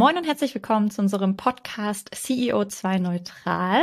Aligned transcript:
Moin 0.00 0.16
und 0.16 0.26
herzlich 0.26 0.54
willkommen 0.54 0.90
zu 0.90 1.02
unserem 1.02 1.36
Podcast 1.36 2.08
CEO2 2.14 3.00
Neutral. 3.00 3.82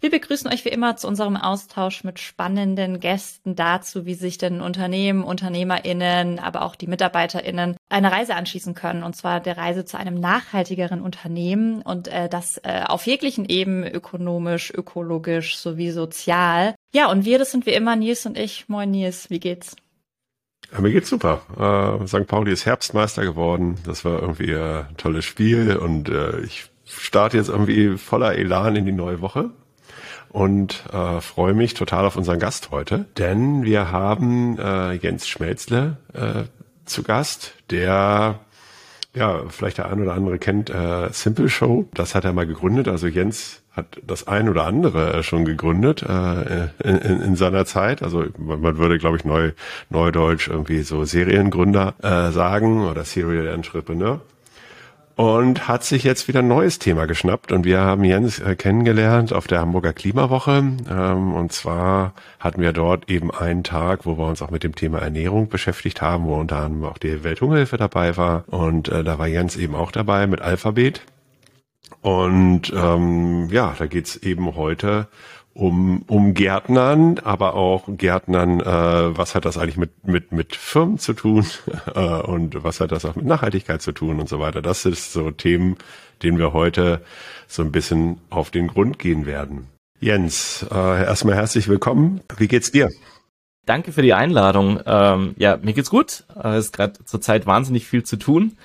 Wir 0.00 0.08
begrüßen 0.08 0.50
euch 0.50 0.64
wie 0.64 0.70
immer 0.70 0.96
zu 0.96 1.06
unserem 1.06 1.36
Austausch 1.36 2.04
mit 2.04 2.20
spannenden 2.20 3.00
Gästen 3.00 3.54
dazu, 3.54 4.06
wie 4.06 4.14
sich 4.14 4.38
denn 4.38 4.62
Unternehmen, 4.62 5.22
UnternehmerInnen, 5.22 6.38
aber 6.38 6.62
auch 6.62 6.74
die 6.74 6.86
MitarbeiterInnen 6.86 7.76
eine 7.90 8.10
Reise 8.10 8.34
anschließen 8.34 8.72
können. 8.72 9.02
Und 9.02 9.14
zwar 9.14 9.40
der 9.40 9.58
Reise 9.58 9.84
zu 9.84 9.98
einem 9.98 10.18
nachhaltigeren 10.18 11.02
Unternehmen 11.02 11.82
und 11.82 12.08
äh, 12.08 12.30
das 12.30 12.56
äh, 12.64 12.84
auf 12.86 13.04
jeglichen 13.04 13.44
Ebenen 13.44 13.92
ökonomisch, 13.92 14.72
ökologisch 14.72 15.58
sowie 15.58 15.90
sozial. 15.90 16.76
Ja, 16.94 17.10
und 17.10 17.26
wir, 17.26 17.38
das 17.38 17.50
sind 17.50 17.66
wie 17.66 17.74
immer 17.74 17.94
Nils 17.94 18.24
und 18.24 18.38
ich. 18.38 18.70
Moin 18.70 18.90
Nils, 18.90 19.28
wie 19.28 19.38
geht's? 19.38 19.76
Ja, 20.72 20.80
mir 20.80 20.92
geht's 20.92 21.08
super. 21.08 21.40
Äh, 21.58 22.06
St. 22.06 22.26
Pauli 22.26 22.52
ist 22.52 22.66
Herbstmeister 22.66 23.24
geworden. 23.24 23.76
Das 23.86 24.04
war 24.04 24.20
irgendwie 24.20 24.54
ein 24.54 24.86
tolles 24.96 25.24
Spiel 25.24 25.76
und 25.76 26.08
äh, 26.08 26.40
ich 26.40 26.70
starte 26.84 27.36
jetzt 27.36 27.48
irgendwie 27.48 27.96
voller 27.96 28.34
Elan 28.34 28.76
in 28.76 28.86
die 28.86 28.92
neue 28.92 29.20
Woche 29.20 29.50
und 30.30 30.84
äh, 30.92 31.20
freue 31.20 31.54
mich 31.54 31.74
total 31.74 32.04
auf 32.04 32.16
unseren 32.16 32.38
Gast 32.38 32.70
heute, 32.70 33.06
denn 33.16 33.64
wir 33.64 33.90
haben 33.90 34.58
äh, 34.58 34.92
Jens 34.92 35.26
Schmelzle 35.26 35.96
äh, 36.12 36.44
zu 36.84 37.02
Gast, 37.02 37.54
der 37.70 38.40
ja 39.14 39.42
vielleicht 39.48 39.78
der 39.78 39.90
ein 39.90 40.00
oder 40.00 40.14
andere 40.14 40.38
kennt 40.38 40.70
äh, 40.70 41.08
Simple 41.12 41.48
Show. 41.48 41.88
Das 41.94 42.14
hat 42.14 42.24
er 42.24 42.32
mal 42.32 42.46
gegründet. 42.46 42.88
Also 42.88 43.06
Jens 43.06 43.62
hat 43.78 44.00
das 44.06 44.26
ein 44.28 44.48
oder 44.48 44.64
andere 44.66 45.14
äh, 45.14 45.22
schon 45.22 45.44
gegründet 45.44 46.02
äh, 46.02 46.68
in, 46.84 46.96
in, 46.98 47.22
in 47.22 47.36
seiner 47.36 47.64
Zeit. 47.64 48.02
Also 48.02 48.24
man 48.36 48.76
würde, 48.76 48.98
glaube 48.98 49.16
ich, 49.16 49.24
neu, 49.24 49.52
neudeutsch 49.88 50.48
irgendwie 50.48 50.82
so 50.82 51.04
Seriengründer 51.04 51.94
äh, 52.02 52.32
sagen 52.32 52.86
oder 52.86 53.04
Serial 53.04 53.46
Entrepreneur. 53.46 54.20
Und 55.16 55.66
hat 55.66 55.82
sich 55.82 56.04
jetzt 56.04 56.28
wieder 56.28 56.40
ein 56.40 56.48
neues 56.48 56.78
Thema 56.78 57.06
geschnappt. 57.06 57.50
Und 57.50 57.64
wir 57.64 57.80
haben 57.80 58.04
Jens 58.04 58.38
äh, 58.38 58.54
kennengelernt 58.54 59.32
auf 59.32 59.48
der 59.48 59.58
Hamburger 59.58 59.92
Klimawoche. 59.92 60.62
Ähm, 60.88 61.34
und 61.34 61.50
zwar 61.50 62.12
hatten 62.38 62.62
wir 62.62 62.72
dort 62.72 63.10
eben 63.10 63.32
einen 63.32 63.64
Tag, 63.64 64.06
wo 64.06 64.16
wir 64.16 64.26
uns 64.26 64.42
auch 64.42 64.52
mit 64.52 64.62
dem 64.62 64.76
Thema 64.76 65.00
Ernährung 65.00 65.48
beschäftigt 65.48 66.02
haben, 66.02 66.26
wo 66.26 66.36
unter 66.36 66.58
anderem 66.58 66.84
auch 66.84 66.98
die 66.98 67.24
Welthungerhilfe 67.24 67.76
dabei 67.76 68.16
war. 68.16 68.44
Und 68.46 68.90
äh, 68.90 69.02
da 69.02 69.18
war 69.18 69.26
Jens 69.26 69.56
eben 69.56 69.74
auch 69.74 69.90
dabei 69.90 70.28
mit 70.28 70.40
Alphabet. 70.40 71.02
Und 72.08 72.72
ähm, 72.74 73.50
ja, 73.50 73.74
da 73.78 73.86
geht's 73.86 74.16
eben 74.16 74.56
heute 74.56 75.08
um, 75.52 76.04
um 76.06 76.32
Gärtnern, 76.32 77.18
aber 77.18 77.52
auch 77.52 77.84
Gärtnern, 77.86 78.60
äh, 78.60 78.64
was 79.18 79.34
hat 79.34 79.44
das 79.44 79.58
eigentlich 79.58 79.76
mit, 79.76 80.06
mit, 80.08 80.32
mit 80.32 80.56
Firmen 80.56 80.98
zu 80.98 81.12
tun 81.12 81.44
äh, 81.94 82.00
und 82.00 82.64
was 82.64 82.80
hat 82.80 82.92
das 82.92 83.04
auch 83.04 83.14
mit 83.14 83.26
Nachhaltigkeit 83.26 83.82
zu 83.82 83.92
tun 83.92 84.20
und 84.20 84.28
so 84.30 84.40
weiter. 84.40 84.62
Das 84.62 84.86
ist 84.86 85.12
so 85.12 85.30
Themen, 85.32 85.76
denen 86.22 86.38
wir 86.38 86.54
heute 86.54 87.02
so 87.46 87.60
ein 87.60 87.72
bisschen 87.72 88.18
auf 88.30 88.50
den 88.50 88.68
Grund 88.68 88.98
gehen 88.98 89.26
werden. 89.26 89.66
Jens, 90.00 90.64
äh, 90.70 91.04
erstmal 91.04 91.34
herzlich 91.34 91.68
willkommen. 91.68 92.22
Wie 92.38 92.48
geht's 92.48 92.70
dir? 92.70 92.88
Danke 93.66 93.92
für 93.92 94.00
die 94.00 94.14
Einladung. 94.14 94.80
Ähm, 94.86 95.34
ja, 95.36 95.58
mir 95.58 95.74
geht's 95.74 95.90
gut. 95.90 96.24
Es 96.42 96.64
ist 96.64 96.72
gerade 96.72 97.04
zurzeit 97.04 97.44
wahnsinnig 97.44 97.86
viel 97.86 98.02
zu 98.02 98.16
tun 98.16 98.56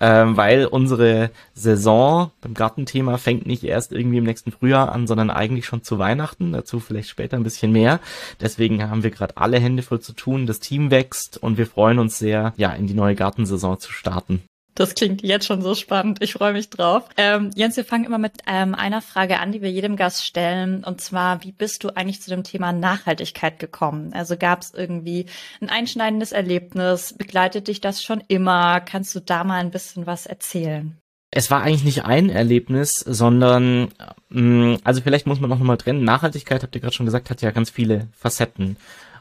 ähm, 0.00 0.36
weil 0.36 0.66
unsere 0.66 1.30
Saison 1.54 2.30
beim 2.40 2.54
Gartenthema 2.54 3.18
fängt 3.18 3.46
nicht 3.46 3.64
erst 3.64 3.92
irgendwie 3.92 4.18
im 4.18 4.24
nächsten 4.24 4.50
Frühjahr 4.50 4.92
an, 4.92 5.06
sondern 5.06 5.30
eigentlich 5.30 5.66
schon 5.66 5.82
zu 5.82 5.98
Weihnachten. 5.98 6.52
Dazu 6.52 6.80
vielleicht 6.80 7.08
später 7.08 7.36
ein 7.36 7.42
bisschen 7.42 7.72
mehr. 7.72 8.00
Deswegen 8.40 8.90
haben 8.90 9.02
wir 9.02 9.10
gerade 9.10 9.36
alle 9.36 9.60
Hände 9.60 9.82
voll 9.82 10.00
zu 10.00 10.12
tun. 10.12 10.46
Das 10.46 10.60
Team 10.60 10.90
wächst 10.90 11.38
und 11.38 11.58
wir 11.58 11.66
freuen 11.66 11.98
uns 11.98 12.18
sehr, 12.18 12.54
ja, 12.56 12.72
in 12.72 12.86
die 12.86 12.94
neue 12.94 13.14
Gartensaison 13.14 13.78
zu 13.78 13.92
starten. 13.92 14.42
Das 14.74 14.94
klingt 14.94 15.22
jetzt 15.22 15.46
schon 15.46 15.62
so 15.62 15.74
spannend. 15.74 16.22
Ich 16.22 16.34
freue 16.34 16.52
mich 16.52 16.70
drauf. 16.70 17.08
Ähm, 17.16 17.50
Jens, 17.54 17.76
wir 17.76 17.84
fangen 17.84 18.04
immer 18.04 18.18
mit 18.18 18.34
ähm, 18.46 18.74
einer 18.74 19.02
Frage 19.02 19.40
an, 19.40 19.52
die 19.52 19.62
wir 19.62 19.70
jedem 19.70 19.96
Gast 19.96 20.24
stellen. 20.24 20.84
Und 20.84 21.00
zwar, 21.00 21.42
wie 21.44 21.52
bist 21.52 21.84
du 21.84 21.94
eigentlich 21.96 22.22
zu 22.22 22.30
dem 22.30 22.44
Thema 22.44 22.72
Nachhaltigkeit 22.72 23.58
gekommen? 23.58 24.12
Also 24.14 24.36
gab 24.36 24.62
es 24.62 24.72
irgendwie 24.72 25.26
ein 25.60 25.68
einschneidendes 25.68 26.32
Erlebnis? 26.32 27.14
Begleitet 27.16 27.68
dich 27.68 27.80
das 27.80 28.02
schon 28.02 28.22
immer? 28.28 28.80
Kannst 28.80 29.14
du 29.14 29.20
da 29.20 29.44
mal 29.44 29.60
ein 29.60 29.70
bisschen 29.70 30.06
was 30.06 30.26
erzählen? 30.26 30.96
Es 31.32 31.50
war 31.50 31.62
eigentlich 31.62 31.84
nicht 31.84 32.04
ein 32.04 32.28
Erlebnis, 32.28 32.94
sondern, 32.94 33.88
mh, 34.30 34.40
mm, 34.40 34.78
also 34.82 35.00
vielleicht 35.00 35.26
muss 35.26 35.40
man 35.40 35.52
auch 35.52 35.58
nochmal 35.58 35.76
trennen. 35.76 36.04
Nachhaltigkeit, 36.04 36.62
habt 36.62 36.74
ihr 36.74 36.80
gerade 36.80 36.94
schon 36.94 37.06
gesagt, 37.06 37.30
hat 37.30 37.42
ja 37.42 37.50
ganz 37.52 37.70
viele 37.70 38.08
Facetten. 38.12 38.76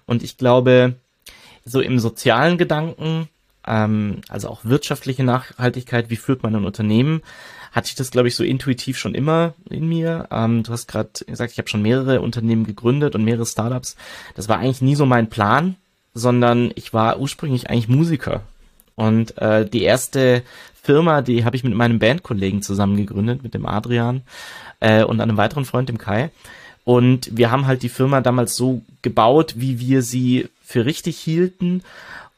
Und 0.05 0.23
ich 0.23 0.37
glaube, 0.37 0.95
so 1.65 1.81
im 1.81 1.99
sozialen 1.99 2.57
Gedanken 2.57 3.29
ähm, 3.67 4.21
also 4.29 4.49
auch 4.49 4.65
wirtschaftliche 4.65 5.23
Nachhaltigkeit, 5.23 6.09
wie 6.09 6.15
führt 6.15 6.43
man 6.43 6.55
ein 6.55 6.65
Unternehmen, 6.65 7.21
hatte 7.71 7.87
ich 7.87 7.95
das, 7.95 8.11
glaube 8.11 8.27
ich, 8.27 8.35
so 8.35 8.43
intuitiv 8.43 8.97
schon 8.97 9.13
immer 9.13 9.53
in 9.69 9.87
mir. 9.87 10.27
Ähm, 10.31 10.63
du 10.63 10.71
hast 10.71 10.87
gerade 10.87 11.09
gesagt, 11.25 11.51
ich 11.51 11.57
habe 11.57 11.69
schon 11.69 11.81
mehrere 11.81 12.21
Unternehmen 12.21 12.65
gegründet 12.65 13.15
und 13.15 13.23
mehrere 13.23 13.45
Startups. 13.45 13.95
Das 14.35 14.49
war 14.49 14.57
eigentlich 14.57 14.81
nie 14.81 14.95
so 14.95 15.05
mein 15.05 15.29
Plan, 15.29 15.75
sondern 16.13 16.71
ich 16.75 16.93
war 16.93 17.19
ursprünglich 17.19 17.69
eigentlich 17.69 17.87
Musiker. 17.87 18.41
Und 18.95 19.37
äh, 19.37 19.67
die 19.69 19.83
erste 19.83 20.43
Firma, 20.81 21.21
die 21.21 21.45
habe 21.45 21.55
ich 21.55 21.63
mit 21.63 21.75
meinem 21.75 21.99
Bandkollegen 21.99 22.61
zusammen 22.61 22.97
gegründet, 22.97 23.43
mit 23.43 23.53
dem 23.53 23.65
Adrian 23.65 24.23
äh, 24.79 25.03
und 25.03 25.21
einem 25.21 25.37
weiteren 25.37 25.65
Freund, 25.65 25.89
dem 25.89 25.97
Kai. 25.97 26.31
Und 26.83 27.37
wir 27.37 27.51
haben 27.51 27.67
halt 27.67 27.83
die 27.83 27.89
Firma 27.89 28.21
damals 28.21 28.55
so 28.55 28.81
gebaut, 29.03 29.53
wie 29.57 29.79
wir 29.79 30.01
sie 30.01 30.49
für 30.63 30.85
richtig 30.85 31.19
hielten 31.19 31.83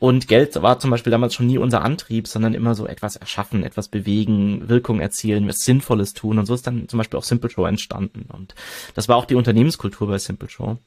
und 0.02 0.28
Geld 0.28 0.60
war 0.60 0.80
zum 0.80 0.90
Beispiel 0.90 1.12
damals 1.12 1.36
schon 1.36 1.46
nie 1.46 1.60
unser 1.60 1.84
Antrieb, 1.84 2.28
sondern 2.28 2.56
immer 2.56 2.74
so 2.74 2.88
etwas 2.88 3.18
erschaffen, 3.18 3.64
etwas 3.64 3.88
bewegen, 3.88 4.68
Wirkung 4.68 5.00
erzielen, 5.00 5.48
was 5.48 5.60
Sinnvolles 5.60 6.16
tun. 6.16 6.40
Und 6.40 6.48
so 6.48 6.56
ist 6.56 6.66
dann 6.66 6.90
zum 6.90 6.98
Beispiel 6.98 7.20
auch 7.20 7.24
Simple 7.24 7.52
Show 7.52 7.68
entstanden. 7.68 8.26
Und 8.34 8.56
das 8.96 9.08
war 9.08 9.16
auch 9.16 9.26
die 9.26 9.36
Unternehmenskultur 9.36 10.08
bei 10.08 10.18
Simple 10.18 10.50
Show. 10.50 10.80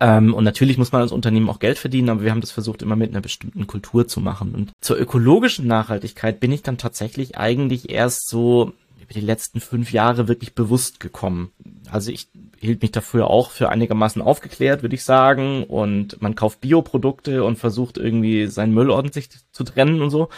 Ähm, 0.00 0.34
und 0.34 0.42
natürlich 0.42 0.78
muss 0.78 0.90
man 0.90 1.02
als 1.02 1.12
Unternehmen 1.12 1.48
auch 1.48 1.60
Geld 1.60 1.78
verdienen, 1.78 2.08
aber 2.08 2.22
wir 2.22 2.32
haben 2.32 2.40
das 2.40 2.50
versucht 2.50 2.82
immer 2.82 2.96
mit 2.96 3.10
einer 3.10 3.20
bestimmten 3.20 3.68
Kultur 3.68 4.08
zu 4.08 4.20
machen. 4.20 4.52
Und 4.52 4.72
zur 4.80 4.98
ökologischen 4.98 5.68
Nachhaltigkeit 5.68 6.40
bin 6.40 6.50
ich 6.50 6.64
dann 6.64 6.76
tatsächlich 6.76 7.38
eigentlich 7.38 7.88
erst 7.88 8.28
so 8.28 8.72
über 9.00 9.14
die 9.14 9.20
letzten 9.20 9.60
fünf 9.60 9.92
Jahre 9.92 10.26
wirklich 10.26 10.56
bewusst 10.56 10.98
gekommen. 10.98 11.52
Also 11.94 12.10
ich 12.10 12.26
hielt 12.58 12.82
mich 12.82 12.90
dafür 12.90 13.30
auch 13.30 13.52
für 13.52 13.68
einigermaßen 13.68 14.20
aufgeklärt, 14.20 14.82
würde 14.82 14.96
ich 14.96 15.04
sagen. 15.04 15.62
Und 15.62 16.20
man 16.20 16.34
kauft 16.34 16.60
Bioprodukte 16.60 17.44
und 17.44 17.56
versucht 17.56 17.98
irgendwie 17.98 18.48
seinen 18.48 18.74
Müll 18.74 18.90
ordentlich 18.90 19.28
zu 19.52 19.62
trennen 19.62 20.02
und 20.02 20.10
so. 20.10 20.28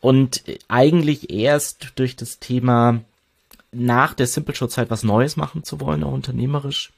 Und 0.00 0.42
eigentlich 0.66 1.30
erst 1.30 1.92
durch 1.94 2.16
das 2.16 2.40
Thema 2.40 3.02
nach 3.70 4.14
der 4.14 4.26
Simple 4.26 4.56
Show 4.56 4.66
Zeit 4.66 4.90
was 4.90 5.04
Neues 5.04 5.36
machen 5.36 5.62
zu 5.62 5.80
wollen, 5.80 6.02
auch 6.02 6.12
unternehmerisch, 6.12 6.90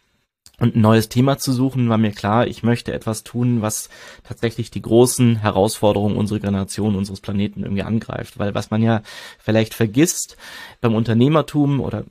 und 0.63 0.77
ein 0.77 0.81
neues 0.81 1.09
Thema 1.09 1.39
zu 1.39 1.53
suchen, 1.53 1.89
war 1.89 1.99
mir 1.99 2.13
klar, 2.13 2.47
ich 2.47 2.63
möchte 2.63 2.93
etwas 2.93 3.25
tun, 3.25 3.63
was 3.63 3.89
tatsächlich 4.23 4.71
die 4.71 4.81
großen 4.81 5.37
Herausforderungen 5.37 6.17
unserer 6.17 6.39
Generation, 6.39 6.95
unseres 6.95 7.21
Planeten 7.21 7.65
irgendwie 7.65 7.83
angreift. 7.83 8.39
Weil 8.39 8.55
was 8.55 8.71
man 8.71 8.81
ja 8.81 9.03
vielleicht 9.41 9.75
vergisst 9.75 10.37
beim 10.81 10.95
Unternehmertum 10.95 11.81
oder 11.81 12.05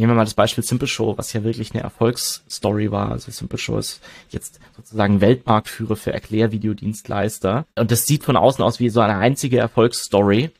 nehmen 0.00 0.12
wir 0.12 0.16
mal 0.16 0.24
das 0.24 0.34
Beispiel 0.34 0.64
Simple 0.64 0.88
Show, 0.88 1.16
was 1.16 1.32
ja 1.32 1.44
wirklich 1.44 1.72
eine 1.72 1.82
Erfolgsstory 1.82 2.90
war. 2.90 3.12
Also 3.12 3.30
Simple 3.30 3.58
Show 3.58 3.78
ist 3.78 4.00
jetzt 4.30 4.58
sozusagen 4.76 5.20
Weltmarktführer 5.20 5.96
für 5.96 6.12
Erklärvideodienstleister. 6.12 7.66
Und 7.76 7.90
das 7.90 8.06
sieht 8.06 8.24
von 8.24 8.36
außen 8.36 8.64
aus 8.64 8.80
wie 8.80 8.88
so 8.88 9.00
eine 9.00 9.16
einzige 9.16 9.58
Erfolgsstory. 9.58 10.50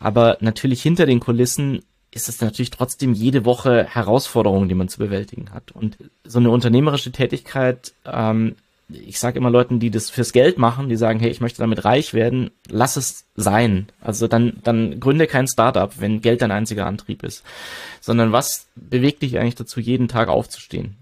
Aber 0.00 0.38
natürlich 0.40 0.82
hinter 0.82 1.06
den 1.06 1.20
Kulissen 1.20 1.82
ist 2.10 2.28
es 2.28 2.40
natürlich 2.40 2.70
trotzdem 2.70 3.12
jede 3.12 3.44
Woche 3.44 3.84
Herausforderungen, 3.84 4.68
die 4.68 4.74
man 4.74 4.88
zu 4.88 4.98
bewältigen 4.98 5.52
hat. 5.52 5.72
Und 5.72 5.98
so 6.24 6.38
eine 6.38 6.50
unternehmerische 6.50 7.12
Tätigkeit, 7.12 7.92
ähm, 8.06 8.56
ich 8.90 9.18
sage 9.18 9.38
immer 9.38 9.50
Leuten, 9.50 9.80
die 9.80 9.90
das 9.90 10.08
fürs 10.08 10.32
Geld 10.32 10.58
machen, 10.58 10.88
die 10.88 10.96
sagen, 10.96 11.20
hey, 11.20 11.30
ich 11.30 11.40
möchte 11.40 11.60
damit 11.60 11.84
reich 11.84 12.14
werden, 12.14 12.50
lass 12.68 12.96
es 12.96 13.26
sein. 13.34 13.88
Also 14.00 14.28
dann, 14.28 14.58
dann 14.64 14.98
gründe 14.98 15.26
kein 15.26 15.46
Startup, 15.46 15.92
wenn 16.00 16.22
Geld 16.22 16.40
dein 16.40 16.50
einziger 16.50 16.86
Antrieb 16.86 17.22
ist. 17.22 17.44
Sondern 18.00 18.32
was 18.32 18.66
bewegt 18.74 19.22
dich 19.22 19.38
eigentlich 19.38 19.56
dazu, 19.56 19.80
jeden 19.80 20.08
Tag 20.08 20.28
aufzustehen? 20.28 20.96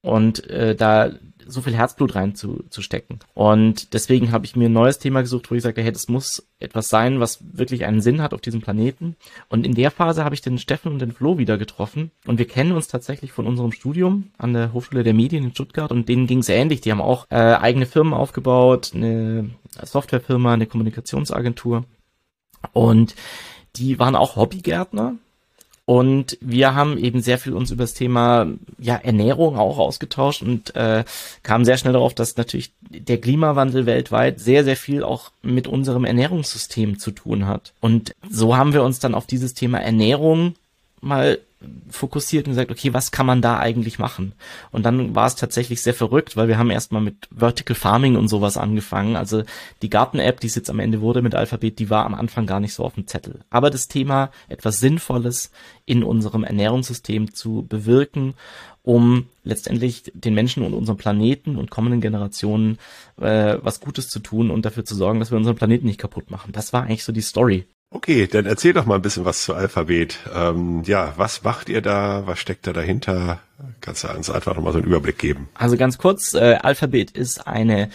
Und 0.00 0.48
äh, 0.48 0.74
da 0.74 1.10
so 1.48 1.62
viel 1.62 1.74
Herzblut 1.74 2.14
reinzustecken. 2.14 3.20
Und 3.34 3.94
deswegen 3.94 4.30
habe 4.32 4.44
ich 4.44 4.54
mir 4.54 4.68
ein 4.68 4.72
neues 4.72 4.98
Thema 4.98 5.22
gesucht, 5.22 5.50
wo 5.50 5.54
ich 5.54 5.62
sage, 5.62 5.82
hey, 5.82 5.90
das 5.90 6.08
muss 6.08 6.46
etwas 6.60 6.88
sein, 6.88 7.20
was 7.20 7.38
wirklich 7.52 7.84
einen 7.84 8.00
Sinn 8.00 8.22
hat 8.22 8.34
auf 8.34 8.40
diesem 8.40 8.60
Planeten. 8.60 9.16
Und 9.48 9.66
in 9.66 9.74
der 9.74 9.90
Phase 9.90 10.24
habe 10.24 10.34
ich 10.34 10.42
den 10.42 10.58
Steffen 10.58 10.92
und 10.92 11.00
den 11.00 11.12
Flo 11.12 11.38
wieder 11.38 11.56
getroffen. 11.58 12.10
Und 12.26 12.38
wir 12.38 12.46
kennen 12.46 12.72
uns 12.72 12.88
tatsächlich 12.88 13.32
von 13.32 13.46
unserem 13.46 13.72
Studium 13.72 14.30
an 14.36 14.52
der 14.52 14.72
Hochschule 14.72 15.02
der 15.02 15.14
Medien 15.14 15.44
in 15.44 15.52
Stuttgart. 15.52 15.90
Und 15.90 16.08
denen 16.08 16.26
ging 16.26 16.40
es 16.40 16.48
ähnlich. 16.48 16.82
Die 16.82 16.90
haben 16.90 17.00
auch 17.00 17.26
äh, 17.30 17.36
eigene 17.36 17.86
Firmen 17.86 18.12
aufgebaut, 18.12 18.92
eine 18.94 19.50
Softwarefirma, 19.82 20.52
eine 20.52 20.66
Kommunikationsagentur. 20.66 21.84
Und 22.72 23.14
die 23.76 23.98
waren 23.98 24.16
auch 24.16 24.36
Hobbygärtner 24.36 25.16
Und 25.88 26.36
wir 26.42 26.74
haben 26.74 26.98
eben 26.98 27.22
sehr 27.22 27.38
viel 27.38 27.54
uns 27.54 27.70
über 27.70 27.84
das 27.84 27.94
Thema 27.94 28.46
ja, 28.78 28.96
Ernährung 28.96 29.56
auch 29.56 29.78
ausgetauscht 29.78 30.42
und 30.42 30.76
äh, 30.76 31.02
kamen 31.42 31.64
sehr 31.64 31.78
schnell 31.78 31.94
darauf, 31.94 32.12
dass 32.12 32.36
natürlich 32.36 32.74
der 32.90 33.18
Klimawandel 33.18 33.86
weltweit 33.86 34.38
sehr, 34.38 34.64
sehr 34.64 34.76
viel 34.76 35.02
auch 35.02 35.30
mit 35.40 35.66
unserem 35.66 36.04
Ernährungssystem 36.04 36.98
zu 36.98 37.10
tun 37.10 37.46
hat. 37.46 37.72
Und 37.80 38.14
so 38.28 38.54
haben 38.54 38.74
wir 38.74 38.82
uns 38.82 38.98
dann 38.98 39.14
auf 39.14 39.24
dieses 39.24 39.54
Thema 39.54 39.78
Ernährung 39.78 40.56
mal 41.00 41.38
fokussiert 41.90 42.46
und 42.46 42.52
gesagt, 42.52 42.70
okay, 42.70 42.94
was 42.94 43.10
kann 43.10 43.26
man 43.26 43.42
da 43.42 43.58
eigentlich 43.58 43.98
machen? 43.98 44.32
Und 44.70 44.84
dann 44.84 45.14
war 45.16 45.26
es 45.26 45.34
tatsächlich 45.34 45.82
sehr 45.82 45.94
verrückt, 45.94 46.36
weil 46.36 46.46
wir 46.46 46.56
haben 46.56 46.70
erstmal 46.70 47.02
mit 47.02 47.28
Vertical 47.36 47.74
Farming 47.74 48.16
und 48.16 48.28
sowas 48.28 48.56
angefangen. 48.56 49.16
Also 49.16 49.42
die 49.82 49.90
Garten-App, 49.90 50.38
die 50.38 50.46
es 50.46 50.54
jetzt 50.54 50.70
am 50.70 50.78
Ende 50.78 51.00
wurde 51.00 51.20
mit 51.20 51.34
Alphabet, 51.34 51.78
die 51.80 51.90
war 51.90 52.06
am 52.06 52.14
Anfang 52.14 52.46
gar 52.46 52.60
nicht 52.60 52.74
so 52.74 52.84
auf 52.84 52.94
dem 52.94 53.08
Zettel. 53.08 53.40
Aber 53.50 53.70
das 53.70 53.88
Thema, 53.88 54.30
etwas 54.48 54.78
Sinnvolles 54.78 55.50
in 55.84 56.04
unserem 56.04 56.44
Ernährungssystem 56.44 57.34
zu 57.34 57.66
bewirken, 57.68 58.34
um 58.82 59.26
letztendlich 59.42 60.12
den 60.14 60.34
Menschen 60.34 60.62
und 60.62 60.74
unserem 60.74 60.96
Planeten 60.96 61.56
und 61.56 61.70
kommenden 61.70 62.00
Generationen 62.00 62.78
äh, 63.20 63.58
was 63.60 63.80
Gutes 63.80 64.08
zu 64.08 64.20
tun 64.20 64.50
und 64.50 64.64
dafür 64.64 64.84
zu 64.84 64.94
sorgen, 64.94 65.18
dass 65.18 65.30
wir 65.30 65.38
unseren 65.38 65.56
Planeten 65.56 65.86
nicht 65.86 66.00
kaputt 66.00 66.30
machen. 66.30 66.52
Das 66.52 66.72
war 66.72 66.84
eigentlich 66.84 67.04
so 67.04 67.12
die 67.12 67.20
Story. 67.20 67.66
Okay, 67.90 68.26
dann 68.26 68.44
erzähl 68.44 68.74
doch 68.74 68.84
mal 68.84 68.96
ein 68.96 69.02
bisschen 69.02 69.24
was 69.24 69.44
zu 69.44 69.54
Alphabet. 69.54 70.18
Ähm, 70.34 70.82
ja, 70.84 71.14
was 71.16 71.42
macht 71.42 71.70
ihr 71.70 71.80
da? 71.80 72.26
Was 72.26 72.38
steckt 72.38 72.66
da 72.66 72.74
dahinter? 72.74 73.40
Kannst 73.80 74.04
du 74.04 74.08
uns 74.08 74.28
einfach 74.28 74.54
nochmal 74.54 74.72
so 74.72 74.78
einen 74.78 74.86
Überblick 74.86 75.18
geben? 75.18 75.48
Also 75.54 75.76
ganz 75.78 75.96
kurz, 75.96 76.34
äh, 76.34 76.58
Alphabet 76.60 77.10
ist 77.12 77.46
eine 77.46 77.88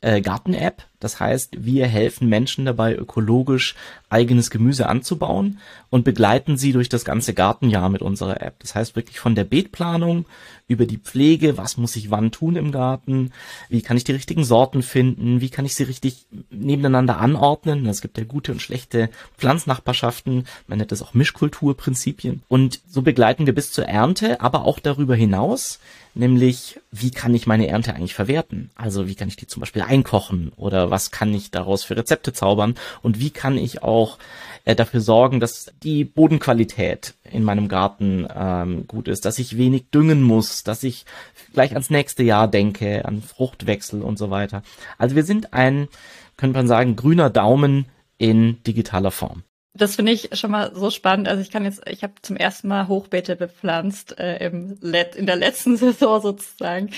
äh, 0.00 0.20
Garten-App. 0.20 0.82
Das 1.00 1.20
heißt, 1.20 1.64
wir 1.64 1.86
helfen 1.86 2.28
Menschen 2.28 2.64
dabei, 2.64 2.96
ökologisch 2.96 3.74
eigenes 4.08 4.50
Gemüse 4.50 4.88
anzubauen 4.88 5.58
und 5.90 6.04
begleiten 6.04 6.56
sie 6.56 6.72
durch 6.72 6.88
das 6.88 7.04
ganze 7.04 7.34
Gartenjahr 7.34 7.88
mit 7.88 8.02
unserer 8.02 8.40
App. 8.40 8.54
Das 8.60 8.74
heißt 8.74 8.96
wirklich 8.96 9.18
von 9.18 9.34
der 9.34 9.44
Beetplanung 9.44 10.26
über 10.68 10.86
die 10.86 10.98
Pflege, 10.98 11.56
was 11.56 11.76
muss 11.76 11.96
ich 11.96 12.10
wann 12.10 12.32
tun 12.32 12.56
im 12.56 12.72
Garten, 12.72 13.32
wie 13.68 13.82
kann 13.82 13.96
ich 13.96 14.04
die 14.04 14.12
richtigen 14.12 14.44
Sorten 14.44 14.82
finden, 14.82 15.40
wie 15.40 15.50
kann 15.50 15.64
ich 15.64 15.74
sie 15.74 15.84
richtig 15.84 16.26
nebeneinander 16.50 17.18
anordnen. 17.18 17.86
Es 17.86 18.00
gibt 18.00 18.18
ja 18.18 18.24
gute 18.24 18.52
und 18.52 18.62
schlechte 18.62 19.10
Pflanznachbarschaften, 19.38 20.46
man 20.66 20.78
nennt 20.78 20.92
das 20.92 21.02
auch 21.02 21.14
Mischkulturprinzipien. 21.14 22.42
Und 22.48 22.80
so 22.88 23.02
begleiten 23.02 23.46
wir 23.46 23.54
bis 23.54 23.70
zur 23.70 23.86
Ernte, 23.86 24.40
aber 24.40 24.64
auch 24.64 24.80
darüber 24.80 25.14
hinaus, 25.14 25.78
nämlich 26.14 26.80
wie 26.90 27.10
kann 27.10 27.34
ich 27.34 27.46
meine 27.46 27.68
Ernte 27.68 27.94
eigentlich 27.94 28.14
verwerten? 28.14 28.70
Also 28.74 29.06
wie 29.06 29.14
kann 29.14 29.28
ich 29.28 29.36
die 29.36 29.46
zum 29.46 29.60
Beispiel 29.60 29.82
einkochen 29.82 30.50
oder 30.56 30.85
was 30.90 31.10
kann 31.10 31.32
ich 31.34 31.50
daraus 31.50 31.84
für 31.84 31.96
Rezepte 31.96 32.32
zaubern 32.32 32.74
und 33.02 33.20
wie 33.20 33.30
kann 33.30 33.58
ich 33.58 33.82
auch 33.82 34.18
äh, 34.66 34.74
dafür 34.74 35.00
sorgen, 35.00 35.40
dass 35.40 35.72
die 35.82 36.04
Bodenqualität 36.04 37.14
in 37.30 37.44
meinem 37.44 37.68
Garten 37.68 38.26
ähm, 38.34 38.86
gut 38.86 39.08
ist, 39.08 39.24
dass 39.24 39.38
ich 39.38 39.56
wenig 39.56 39.90
düngen 39.90 40.22
muss, 40.22 40.64
dass 40.64 40.82
ich 40.82 41.06
gleich 41.52 41.72
ans 41.72 41.88
nächste 41.88 42.22
Jahr 42.22 42.48
denke, 42.48 43.04
an 43.04 43.22
Fruchtwechsel 43.22 44.02
und 44.02 44.18
so 44.18 44.30
weiter. 44.30 44.62
Also 44.98 45.14
wir 45.16 45.24
sind 45.24 45.54
ein, 45.54 45.88
könnte 46.36 46.56
man 46.56 46.66
sagen, 46.66 46.96
grüner 46.96 47.30
Daumen 47.30 47.86
in 48.18 48.62
digitaler 48.64 49.10
Form. 49.10 49.44
Das 49.72 49.96
finde 49.96 50.12
ich 50.12 50.30
schon 50.32 50.50
mal 50.50 50.74
so 50.74 50.90
spannend. 50.90 51.28
Also 51.28 51.42
ich 51.42 51.50
kann 51.50 51.64
jetzt, 51.64 51.82
ich 51.88 52.02
habe 52.02 52.14
zum 52.22 52.36
ersten 52.36 52.68
Mal 52.68 52.88
Hochbeete 52.88 53.36
bepflanzt 53.36 54.18
äh, 54.18 54.44
im 54.44 54.78
Let 54.80 55.14
in 55.14 55.26
der 55.26 55.36
letzten 55.36 55.76
Saison 55.76 56.20
sozusagen. 56.20 56.90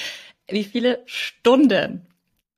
Wie 0.48 0.64
viele 0.64 1.02
Stunden 1.04 2.06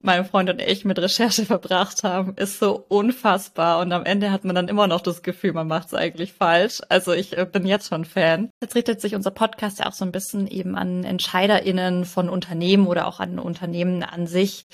mein 0.03 0.25
Freund 0.25 0.49
und 0.49 0.61
ich 0.61 0.85
mit 0.85 0.99
Recherche 0.99 1.45
verbracht 1.45 2.05
haben, 2.05 2.35
ist 2.37 2.59
so 2.59 2.85
unfassbar. 2.89 3.81
Und 3.81 3.93
am 3.93 4.05
Ende 4.05 4.31
hat 4.31 4.45
man 4.45 4.55
dann 4.55 4.69
immer 4.69 4.87
noch 4.87 5.01
das 5.01 5.23
Gefühl, 5.23 5.53
man 5.53 5.69
macht 5.69 5.89
es 5.89 5.95
eigentlich 5.95 6.33
falsch. 6.33 6.81
Also 6.89 7.13
ich 7.13 7.37
äh, 7.37 7.47
bin 7.51 7.67
jetzt 7.67 7.89
schon 7.89 8.05
Fan. 8.05 8.51
Jetzt 8.63 8.75
richtet 8.75 9.01
sich 9.01 9.15
unser 9.15 9.31
Podcast 9.31 9.81
ja 9.81 9.87
auch 9.87 9.93
so 9.93 10.05
ein 10.05 10.13
bisschen 10.13 10.47
eben 10.47 10.75
an 10.77 11.05
EntscheiderInnen 11.05 12.05
von 12.05 12.29
Unternehmen 12.29 12.87
oder 12.87 13.07
auch 13.07 13.21
an 13.21 13.39
Unternehmen 13.39 14.03
an 14.03 14.27
sich. 14.27 14.67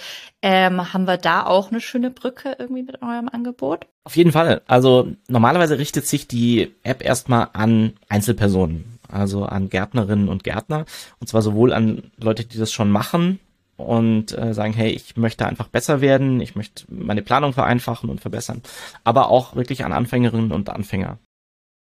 Ähm, 0.43 0.93
haben 0.93 1.07
wir 1.07 1.17
da 1.17 1.45
auch 1.45 1.71
eine 1.71 1.81
schöne 1.81 2.11
Brücke 2.11 2.57
irgendwie 2.59 2.83
mit 2.83 3.03
eurem 3.03 3.29
Angebot? 3.29 3.87
Auf 4.05 4.17
jeden 4.17 4.33
Fall. 4.33 4.63
Also 4.67 5.09
normalerweise 5.29 5.79
richtet 5.79 6.07
sich 6.07 6.29
die 6.29 6.75
App 6.85 7.05
erstmal 7.05 7.49
an 7.53 7.95
Einzelpersonen 8.09 8.97
also 9.09 9.45
an 9.45 9.69
Gärtnerinnen 9.69 10.29
und 10.29 10.43
Gärtner. 10.45 10.85
Und 11.21 11.29
zwar 11.29 11.43
sowohl 11.43 11.73
an 11.73 12.11
Leute, 12.17 12.45
die 12.45 12.59
das 12.59 12.73
schon 12.73 12.91
machen, 12.91 13.39
und 13.77 14.37
äh, 14.37 14.55
sagen, 14.55 14.73
hey, 14.73 14.91
ich 14.91 15.17
möchte 15.17 15.47
einfach 15.47 15.69
besser 15.69 16.01
werden, 16.01 16.41
ich 16.41 16.57
möchte 16.57 16.85
meine 16.89 17.23
Planung 17.23 17.53
vereinfachen 17.53 18.11
und 18.11 18.21
verbessern, 18.21 18.63
aber 19.05 19.29
auch 19.31 19.57
wirklich 19.57 19.85
an 19.85 19.93
Anfängerinnen 19.93 20.53
und 20.53 20.71
Anfänger. 20.71 21.19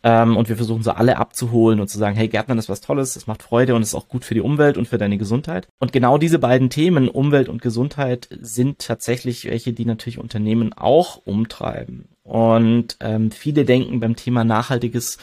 Ähm, 0.04 0.36
und 0.36 0.50
wir 0.50 0.56
versuchen 0.56 0.84
so 0.84 0.92
alle 0.92 1.18
abzuholen 1.18 1.80
und 1.80 1.88
zu 1.88 1.98
sagen, 1.98 2.16
hey, 2.16 2.28
Gärtnern 2.28 2.58
ist 2.58 2.70
was 2.70 2.82
Tolles, 2.82 3.16
es 3.16 3.28
macht 3.28 3.44
Freude 3.44 3.76
und 3.76 3.84
ist 3.84 3.94
auch 3.94 4.08
gut 4.08 4.26
für 4.26 4.34
die 4.34 4.42
Umwelt 4.42 4.78
und 4.78 4.88
für 4.88 4.98
deine 4.98 5.18
Gesundheit. 5.18 5.68
Und 5.80 5.94
genau 5.94 6.18
diese 6.18 6.40
beiden 6.40 6.70
Themen, 6.70 7.08
Umwelt 7.08 7.50
und 7.50 7.62
Gesundheit, 7.62 8.28
sind 8.42 8.80
tatsächlich 8.80 9.46
welche, 9.46 9.74
die 9.74 9.86
natürlich 9.86 10.18
Unternehmen 10.18 10.74
auch 10.74 11.22
umtreiben. 11.26 12.08
Und 12.24 12.98
ähm, 13.00 13.32
viele 13.32 13.66
denken 13.66 14.00
beim 14.00 14.16
Thema 14.16 14.44
nachhaltiges 14.44 15.18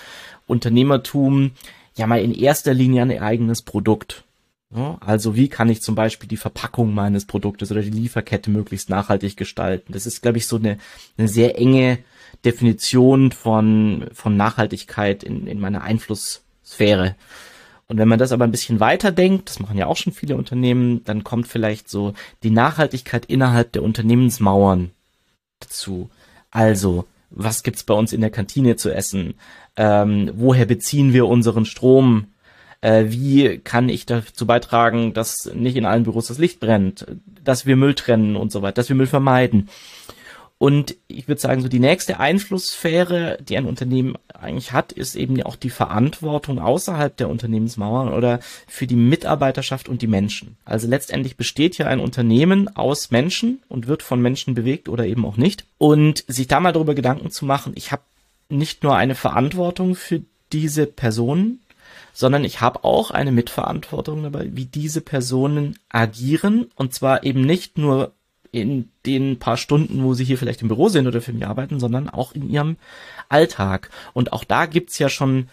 Unternehmertum 0.46 1.52
ja 1.96 2.06
mal 2.06 2.20
in 2.20 2.32
erster 2.32 2.74
Linie 2.74 3.02
an 3.02 3.10
ihr 3.10 3.22
eigenes 3.22 3.62
Produkt. 3.62 4.24
Also 4.70 5.34
wie 5.34 5.48
kann 5.48 5.70
ich 5.70 5.80
zum 5.80 5.94
Beispiel 5.94 6.28
die 6.28 6.36
Verpackung 6.36 6.92
meines 6.92 7.24
Produktes 7.24 7.72
oder 7.72 7.80
die 7.80 7.90
Lieferkette 7.90 8.50
möglichst 8.50 8.90
nachhaltig 8.90 9.36
gestalten? 9.36 9.92
Das 9.92 10.04
ist, 10.04 10.20
glaube 10.20 10.38
ich, 10.38 10.46
so 10.46 10.56
eine, 10.56 10.76
eine 11.16 11.28
sehr 11.28 11.58
enge 11.58 11.98
Definition 12.44 13.32
von, 13.32 14.08
von 14.12 14.36
Nachhaltigkeit 14.36 15.24
in, 15.24 15.46
in 15.46 15.58
meiner 15.58 15.82
Einflusssphäre. 15.82 17.16
Und 17.86 17.96
wenn 17.96 18.08
man 18.08 18.18
das 18.18 18.32
aber 18.32 18.44
ein 18.44 18.50
bisschen 18.50 18.80
weiter 18.80 19.10
denkt, 19.10 19.48
das 19.48 19.60
machen 19.60 19.78
ja 19.78 19.86
auch 19.86 19.96
schon 19.96 20.12
viele 20.12 20.36
Unternehmen, 20.36 21.02
dann 21.04 21.24
kommt 21.24 21.48
vielleicht 21.48 21.88
so 21.88 22.12
die 22.42 22.50
Nachhaltigkeit 22.50 23.24
innerhalb 23.24 23.72
der 23.72 23.82
Unternehmensmauern 23.82 24.90
dazu. 25.60 26.10
Also, 26.50 27.06
was 27.30 27.62
gibt's 27.62 27.84
bei 27.84 27.94
uns 27.94 28.12
in 28.12 28.20
der 28.20 28.30
Kantine 28.30 28.76
zu 28.76 28.94
essen? 28.94 29.34
Ähm, 29.76 30.30
woher 30.34 30.66
beziehen 30.66 31.14
wir 31.14 31.26
unseren 31.26 31.64
Strom? 31.64 32.26
Äh, 32.80 33.06
wie 33.08 33.58
kann 33.58 33.88
ich 33.88 34.06
dazu 34.06 34.46
beitragen, 34.46 35.12
dass 35.12 35.50
nicht 35.54 35.76
in 35.76 35.86
allen 35.86 36.04
Büros 36.04 36.28
das 36.28 36.38
Licht 36.38 36.60
brennt, 36.60 37.06
dass 37.42 37.66
wir 37.66 37.76
Müll 37.76 37.94
trennen 37.94 38.36
und 38.36 38.52
so 38.52 38.62
weiter, 38.62 38.74
dass 38.74 38.88
wir 38.88 38.96
Müll 38.96 39.06
vermeiden. 39.06 39.68
Und 40.58 40.96
ich 41.06 41.28
würde 41.28 41.40
sagen, 41.40 41.62
so 41.62 41.68
die 41.68 41.78
nächste 41.78 42.18
Einflusssphäre, 42.18 43.38
die 43.40 43.56
ein 43.56 43.64
Unternehmen 43.64 44.16
eigentlich 44.34 44.72
hat, 44.72 44.90
ist 44.90 45.14
eben 45.14 45.40
auch 45.44 45.54
die 45.54 45.70
Verantwortung 45.70 46.58
außerhalb 46.58 47.16
der 47.16 47.28
Unternehmensmauern 47.28 48.12
oder 48.12 48.40
für 48.66 48.88
die 48.88 48.96
Mitarbeiterschaft 48.96 49.88
und 49.88 50.02
die 50.02 50.08
Menschen. 50.08 50.56
Also 50.64 50.88
letztendlich 50.88 51.36
besteht 51.36 51.78
ja 51.78 51.86
ein 51.86 52.00
Unternehmen 52.00 52.74
aus 52.76 53.12
Menschen 53.12 53.62
und 53.68 53.86
wird 53.86 54.02
von 54.02 54.20
Menschen 54.20 54.54
bewegt 54.54 54.88
oder 54.88 55.06
eben 55.06 55.24
auch 55.24 55.36
nicht. 55.36 55.64
Und 55.78 56.24
sich 56.26 56.48
da 56.48 56.58
mal 56.58 56.72
darüber 56.72 56.96
Gedanken 56.96 57.30
zu 57.30 57.44
machen, 57.44 57.72
ich 57.76 57.92
habe 57.92 58.02
nicht 58.48 58.82
nur 58.82 58.96
eine 58.96 59.14
Verantwortung 59.14 59.94
für 59.94 60.22
diese 60.52 60.86
Personen, 60.86 61.60
sondern 62.18 62.42
ich 62.42 62.60
habe 62.60 62.82
auch 62.82 63.12
eine 63.12 63.30
Mitverantwortung 63.30 64.24
dabei, 64.24 64.48
wie 64.52 64.64
diese 64.64 65.00
Personen 65.00 65.78
agieren 65.88 66.66
und 66.74 66.92
zwar 66.92 67.22
eben 67.22 67.42
nicht 67.42 67.78
nur 67.78 68.10
in 68.50 68.88
den 69.06 69.38
paar 69.38 69.56
Stunden, 69.56 70.02
wo 70.02 70.14
sie 70.14 70.24
hier 70.24 70.36
vielleicht 70.36 70.62
im 70.62 70.66
Büro 70.66 70.88
sind 70.88 71.06
oder 71.06 71.20
für 71.20 71.32
mich 71.32 71.46
arbeiten, 71.46 71.78
sondern 71.78 72.08
auch 72.08 72.32
in 72.32 72.50
ihrem 72.50 72.76
Alltag. 73.28 73.90
Und 74.14 74.32
auch 74.32 74.42
da 74.42 74.66
gibt's 74.66 74.98
ja 74.98 75.08
schon 75.08 75.48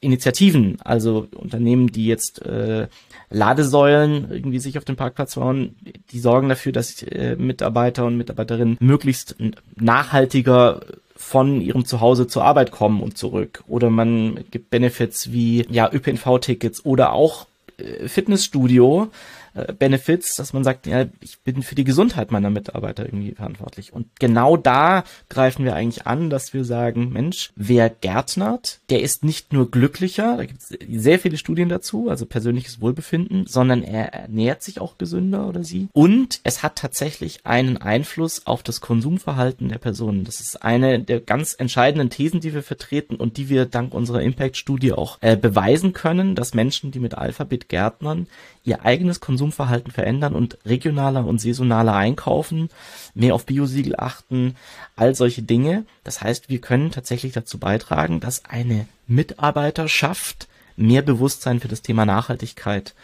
Initiativen, 0.00 0.78
also 0.80 1.28
Unternehmen, 1.34 1.88
die 1.92 2.06
jetzt 2.06 2.40
äh, 2.40 2.88
Ladesäulen 3.28 4.30
irgendwie 4.30 4.60
sich 4.60 4.78
auf 4.78 4.84
den 4.86 4.96
Parkplatz 4.96 5.34
bauen, 5.34 5.76
die 6.10 6.20
sorgen 6.20 6.48
dafür, 6.48 6.72
dass 6.72 7.02
äh, 7.02 7.36
Mitarbeiter 7.36 8.06
und 8.06 8.16
Mitarbeiterinnen 8.16 8.78
möglichst 8.80 9.36
nachhaltiger 9.74 10.80
von 11.16 11.60
ihrem 11.60 11.84
Zuhause 11.84 12.26
zur 12.26 12.44
Arbeit 12.44 12.70
kommen 12.70 13.00
und 13.00 13.16
zurück. 13.16 13.64
Oder 13.66 13.90
man 13.90 14.44
gibt 14.50 14.70
Benefits 14.70 15.32
wie 15.32 15.66
ja 15.70 15.90
ÖPNV-Tickets 15.92 16.84
oder 16.84 17.12
auch 17.12 17.46
äh, 17.78 18.06
Fitnessstudio, 18.08 19.08
äh, 19.56 19.72
Benefits, 19.72 20.36
dass 20.36 20.52
man 20.52 20.64
sagt, 20.64 20.86
ja, 20.86 21.06
ich 21.20 21.40
bin 21.40 21.62
für 21.62 21.74
die 21.74 21.84
Gesundheit 21.84 22.30
meiner 22.30 22.50
Mitarbeiter 22.50 23.04
irgendwie 23.04 23.32
verantwortlich. 23.32 23.92
Und 23.92 24.08
genau 24.20 24.56
da 24.56 25.04
greifen 25.28 25.64
wir 25.64 25.74
eigentlich 25.74 26.06
an, 26.06 26.30
dass 26.30 26.52
wir 26.52 26.64
sagen, 26.64 27.12
Mensch, 27.12 27.52
wer 27.56 27.88
gärtnert, 27.88 28.80
der 28.90 29.02
ist 29.02 29.24
nicht 29.24 29.52
nur 29.52 29.70
glücklicher, 29.70 30.36
da 30.36 30.44
gibt 30.44 30.60
es 30.60 30.78
sehr 31.02 31.18
viele 31.18 31.38
Studien 31.38 31.68
dazu, 31.68 32.10
also 32.10 32.26
persönliches 32.26 32.80
Wohlbefinden, 32.80 33.46
sondern 33.46 33.82
er 33.82 34.12
ernährt 34.12 34.62
sich 34.62 34.80
auch 34.80 34.98
gesünder 34.98 35.48
oder 35.48 35.64
sie. 35.64 35.88
Und 35.92 36.40
es 36.44 36.62
hat 36.62 36.76
tatsächlich 36.76 37.46
einen 37.46 37.78
Einfluss 37.78 38.46
auf 38.46 38.62
das 38.62 38.80
Konsumverhalten 38.80 39.68
der 39.68 39.78
Personen. 39.78 40.24
Das 40.24 40.40
ist 40.40 40.62
eine 40.62 41.00
der 41.00 41.20
ganz 41.20 41.54
entscheidenden 41.58 42.10
Thesen, 42.10 42.40
die 42.40 42.52
wir 42.52 42.62
vertreten 42.62 43.16
und 43.16 43.36
die 43.36 43.48
wir 43.48 43.66
dank 43.66 43.94
unserer 43.94 44.22
Impact-Studie 44.22 44.92
auch 44.92 45.18
äh, 45.20 45.36
beweisen 45.36 45.92
können, 45.92 46.34
dass 46.34 46.54
Menschen, 46.54 46.90
die 46.90 47.00
mit 47.00 47.14
Alphabet 47.14 47.68
gärtnern, 47.68 48.26
ihr 48.66 48.84
eigenes 48.84 49.20
Konsum 49.20 49.46
Konsumverhalten 49.46 49.92
verändern 49.92 50.34
und 50.34 50.58
regionaler 50.64 51.24
und 51.24 51.40
saisonaler 51.40 51.94
einkaufen, 51.94 52.68
mehr 53.14 53.34
auf 53.34 53.46
Biosiegel 53.46 53.94
achten, 53.96 54.56
all 54.96 55.14
solche 55.14 55.42
Dinge. 55.42 55.84
Das 56.04 56.20
heißt, 56.20 56.48
wir 56.48 56.60
können 56.60 56.90
tatsächlich 56.90 57.32
dazu 57.32 57.58
beitragen, 57.58 58.18
dass 58.18 58.44
eine 58.44 58.88
Mitarbeiterschaft 59.06 60.48
mehr 60.76 61.02
Bewusstsein 61.02 61.60
für 61.60 61.68
das 61.68 61.82
Thema 61.82 62.04
Nachhaltigkeit 62.04 62.94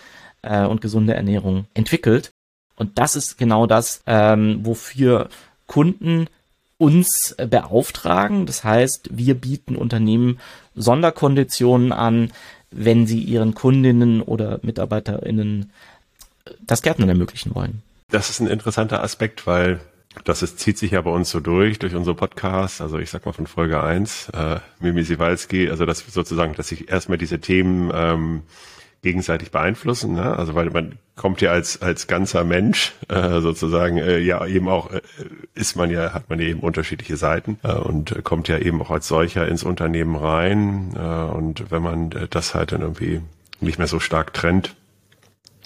äh, 0.42 0.64
und 0.64 0.81
gesunde 0.81 1.14
Ernährung 1.14 1.66
entwickelt. 1.75 2.33
Und 2.76 2.99
das 2.99 3.14
ist 3.14 3.38
genau 3.38 3.66
das, 3.66 4.02
ähm, 4.07 4.64
wofür 4.64 5.28
Kunden 5.66 6.26
uns 6.78 7.37
beauftragen. 7.37 8.47
Das 8.47 8.64
heißt, 8.64 9.11
wir 9.12 9.35
bieten 9.35 9.76
Unternehmen 9.76 10.40
Sonderkonditionen 10.75 11.92
an, 11.92 12.33
wenn 12.73 13.07
sie 13.07 13.21
ihren 13.21 13.55
Kundinnen 13.55 14.23
oder 14.23 14.61
MitarbeiterInnen 14.62 15.71
das 16.61 16.83
Gärtnern 16.83 17.09
ermöglichen 17.09 17.55
wollen. 17.55 17.83
Das 18.11 18.31
ist 18.31 18.41
ein 18.41 18.47
interessanter 18.47 19.02
Aspekt, 19.02 19.47
weil 19.47 19.81
das 20.25 20.43
ist, 20.43 20.59
zieht 20.59 20.76
sich 20.76 20.91
ja 20.91 21.00
bei 21.00 21.11
uns 21.11 21.31
so 21.31 21.41
durch, 21.41 21.79
durch 21.79 21.95
unsere 21.95 22.14
Podcasts, 22.14 22.81
also 22.81 22.99
ich 22.99 23.11
sag 23.11 23.25
mal 23.25 23.33
von 23.33 23.47
Folge 23.47 23.83
1, 23.83 24.31
äh, 24.35 24.61
Mimi 24.81 25.05
Siwalski, 25.05 25.71
also 25.71 25.87
das 25.87 26.00
sozusagen, 26.00 26.55
dass 26.55 26.69
sich 26.69 26.91
erstmal 26.91 27.19
diese 27.19 27.41
Themen 27.41 27.91
ähm, 27.95 28.43
gegenseitig 29.03 29.51
beeinflussen, 29.51 30.15
ne? 30.15 30.37
also 30.37 30.55
weil 30.55 30.71
man 30.71 30.99
kommt 31.17 31.41
ja 31.41 31.51
als 31.51 31.83
als 31.83 32.07
ganzer 32.07 32.45
Mensch 32.45 32.93
äh, 33.09 33.41
sozusagen 33.41 33.99
äh, 33.99 34.19
ja 34.19 34.47
eben 34.47 34.69
auch 34.69 34.93
äh, 34.93 35.01
ist 35.55 35.77
man 35.77 35.91
ja 35.91 36.15
hat 36.15 36.31
man 36.31 36.41
ja 36.41 36.47
eben 36.47 36.61
unterschiedliche 36.61 37.17
Seiten 37.17 37.59
äh, 37.65 37.73
und 37.73 38.23
kommt 38.23 38.47
ja 38.47 38.59
eben 38.59 38.81
auch 38.81 38.91
als 38.91 39.09
solcher 39.09 39.49
ins 39.49 39.65
Unternehmen 39.65 40.15
rein 40.15 40.95
äh, 40.97 41.01
und 41.01 41.71
wenn 41.73 41.83
man 41.83 42.11
das 42.31 42.55
halt 42.55 42.71
dann 42.73 42.83
irgendwie 42.83 43.21
nicht 43.61 43.79
mehr 43.79 43.89
so 43.89 43.99
stark 43.99 44.33
trennt, 44.35 44.77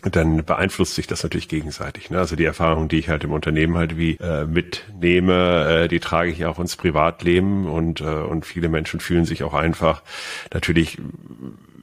dann 0.02 0.45
beeinflusst 0.45 0.95
sich 0.95 1.07
das 1.07 1.23
natürlich 1.23 1.49
gegenseitig. 1.49 2.11
Ne? 2.11 2.19
Also 2.19 2.37
die 2.37 2.45
Erfahrung, 2.45 2.88
die 2.88 2.99
ich 2.99 3.09
halt 3.09 3.25
im 3.25 3.33
Unternehmen 3.33 3.76
halt 3.76 3.97
wie 3.97 4.16
äh, 4.16 4.47
mitnehme, 4.47 5.85
äh, 5.85 5.88
die 5.88 6.00
trage 6.00 6.31
ich 6.31 6.45
auch 6.45 6.59
ins 6.59 6.76
Privatleben 6.76 7.66
und 7.66 8.00
äh, 8.00 8.05
und 8.05 8.47
viele 8.47 8.69
Menschen 8.69 9.00
fühlen 9.00 9.25
sich 9.25 9.43
auch 9.43 9.55
einfach 9.55 10.02
natürlich 10.52 10.99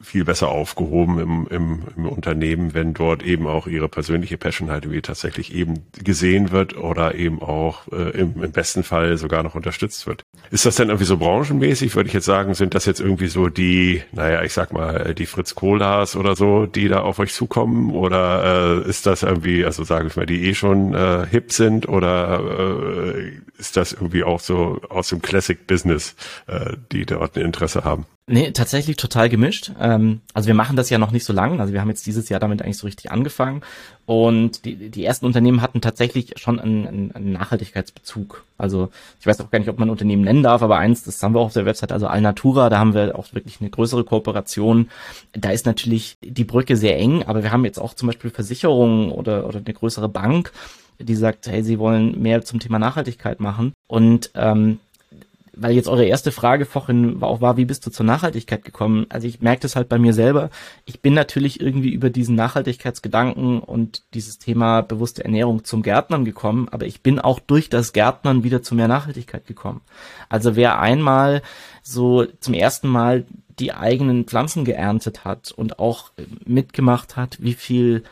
viel 0.04 0.26
besser 0.26 0.50
aufgehoben 0.50 1.20
im, 1.20 1.48
im, 1.50 1.84
im 1.96 2.06
Unternehmen, 2.06 2.74
wenn 2.74 2.94
dort 2.94 3.24
eben 3.24 3.48
auch 3.48 3.68
ihre 3.68 3.90
persönliche 3.90 4.38
Passion 4.38 4.70
halt 4.70 4.86
irgendwie 4.86 5.02
tatsächlich 5.02 5.54
eben 5.54 5.86
gesehen 6.04 6.52
wird 6.52 6.78
oder 6.78 7.16
eben 7.16 7.42
auch 7.42 7.88
äh, 7.92 8.10
im, 8.12 8.44
im 8.44 8.52
besten 8.52 8.84
Fall 8.84 9.18
sogar 9.18 9.44
noch 9.44 9.56
unterstützt 9.56 10.06
wird. 10.06 10.24
Ist 10.52 10.66
das 10.66 10.76
denn 10.76 10.90
irgendwie 10.90 11.06
so 11.06 11.18
branchenmäßig, 11.18 11.96
würde 11.96 12.08
ich 12.08 12.14
jetzt 12.14 12.26
sagen, 12.26 12.54
sind 12.54 12.76
das 12.76 12.86
jetzt 12.86 13.00
irgendwie 13.00 13.28
so 13.28 13.48
die, 13.48 14.04
naja, 14.12 14.44
ich 14.44 14.54
sag 14.54 14.74
mal, 14.74 15.16
die 15.16 15.26
Fritz 15.26 15.56
Kohlas 15.56 16.16
oder 16.16 16.36
so, 16.36 16.66
die 16.66 16.88
da 16.88 17.02
auf 17.02 17.20
euch 17.20 17.34
zukommen? 17.34 17.92
Oder 17.92 18.84
äh, 18.84 18.90
ist 18.90 19.06
das 19.06 19.24
irgendwie, 19.24 19.66
also 19.66 19.84
sage 19.84 20.08
ich 20.08 20.16
mal, 20.16 20.26
die 20.26 20.50
eh 20.50 20.54
schon 20.54 20.94
äh, 20.94 21.26
hip 21.30 21.52
sind 21.52 21.88
oder 21.88 23.16
äh, 23.16 23.32
ist 23.58 23.78
das 23.78 23.94
irgendwie 23.94 24.24
auch 24.24 24.40
so 24.40 24.82
aus 24.90 25.10
dem 25.10 25.22
Classic-Business, 25.22 26.16
äh, 26.48 26.76
die 26.92 27.06
dort 27.06 27.38
ein 27.38 27.46
Interesse 27.46 27.84
haben? 27.84 28.06
Nee, 28.25 28.51
tatsächlich 28.51 28.96
total 28.96 29.27
gemischt. 29.27 29.74
Ähm, 29.82 30.22
also 30.34 30.48
wir 30.48 30.53
machen 30.53 30.77
das 30.77 30.89
ja 30.89 30.98
noch 30.98 31.12
nicht 31.12 31.25
so 31.25 31.34
lang. 31.34 31.60
Also 31.60 31.74
wir 31.74 31.82
haben 31.82 31.89
jetzt 31.89 32.06
dieses 32.06 32.30
Jahr 32.30 32.39
damit 32.39 32.62
eigentlich 32.62 32.77
so 32.77 32.88
richtig 32.88 33.12
angefangen. 33.12 33.63
Und 34.06 34.63
die, 34.63 34.89
die 34.89 35.03
ersten 35.03 35.25
Unternehmen 35.25 35.62
hatten 35.62 35.82
tatsächlich 35.82 36.34
schon 36.38 36.58
einen, 36.58 37.12
einen, 37.13 37.34
Nachhaltigkeitsbezug. 37.34 38.46
Also 38.58 38.89
ich 39.20 39.27
weiß 39.27 39.42
auch 39.42 39.51
gar 39.51 39.60
nicht, 39.60 39.68
ob 39.68 39.77
man 39.77 39.89
Unternehmen 39.89 40.24
nennen 40.24 40.42
darf, 40.42 40.62
aber 40.62 40.77
eins, 40.77 41.03
das 41.03 41.22
haben 41.22 41.36
wir 41.36 41.42
auch 41.42 41.48
auf 41.48 41.53
der 41.53 41.65
Website, 41.65 41.92
also 41.92 42.08
Alnatura, 42.08 42.70
da 42.70 42.80
haben 42.80 42.94
wir 42.94 43.20
auch 43.20 43.34
wirklich 43.34 43.60
eine 43.60 43.70
größere 43.70 44.06
Kooperation. 44.06 44.89
Da 45.34 45.51
ist 45.51 45.65
natürlich 45.65 46.18
die 46.22 46.46
Brücke 46.46 46.77
sehr 46.77 46.98
eng, 46.98 47.24
aber 47.24 47.44
wir 47.44 47.51
haben 47.51 47.65
jetzt 47.65 47.80
auch 47.80 47.94
zum 47.94 48.08
Beispiel 48.08 48.30
Versicherungen 48.30 49.12
oder, 49.12 49.48
oder 49.48 49.58
eine 49.58 49.74
größere 49.74 50.08
Bank, 50.08 50.53
die 50.98 51.15
sagt, 51.15 51.48
hey, 51.48 51.62
sie 51.62 51.77
wollen 51.77 52.22
mehr 52.22 52.46
zum 52.46 52.62
Thema 52.62 52.80
Nachhaltigkeit 52.80 53.42
machen. 53.42 53.74
Und 53.88 54.32
ähm, 54.36 54.80
weil 55.56 55.74
jetzt 55.74 55.88
eure 55.88 56.06
erste 56.06 56.32
Frage 56.32 56.66
vorhin 56.66 57.22
auch 57.22 57.42
war, 57.42 57.58
wie 57.58 57.66
bist 57.66 57.86
du 57.86 57.92
zur 57.92 58.06
Nachhaltigkeit 58.06 58.66
gekommen? 58.66 59.06
Also 59.10 59.28
ich 59.28 59.42
merke 59.42 59.62
das 59.62 59.76
halt 59.76 59.88
bei 59.88 60.00
mir 60.00 60.14
selber. 60.14 60.50
Ich 60.86 61.02
bin 61.02 61.14
natürlich 61.14 61.62
irgendwie 61.62 61.92
über 61.92 62.10
diesen 62.10 62.36
Nachhaltigkeitsgedanken 62.36 63.60
und 63.60 64.04
dieses 64.14 64.40
Thema 64.40 64.82
bewusste 64.82 65.24
Ernährung 65.24 65.64
zum 65.64 65.84
Gärtnern 65.84 66.26
gekommen, 66.26 66.68
aber 66.72 66.86
ich 66.86 67.02
bin 67.02 67.20
auch 67.20 67.40
durch 67.40 67.70
das 67.70 67.94
Gärtnern 67.94 68.44
wieder 68.44 68.64
zu 68.64 68.74
mehr 68.74 68.88
Nachhaltigkeit 68.88 69.46
gekommen. 69.46 69.82
Also 70.28 70.56
wer 70.56 70.80
einmal 70.80 71.44
so 71.84 72.26
zum 72.40 72.54
ersten 72.54 72.88
Mal 72.88 73.26
die 73.60 73.74
eigenen 73.74 74.26
Pflanzen 74.26 74.66
geerntet 74.66 75.26
hat 75.26 75.52
und 75.52 75.78
auch 75.78 76.12
mitgemacht 76.46 77.16
hat, 77.16 77.38
wie 77.40 77.54
viel 77.54 78.04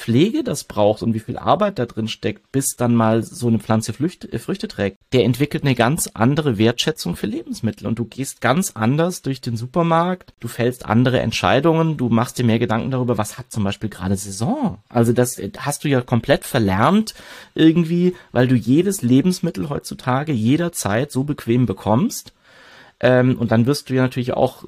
Pflege 0.00 0.42
das 0.42 0.64
braucht 0.64 1.02
und 1.02 1.12
wie 1.12 1.20
viel 1.20 1.36
Arbeit 1.36 1.78
da 1.78 1.84
drin 1.84 2.08
steckt, 2.08 2.52
bis 2.52 2.74
dann 2.74 2.94
mal 2.94 3.22
so 3.22 3.48
eine 3.48 3.58
Pflanze 3.58 3.92
Früchte, 3.92 4.32
äh, 4.32 4.38
Früchte 4.38 4.66
trägt, 4.66 4.96
der 5.12 5.24
entwickelt 5.24 5.62
eine 5.62 5.74
ganz 5.74 6.08
andere 6.14 6.56
Wertschätzung 6.56 7.16
für 7.16 7.26
Lebensmittel 7.26 7.86
und 7.86 7.98
du 7.98 8.06
gehst 8.06 8.40
ganz 8.40 8.72
anders 8.74 9.20
durch 9.20 9.42
den 9.42 9.58
Supermarkt, 9.58 10.32
du 10.40 10.48
fällst 10.48 10.86
andere 10.86 11.20
Entscheidungen, 11.20 11.98
du 11.98 12.08
machst 12.08 12.38
dir 12.38 12.44
mehr 12.44 12.58
Gedanken 12.58 12.90
darüber, 12.90 13.18
was 13.18 13.36
hat 13.36 13.52
zum 13.52 13.62
Beispiel 13.62 13.90
gerade 13.90 14.16
Saison. 14.16 14.78
Also 14.88 15.12
das 15.12 15.38
äh, 15.38 15.50
hast 15.58 15.84
du 15.84 15.88
ja 15.88 16.00
komplett 16.00 16.44
verlernt 16.44 17.12
irgendwie, 17.54 18.14
weil 18.32 18.48
du 18.48 18.54
jedes 18.54 19.02
Lebensmittel 19.02 19.68
heutzutage 19.68 20.32
jederzeit 20.32 21.12
so 21.12 21.24
bequem 21.24 21.66
bekommst. 21.66 22.32
Ähm, 23.00 23.36
und 23.38 23.50
dann 23.50 23.66
wirst 23.66 23.90
du 23.90 23.94
ja 23.94 24.02
natürlich 24.02 24.32
auch 24.32 24.64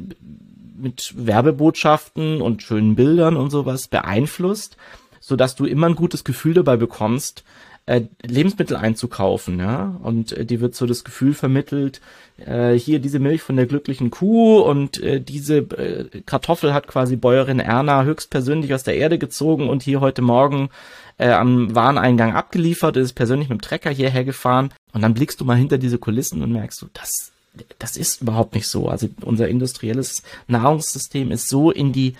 mit 0.76 1.14
Werbebotschaften 1.16 2.42
und 2.42 2.62
schönen 2.62 2.96
Bildern 2.96 3.36
und 3.36 3.48
sowas 3.48 3.88
beeinflusst 3.88 4.76
so 5.22 5.36
dass 5.36 5.54
du 5.54 5.64
immer 5.64 5.86
ein 5.86 5.94
gutes 5.94 6.24
Gefühl 6.24 6.52
dabei 6.52 6.76
bekommst, 6.76 7.44
äh, 7.86 8.02
Lebensmittel 8.22 8.76
einzukaufen, 8.76 9.58
ja. 9.58 9.96
Und 10.02 10.32
äh, 10.32 10.44
dir 10.44 10.60
wird 10.60 10.74
so 10.74 10.86
das 10.86 11.04
Gefühl 11.04 11.32
vermittelt, 11.34 12.00
äh, 12.44 12.74
hier 12.74 12.98
diese 12.98 13.18
Milch 13.18 13.42
von 13.42 13.56
der 13.56 13.66
glücklichen 13.66 14.10
Kuh 14.10 14.60
und 14.60 15.02
äh, 15.02 15.20
diese 15.20 15.58
äh, 15.58 16.22
Kartoffel 16.26 16.74
hat 16.74 16.86
quasi 16.86 17.16
Bäuerin 17.16 17.60
Erna 17.60 18.04
höchstpersönlich 18.04 18.74
aus 18.74 18.82
der 18.82 18.96
Erde 18.96 19.18
gezogen 19.18 19.68
und 19.68 19.82
hier 19.82 20.00
heute 20.00 20.22
Morgen 20.22 20.70
äh, 21.18 21.30
am 21.30 21.74
Wareneingang 21.74 22.34
abgeliefert, 22.34 22.96
ist 22.96 23.14
persönlich 23.14 23.48
mit 23.48 23.60
dem 23.60 23.62
Trecker 23.62 23.90
hierher 23.90 24.24
gefahren. 24.24 24.72
Und 24.92 25.02
dann 25.02 25.14
blickst 25.14 25.40
du 25.40 25.44
mal 25.44 25.56
hinter 25.56 25.78
diese 25.78 25.98
Kulissen 25.98 26.42
und 26.42 26.52
merkst 26.52 26.82
du, 26.82 26.86
das 26.92 27.32
das 27.78 27.96
ist 27.96 28.22
überhaupt 28.22 28.54
nicht 28.54 28.66
so. 28.66 28.88
Also 28.88 29.08
unser 29.22 29.48
industrielles 29.48 30.22
Nahrungssystem 30.46 31.30
ist 31.30 31.48
so 31.48 31.70
in 31.70 31.92
die 31.92 32.14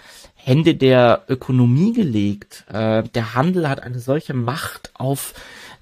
Hände 0.45 0.75
der 0.75 1.23
Ökonomie 1.29 1.93
gelegt. 1.93 2.65
Äh, 2.69 3.05
der 3.05 3.35
Handel 3.35 3.69
hat 3.69 3.83
eine 3.83 4.01
solche 4.01 4.35
Macht 4.35 4.91
auf 4.95 5.35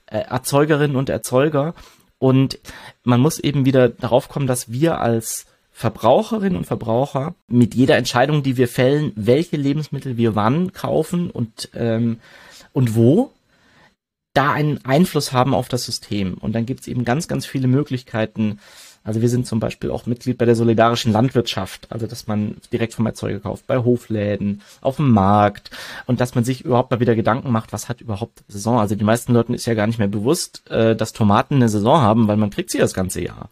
äh, 0.07 0.19
Erzeugerinnen 0.19 0.97
und 0.97 1.09
Erzeuger. 1.09 1.75
Und 2.19 2.59
man 3.02 3.21
muss 3.21 3.38
eben 3.38 3.64
wieder 3.64 3.88
darauf 3.88 4.29
kommen, 4.29 4.47
dass 4.47 4.71
wir 4.71 5.00
als 5.00 5.47
Verbraucherinnen 5.73 6.59
und 6.59 6.67
Verbraucher 6.67 7.35
mit 7.49 7.75
jeder 7.75 7.97
Entscheidung, 7.97 8.43
die 8.43 8.59
wir 8.59 8.69
fällen, 8.69 9.12
welche 9.17 9.57
Lebensmittel 9.57 10.19
wir 10.19 10.35
wann 10.35 10.75
kaufen 10.75 11.31
und, 11.31 11.71
ähm, 11.75 12.19
und 12.75 12.95
wo, 12.95 13.33
da 14.35 14.52
einen 14.52 14.85
Einfluss 14.85 15.33
haben 15.33 15.55
auf 15.55 15.69
das 15.69 15.85
System. 15.85 16.35
Und 16.35 16.55
dann 16.55 16.67
gibt 16.67 16.81
es 16.81 16.88
eben 16.88 17.07
ganz, 17.07 17.29
ganz 17.29 17.47
viele 17.47 17.67
Möglichkeiten, 17.67 18.59
also 19.02 19.23
wir 19.23 19.30
sind 19.30 19.47
zum 19.47 19.61
Beispiel 19.61 19.90
auch 19.90 20.04
Mitglied 20.04 20.37
bei 20.37 20.45
der 20.45 20.54
solidarischen 20.54 21.12
Landwirtschaft, 21.12 21.87
also 21.90 22.07
dass 22.07 22.26
man 22.26 22.57
direkt 22.71 22.92
vom 22.92 23.07
Erzeuger 23.07 23.40
kauft, 23.40 23.66
bei 23.66 23.78
Hofläden, 23.78 24.61
auf 24.83 24.97
dem 24.97 25.11
Markt 25.11 25.71
und 26.07 26.21
dass 26.21 26.35
man 26.35 26.45
sich 26.45 26.64
überhaupt 26.64 26.90
mal 26.90 27.00
wieder 27.00 27.14
Gedanken 27.14 27.50
macht, 27.50 27.73
was 27.73 27.88
hat 27.88 28.02
überhaupt 28.02 28.42
Saison. 28.49 28.78
Also 28.78 28.95
die 28.97 29.04
meisten 29.04 29.33
Leuten 29.33 29.54
ist 29.54 29.66
ja 29.66 29.75
gar 29.75 29.87
nicht 29.87 29.99
mehr 29.99 30.09
bewusst, 30.09 30.69
äh, 30.71 30.95
dass 30.95 31.14
Tomaten 31.14 31.54
eine 31.57 31.71
Saison 31.71 32.00
haben, 32.00 32.28
weil 32.28 32.37
man 32.37 32.50
kriegt 32.50 32.71
sie 32.71 32.78
das 32.78 32.92
ganze 32.92 33.23
Jahr. 33.23 33.49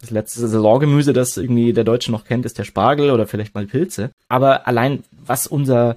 Das 0.00 0.10
letzte 0.10 0.40
Saisongemüse, 0.40 1.12
das 1.12 1.36
irgendwie 1.36 1.72
der 1.72 1.84
Deutsche 1.84 2.12
noch 2.12 2.24
kennt, 2.24 2.44
ist 2.44 2.58
der 2.58 2.64
Spargel 2.64 3.10
oder 3.10 3.26
vielleicht 3.26 3.54
mal 3.54 3.66
Pilze. 3.66 4.10
Aber 4.28 4.66
allein 4.66 5.04
was 5.12 5.46
unser 5.46 5.96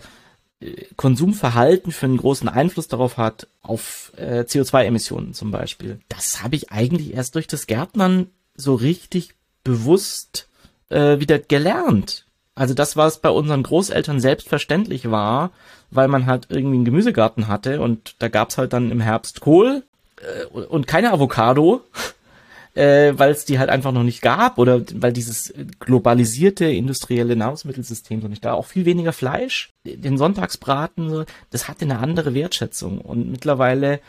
äh, 0.60 0.86
Konsumverhalten 0.96 1.91
für 1.91 2.05
einen 2.05 2.17
großen 2.17 2.50
Einfluss 2.50 2.88
darauf 2.88 3.17
hat, 3.17 3.48
auf 3.63 4.12
äh, 4.17 4.41
CO2-Emissionen 4.41 5.34
zum 5.34 5.50
Beispiel. 5.50 6.00
Das 6.08 6.43
habe 6.43 6.55
ich 6.55 6.72
eigentlich 6.72 7.15
erst 7.15 7.34
durch 7.34 7.48
das 7.48 7.65
Gärtnern 7.65 8.27
so 8.62 8.75
richtig 8.75 9.36
bewusst 9.63 10.48
äh, 10.89 11.20
wieder 11.20 11.39
gelernt. 11.39 12.25
Also 12.56 12.74
das, 12.74 12.98
was 12.98 13.20
bei 13.20 13.30
unseren 13.30 13.63
Großeltern 13.63 14.20
selbstverständlich 14.20 15.10
war, 15.10 15.51
weil 15.89 16.08
man 16.08 16.25
halt 16.25 16.48
irgendwie 16.50 16.75
einen 16.75 16.86
Gemüsegarten 16.86 17.48
hatte 17.48 17.82
und 17.82 18.15
da 18.20 18.27
gab's 18.27 18.58
halt 18.58 18.74
dann 18.74 18.91
im 18.91 19.00
Herbst 19.00 19.41
Kohl 19.41 19.84
äh, 20.18 20.46
und 20.46 20.86
keine 20.86 21.12
Avocado, 21.12 21.82
äh, 22.74 23.13
weil 23.15 23.32
es 23.32 23.46
die 23.46 23.58
halt 23.58 23.70
einfach 23.70 23.91
noch 23.91 24.03
nicht 24.03 24.22
gab 24.22 24.58
oder 24.58 24.82
weil 24.96 25.13
dieses 25.13 25.53
globalisierte 25.80 26.65
industrielle 26.65 27.36
Nahrungsmittelsystem 27.36 28.22
so 28.22 28.27
nicht 28.27 28.44
da. 28.44 28.53
Auch 28.53 28.65
viel 28.65 28.86
weniger 28.86 29.13
Fleisch, 29.13 29.72
den 29.86 30.18
Sonntagsbraten, 30.18 31.10
so, 31.10 31.25
das 31.51 31.68
hatte 31.68 31.86
eine 31.86 32.00
andere 32.00 32.34
Wertschätzung 32.34 33.00
und 33.00 33.32
mittlerweile 33.32 34.01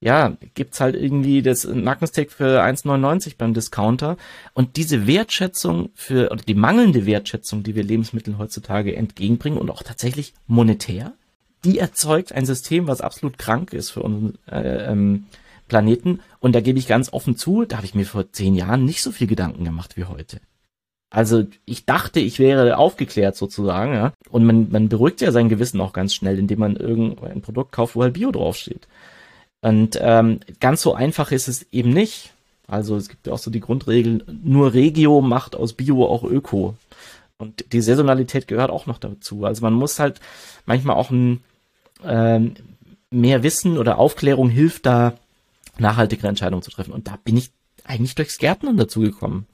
ja, 0.00 0.34
gibt's 0.54 0.80
halt 0.80 0.96
irgendwie 0.96 1.42
das 1.42 1.64
Nackensteak 1.64 2.32
für 2.32 2.62
1,99 2.62 3.34
beim 3.36 3.52
Discounter. 3.52 4.16
Und 4.54 4.76
diese 4.76 5.06
Wertschätzung 5.06 5.90
für, 5.94 6.30
oder 6.30 6.42
die 6.42 6.54
mangelnde 6.54 7.04
Wertschätzung, 7.04 7.62
die 7.62 7.74
wir 7.74 7.84
Lebensmitteln 7.84 8.38
heutzutage 8.38 8.96
entgegenbringen 8.96 9.58
und 9.58 9.70
auch 9.70 9.82
tatsächlich 9.82 10.32
monetär, 10.46 11.12
die 11.64 11.78
erzeugt 11.78 12.32
ein 12.32 12.46
System, 12.46 12.86
was 12.86 13.02
absolut 13.02 13.36
krank 13.36 13.74
ist 13.74 13.90
für 13.90 14.02
unseren 14.02 14.38
äh, 14.50 14.90
ähm, 14.90 15.26
Planeten. 15.68 16.20
Und 16.40 16.54
da 16.54 16.62
gebe 16.62 16.78
ich 16.78 16.86
ganz 16.86 17.12
offen 17.12 17.36
zu, 17.36 17.66
da 17.66 17.76
habe 17.76 17.86
ich 17.86 17.94
mir 17.94 18.06
vor 18.06 18.32
zehn 18.32 18.54
Jahren 18.54 18.86
nicht 18.86 19.02
so 19.02 19.12
viel 19.12 19.26
Gedanken 19.26 19.64
gemacht 19.64 19.98
wie 19.98 20.04
heute. 20.04 20.40
Also 21.10 21.44
ich 21.66 21.84
dachte, 21.84 22.20
ich 22.20 22.38
wäre 22.38 22.78
aufgeklärt 22.78 23.36
sozusagen, 23.36 23.94
ja. 23.94 24.12
Und 24.30 24.44
man, 24.44 24.70
man 24.70 24.88
beruhigt 24.88 25.20
ja 25.20 25.32
sein 25.32 25.48
Gewissen 25.50 25.80
auch 25.80 25.92
ganz 25.92 26.14
schnell, 26.14 26.38
indem 26.38 26.60
man 26.60 26.76
irgendein 26.76 27.42
Produkt 27.42 27.72
kauft, 27.72 27.96
wo 27.96 28.02
halt 28.02 28.14
Bio 28.14 28.30
draufsteht. 28.30 28.86
Und 29.62 29.98
ähm, 30.00 30.40
ganz 30.58 30.82
so 30.82 30.94
einfach 30.94 31.32
ist 31.32 31.48
es 31.48 31.66
eben 31.72 31.90
nicht. 31.90 32.32
Also 32.66 32.96
es 32.96 33.08
gibt 33.08 33.26
ja 33.26 33.32
auch 33.32 33.38
so 33.38 33.50
die 33.50 33.60
Grundregel, 33.60 34.24
nur 34.42 34.72
Regio 34.72 35.20
macht 35.20 35.56
aus 35.56 35.72
Bio 35.72 36.06
auch 36.06 36.24
Öko. 36.24 36.74
Und 37.36 37.72
die 37.72 37.80
Saisonalität 37.80 38.46
gehört 38.46 38.70
auch 38.70 38.86
noch 38.86 38.98
dazu. 38.98 39.44
Also 39.44 39.62
man 39.62 39.72
muss 39.72 39.98
halt 39.98 40.20
manchmal 40.66 40.96
auch 40.96 41.10
ein 41.10 41.42
ähm, 42.04 42.54
mehr 43.10 43.42
Wissen 43.42 43.78
oder 43.78 43.98
Aufklärung 43.98 44.50
hilft 44.50 44.86
da, 44.86 45.14
nachhaltigere 45.78 46.28
Entscheidungen 46.28 46.62
zu 46.62 46.70
treffen. 46.70 46.92
Und 46.92 47.08
da 47.08 47.18
bin 47.24 47.36
ich 47.36 47.50
eigentlich 47.84 48.14
durchs 48.14 48.38
Gärtnern 48.38 48.76
dazu 48.76 49.00
gekommen. 49.00 49.46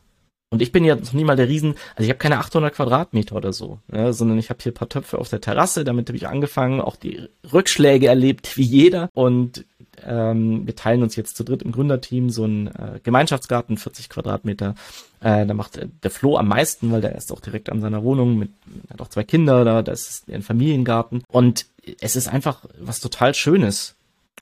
Und 0.50 0.62
ich 0.62 0.70
bin 0.70 0.84
ja 0.84 0.94
noch 0.94 1.12
nie 1.12 1.24
mal 1.24 1.36
der 1.36 1.48
Riesen, 1.48 1.74
also 1.96 2.04
ich 2.04 2.08
habe 2.08 2.18
keine 2.18 2.38
800 2.38 2.72
Quadratmeter 2.72 3.34
oder 3.34 3.52
so, 3.52 3.80
ja, 3.92 4.12
sondern 4.12 4.38
ich 4.38 4.48
habe 4.48 4.62
hier 4.62 4.72
paar 4.72 4.88
Töpfe 4.88 5.18
auf 5.18 5.28
der 5.28 5.40
Terrasse, 5.40 5.82
damit 5.84 6.08
habe 6.08 6.16
ich 6.16 6.28
angefangen, 6.28 6.80
auch 6.80 6.94
die 6.94 7.28
Rückschläge 7.52 8.06
erlebt, 8.06 8.56
wie 8.56 8.62
jeder. 8.62 9.10
Und 9.12 9.64
ähm, 10.04 10.66
wir 10.66 10.74
teilen 10.76 11.02
uns 11.02 11.16
jetzt 11.16 11.36
zu 11.36 11.44
dritt 11.44 11.62
im 11.62 11.72
Gründerteam 11.72 12.30
so 12.30 12.44
einen 12.44 12.68
äh, 12.68 13.00
Gemeinschaftsgarten, 13.02 13.76
40 13.76 14.08
Quadratmeter. 14.08 14.74
Äh, 15.20 15.46
da 15.46 15.54
macht 15.54 15.80
der 16.02 16.10
Flo 16.10 16.36
am 16.36 16.48
meisten, 16.48 16.92
weil 16.92 17.00
der 17.00 17.14
ist 17.14 17.32
auch 17.32 17.40
direkt 17.40 17.70
an 17.70 17.80
seiner 17.80 18.02
Wohnung 18.04 18.38
mit, 18.38 18.50
hat 18.90 19.00
auch 19.00 19.08
zwei 19.08 19.24
Kinder 19.24 19.64
da, 19.64 19.82
da 19.82 19.92
ist 19.92 20.28
ein 20.28 20.42
Familiengarten. 20.42 21.22
Und 21.28 21.66
es 22.00 22.16
ist 22.16 22.28
einfach 22.28 22.64
was 22.80 23.00
total 23.00 23.34
Schönes. 23.34 23.94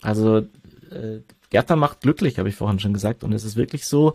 Also 0.03 0.39
äh, 0.39 1.21
Gärtner 1.51 1.77
macht 1.77 2.01
glücklich, 2.01 2.39
habe 2.39 2.49
ich 2.49 2.57
vorhin 2.57 2.81
schon 2.81 2.95
gesagt. 2.95 3.23
Und 3.23 3.33
es 3.33 3.45
ist 3.45 3.57
wirklich 3.57 3.87
so, 3.87 4.15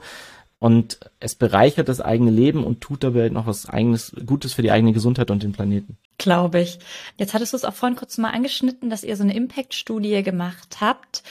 und 0.60 1.00
es 1.22 1.36
bereichert 1.36 1.88
das 1.88 2.02
eigene 2.02 2.32
Leben 2.32 2.66
und 2.66 2.82
tut 2.82 3.04
dabei 3.04 3.30
noch 3.30 3.48
was 3.48 3.68
eigenes 3.68 4.14
Gutes 4.26 4.54
für 4.54 4.62
die 4.62 4.72
eigene 4.72 4.92
Gesundheit 4.92 5.32
und 5.32 5.42
den 5.42 5.54
Planeten. 5.54 5.98
Glaube 6.20 6.60
ich. 6.60 6.80
Jetzt 7.16 7.34
hattest 7.34 7.54
du 7.54 7.58
es 7.58 7.64
auch 7.64 7.74
vorhin 7.74 7.96
kurz 7.98 8.18
mal 8.18 8.32
angeschnitten, 8.32 8.90
dass 8.90 9.06
ihr 9.06 9.16
so 9.16 9.24
eine 9.24 9.34
Impact-Studie 9.34 10.22
gemacht 10.22 10.80
habt. 10.82 11.24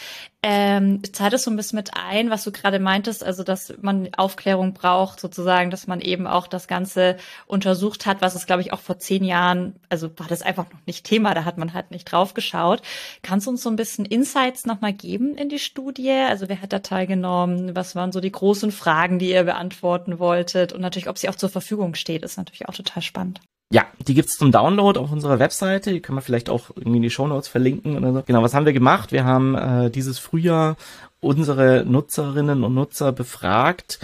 Ähm, 0.42 1.02
zahlt 1.12 1.35
es 1.35 1.42
so 1.42 1.50
ein 1.50 1.57
bisschen 1.57 1.76
mit 1.76 1.90
ein, 1.95 2.30
was 2.30 2.45
du 2.45 2.52
gerade 2.52 2.78
meintest, 2.78 3.23
also 3.23 3.42
dass 3.42 3.75
man 3.83 4.09
Aufklärung 4.16 4.73
braucht, 4.73 5.21
sozusagen, 5.21 5.71
dass 5.71 5.88
man 5.88 6.00
eben 6.00 6.26
auch 6.26 6.47
das 6.47 6.68
Ganze 6.68 7.18
untersucht 7.47 8.07
hat, 8.07 8.23
was 8.23 8.35
es, 8.35 8.47
glaube 8.47 8.62
ich, 8.62 8.73
auch 8.73 8.78
vor 8.78 8.99
zehn 8.99 9.25
Jahren, 9.25 9.76
also 9.90 10.09
war 10.18 10.26
das 10.26 10.40
einfach 10.40 10.64
noch 10.73 10.80
nicht 10.87 11.04
Thema, 11.04 11.35
da 11.35 11.45
hat 11.45 11.59
man 11.59 11.75
halt 11.75 11.90
nicht 11.90 12.11
drauf 12.11 12.33
geschaut. 12.33 12.80
Kannst 13.23 13.47
du 13.47 13.50
uns 13.50 13.62
so 13.62 13.68
ein 13.68 13.76
bisschen 13.76 14.07
Insights 14.07 14.64
nochmal 14.64 14.95
geben 14.95 15.37
in 15.37 15.50
die 15.50 15.59
Studie? 15.59 16.12
Also 16.12 16.49
wer 16.49 16.62
hat 16.62 16.73
da 16.73 16.78
teilgenommen? 16.78 17.76
Was 17.76 17.95
waren 17.95 18.12
so 18.12 18.21
die 18.21 18.33
großen 18.33 18.73
Fragen, 18.73 19.18
die 19.18 19.33
ihr 19.33 19.45
beantworten 19.45 20.18
wolltet? 20.18 20.73
Und 20.73 20.80
natürlich, 20.80 21.11
ob 21.11 21.18
sie 21.18 21.28
auch 21.28 21.35
zur 21.35 21.50
Verfügung 21.50 21.95
steht, 21.95 22.23
ist 22.23 22.38
natürlich 22.38 22.66
auch 22.68 22.75
total 22.75 23.02
spannend. 23.02 23.40
Ja, 23.71 23.87
die 24.07 24.15
gibt's 24.15 24.39
zum 24.39 24.51
Download 24.51 24.99
auf 24.99 25.13
unserer 25.13 25.39
Webseite. 25.39 25.93
Die 25.93 26.01
können 26.01 26.17
wir 26.17 26.23
vielleicht 26.23 26.49
auch 26.49 26.71
irgendwie 26.75 26.97
in 26.97 27.03
die 27.03 27.11
Show 27.11 27.27
Notes 27.27 27.49
verlinken 27.49 27.97
oder 27.97 28.13
so. 28.13 28.23
Genau, 28.27 28.43
was 28.43 28.55
haben 28.55 28.65
wir 28.65 28.73
gemacht? 28.73 29.13
Wir 29.13 29.25
haben 29.25 29.55
äh, 29.55 29.91
dieses 29.91 30.19
Frühjahr 30.19 30.77
unsere 31.21 31.85
Nutzerinnen 31.85 32.65
und 32.65 32.75
Nutzer 32.75 33.13
befragt 33.13 33.99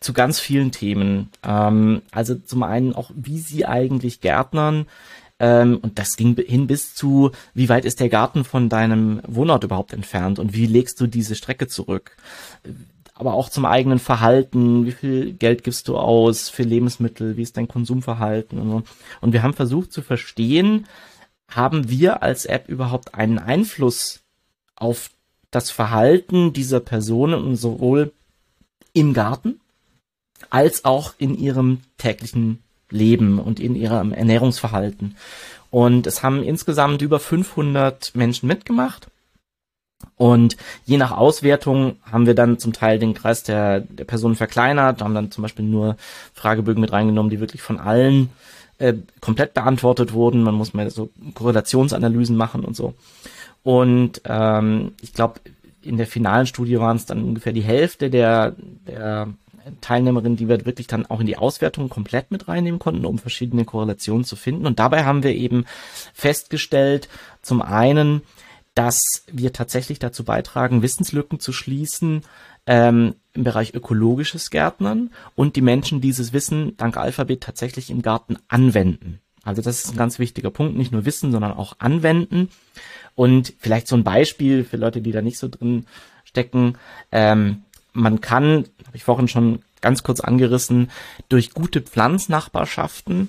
zu 0.00 0.14
ganz 0.14 0.40
vielen 0.40 0.72
Themen. 0.72 1.28
Ähm, 1.44 2.00
also 2.12 2.34
zum 2.34 2.62
einen 2.62 2.94
auch, 2.94 3.10
wie 3.14 3.38
sie 3.38 3.66
eigentlich 3.66 4.22
Gärtnern. 4.22 4.86
Ähm, 5.38 5.78
und 5.82 5.98
das 5.98 6.16
ging 6.16 6.36
hin 6.36 6.66
bis 6.66 6.94
zu, 6.94 7.32
wie 7.52 7.68
weit 7.68 7.84
ist 7.84 8.00
der 8.00 8.08
Garten 8.08 8.44
von 8.44 8.70
deinem 8.70 9.20
Wohnort 9.26 9.64
überhaupt 9.64 9.92
entfernt 9.92 10.38
und 10.38 10.54
wie 10.54 10.66
legst 10.66 11.00
du 11.00 11.06
diese 11.06 11.34
Strecke 11.34 11.66
zurück? 11.66 12.16
Aber 13.20 13.34
auch 13.34 13.50
zum 13.50 13.66
eigenen 13.66 13.98
Verhalten. 13.98 14.86
Wie 14.86 14.92
viel 14.92 15.34
Geld 15.34 15.62
gibst 15.62 15.88
du 15.88 15.98
aus 15.98 16.48
für 16.48 16.62
Lebensmittel? 16.62 17.36
Wie 17.36 17.42
ist 17.42 17.58
dein 17.58 17.68
Konsumverhalten? 17.68 18.58
Und, 18.58 18.70
so. 18.70 18.82
und 19.20 19.32
wir 19.34 19.42
haben 19.42 19.52
versucht 19.52 19.92
zu 19.92 20.00
verstehen, 20.00 20.86
haben 21.46 21.90
wir 21.90 22.22
als 22.22 22.46
App 22.46 22.68
überhaupt 22.68 23.14
einen 23.14 23.38
Einfluss 23.38 24.20
auf 24.74 25.10
das 25.50 25.70
Verhalten 25.70 26.54
dieser 26.54 26.80
Personen 26.80 27.56
sowohl 27.56 28.12
im 28.94 29.12
Garten 29.12 29.60
als 30.48 30.86
auch 30.86 31.12
in 31.18 31.36
ihrem 31.36 31.80
täglichen 31.98 32.62
Leben 32.88 33.38
und 33.38 33.60
in 33.60 33.74
ihrem 33.74 34.12
Ernährungsverhalten. 34.12 35.16
Und 35.68 36.06
es 36.06 36.22
haben 36.22 36.42
insgesamt 36.42 37.02
über 37.02 37.20
500 37.20 38.14
Menschen 38.14 38.46
mitgemacht 38.46 39.09
und 40.16 40.56
je 40.84 40.98
nach 40.98 41.12
Auswertung 41.12 41.96
haben 42.10 42.26
wir 42.26 42.34
dann 42.34 42.58
zum 42.58 42.72
Teil 42.72 42.98
den 42.98 43.14
Kreis 43.14 43.42
der, 43.42 43.80
der 43.80 44.04
Personen 44.04 44.34
verkleinert, 44.34 45.02
haben 45.02 45.14
dann 45.14 45.30
zum 45.30 45.42
Beispiel 45.42 45.64
nur 45.64 45.96
Fragebögen 46.34 46.80
mit 46.80 46.92
reingenommen, 46.92 47.30
die 47.30 47.40
wirklich 47.40 47.62
von 47.62 47.78
allen 47.78 48.30
äh, 48.78 48.94
komplett 49.20 49.54
beantwortet 49.54 50.12
wurden. 50.12 50.42
Man 50.42 50.54
muss 50.54 50.74
mal 50.74 50.90
so 50.90 51.10
Korrelationsanalysen 51.34 52.36
machen 52.36 52.64
und 52.64 52.76
so. 52.76 52.94
Und 53.62 54.22
ähm, 54.24 54.92
ich 55.00 55.14
glaube, 55.14 55.40
in 55.82 55.96
der 55.96 56.06
finalen 56.06 56.46
Studie 56.46 56.78
waren 56.78 56.96
es 56.96 57.06
dann 57.06 57.24
ungefähr 57.24 57.52
die 57.52 57.62
Hälfte 57.62 58.10
der, 58.10 58.54
der 58.86 59.28
Teilnehmerinnen, 59.80 60.36
die 60.36 60.48
wir 60.48 60.64
wirklich 60.66 60.86
dann 60.86 61.06
auch 61.06 61.20
in 61.20 61.26
die 61.26 61.36
Auswertung 61.36 61.88
komplett 61.88 62.30
mit 62.30 62.48
reinnehmen 62.48 62.78
konnten, 62.78 63.04
um 63.04 63.18
verschiedene 63.18 63.64
Korrelationen 63.64 64.24
zu 64.24 64.36
finden. 64.36 64.66
Und 64.66 64.78
dabei 64.78 65.04
haben 65.04 65.22
wir 65.22 65.34
eben 65.34 65.64
festgestellt, 66.12 67.08
zum 67.42 67.62
einen, 67.62 68.22
dass 68.80 69.26
wir 69.30 69.52
tatsächlich 69.52 69.98
dazu 69.98 70.24
beitragen, 70.24 70.80
Wissenslücken 70.80 71.38
zu 71.38 71.52
schließen 71.52 72.22
ähm, 72.66 73.14
im 73.34 73.44
Bereich 73.44 73.74
ökologisches 73.74 74.48
Gärtnern 74.48 75.10
und 75.34 75.54
die 75.54 75.60
Menschen 75.60 76.00
dieses 76.00 76.32
Wissen 76.32 76.78
dank 76.78 76.96
Alphabet 76.96 77.42
tatsächlich 77.42 77.90
im 77.90 78.00
Garten 78.00 78.38
anwenden. 78.48 79.20
Also 79.42 79.60
das 79.60 79.84
ist 79.84 79.90
ein 79.90 79.98
ganz 79.98 80.18
wichtiger 80.18 80.50
Punkt, 80.50 80.78
nicht 80.78 80.92
nur 80.92 81.04
wissen, 81.04 81.30
sondern 81.30 81.52
auch 81.52 81.76
anwenden. 81.78 82.48
Und 83.14 83.52
vielleicht 83.58 83.86
so 83.86 83.96
ein 83.96 84.04
Beispiel 84.04 84.64
für 84.64 84.78
Leute, 84.78 85.02
die 85.02 85.12
da 85.12 85.20
nicht 85.20 85.38
so 85.38 85.48
drin 85.48 85.84
stecken. 86.24 86.78
Ähm, 87.12 87.64
man 87.92 88.22
kann, 88.22 88.64
habe 88.86 88.96
ich 88.96 89.04
vorhin 89.04 89.28
schon 89.28 89.60
ganz 89.82 90.02
kurz 90.02 90.20
angerissen, 90.20 90.90
durch 91.28 91.52
gute 91.52 91.82
Pflanznachbarschaften 91.82 93.28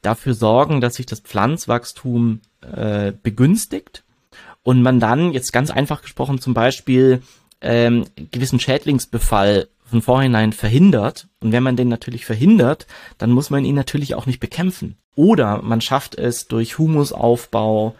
dafür 0.00 0.34
sorgen, 0.34 0.80
dass 0.80 0.94
sich 0.94 1.06
das 1.06 1.18
Pflanzwachstum 1.18 2.38
äh, 2.60 3.10
begünstigt 3.20 4.04
und 4.62 4.82
man 4.82 5.00
dann, 5.00 5.32
jetzt 5.32 5.52
ganz 5.52 5.70
einfach 5.70 6.02
gesprochen, 6.02 6.40
zum 6.40 6.54
Beispiel 6.54 7.22
ähm, 7.60 8.04
gewissen 8.30 8.60
Schädlingsbefall 8.60 9.68
von 9.84 10.02
vorhinein 10.02 10.52
verhindert. 10.52 11.28
Und 11.40 11.52
wenn 11.52 11.62
man 11.62 11.76
den 11.76 11.88
natürlich 11.88 12.24
verhindert, 12.24 12.86
dann 13.18 13.30
muss 13.30 13.50
man 13.50 13.64
ihn 13.64 13.74
natürlich 13.74 14.14
auch 14.14 14.26
nicht 14.26 14.40
bekämpfen. 14.40 14.96
Oder 15.14 15.60
man 15.62 15.80
schafft 15.80 16.14
es 16.14 16.48
durch 16.48 16.78
Humusaufbau, 16.78 17.94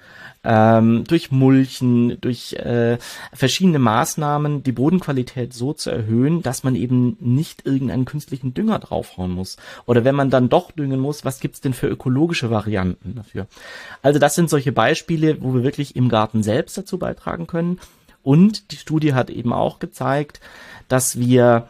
ähm, 0.45 1.05
durch 1.05 1.31
Mulchen, 1.31 2.21
durch 2.21 2.55
äh, 2.55 2.99
verschiedene 3.33 3.79
Maßnahmen 3.79 4.63
die 4.63 4.73
Bodenqualität 4.73 5.55
so 5.55 5.73
zu 5.73 5.91
erhöhen, 5.91 6.43
dass 6.43 6.65
man 6.65 6.75
eben 6.75 7.17
nicht 7.21 7.65
irgendeinen 7.65 8.05
künstlichen 8.05 8.55
Dünger 8.55 8.79
draufhauen 8.79 9.31
muss. 9.31 9.57
Oder 9.87 10.05
wenn 10.05 10.15
man 10.15 10.31
dann 10.31 10.49
doch 10.49 10.73
düngen 10.73 11.01
muss, 11.01 11.25
was 11.25 11.41
gibt's 11.41 11.61
denn 11.61 11.75
für 11.75 11.87
ökologische 11.87 12.51
Varianten 12.51 13.15
dafür? 13.15 13.47
Also 14.03 14.19
das 14.19 14.35
sind 14.35 14.51
solche 14.51 14.73
Beispiele, 14.73 15.41
wo 15.41 15.55
wir 15.55 15.63
wirklich 15.63 15.95
im 15.97 16.09
Garten 16.09 16.43
selbst 16.43 16.77
dazu 16.77 16.99
beitragen 16.99 17.47
können. 17.47 17.79
Und 18.23 18.71
die 18.71 18.77
Studie 18.77 19.15
hat 19.15 19.31
eben 19.31 19.53
auch 19.53 19.79
gezeigt, 19.79 20.41
dass 20.89 21.19
wir 21.19 21.67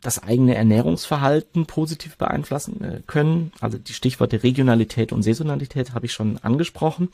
das 0.00 0.22
eigene 0.22 0.54
Ernährungsverhalten 0.54 1.66
positiv 1.66 2.16
beeinflussen 2.16 2.82
äh, 2.82 3.00
können. 3.06 3.52
Also 3.60 3.78
die 3.78 3.92
Stichworte 3.92 4.42
Regionalität 4.42 5.12
und 5.12 5.22
Saisonalität 5.22 5.94
habe 5.94 6.06
ich 6.06 6.12
schon 6.12 6.38
angesprochen. 6.38 7.08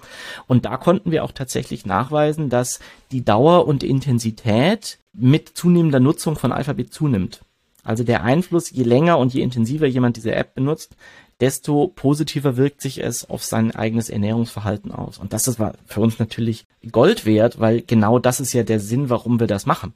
Und 0.46 0.64
da 0.64 0.76
konnten 0.76 1.10
wir 1.10 1.24
auch 1.24 1.32
tatsächlich 1.32 1.86
nachweisen, 1.86 2.50
dass 2.50 2.80
die 3.10 3.24
Dauer 3.24 3.66
und 3.66 3.82
Intensität 3.82 4.98
mit 5.12 5.50
zunehmender 5.50 6.00
Nutzung 6.00 6.36
von 6.36 6.52
Alphabet 6.52 6.92
zunimmt. 6.92 7.40
Also 7.84 8.04
der 8.04 8.22
Einfluss, 8.22 8.70
je 8.70 8.84
länger 8.84 9.18
und 9.18 9.34
je 9.34 9.42
intensiver 9.42 9.86
jemand 9.86 10.16
diese 10.16 10.34
App 10.34 10.54
benutzt, 10.54 10.94
desto 11.40 11.88
positiver 11.88 12.56
wirkt 12.56 12.80
sich 12.80 13.02
es 13.02 13.28
auf 13.28 13.42
sein 13.42 13.74
eigenes 13.74 14.10
Ernährungsverhalten 14.10 14.92
aus. 14.92 15.18
Und 15.18 15.32
das 15.32 15.58
war 15.58 15.74
für 15.86 16.00
uns 16.00 16.20
natürlich 16.20 16.66
Gold 16.92 17.26
wert, 17.26 17.58
weil 17.58 17.82
genau 17.82 18.20
das 18.20 18.38
ist 18.38 18.52
ja 18.52 18.62
der 18.62 18.78
Sinn, 18.78 19.10
warum 19.10 19.40
wir 19.40 19.48
das 19.48 19.66
machen. 19.66 19.92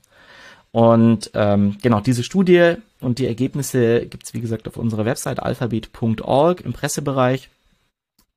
Und 0.76 1.30
ähm, 1.32 1.78
genau, 1.80 2.00
diese 2.00 2.22
Studie 2.22 2.74
und 3.00 3.18
die 3.18 3.26
Ergebnisse 3.26 4.04
gibt's 4.04 4.34
wie 4.34 4.42
gesagt, 4.42 4.68
auf 4.68 4.76
unserer 4.76 5.06
Website 5.06 5.40
alphabet.org 5.40 6.60
im 6.60 6.74
Pressebereich. 6.74 7.48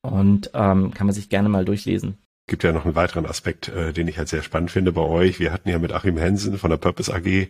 Und 0.01 0.49
ähm, 0.53 0.93
kann 0.93 1.05
man 1.05 1.13
sich 1.13 1.27
gerne 1.27 1.49
mal 1.49 1.65
durchlesen. 1.65 2.17
Gibt 2.47 2.63
ja 2.63 2.71
noch 2.71 2.85
einen 2.85 2.95
weiteren 2.95 3.25
Aspekt, 3.25 3.67
äh, 3.67 3.91
den 3.91 4.07
ich 4.07 4.17
halt 4.17 4.29
sehr 4.29 4.41
spannend 4.41 4.71
finde 4.71 4.93
bei 4.93 5.01
euch. 5.01 5.41
Wir 5.41 5.51
hatten 5.51 5.67
ja 5.67 5.79
mit 5.79 5.91
Achim 5.91 6.17
Hensen 6.17 6.57
von 6.57 6.69
der 6.69 6.77
Purpose 6.77 7.13
AG 7.13 7.49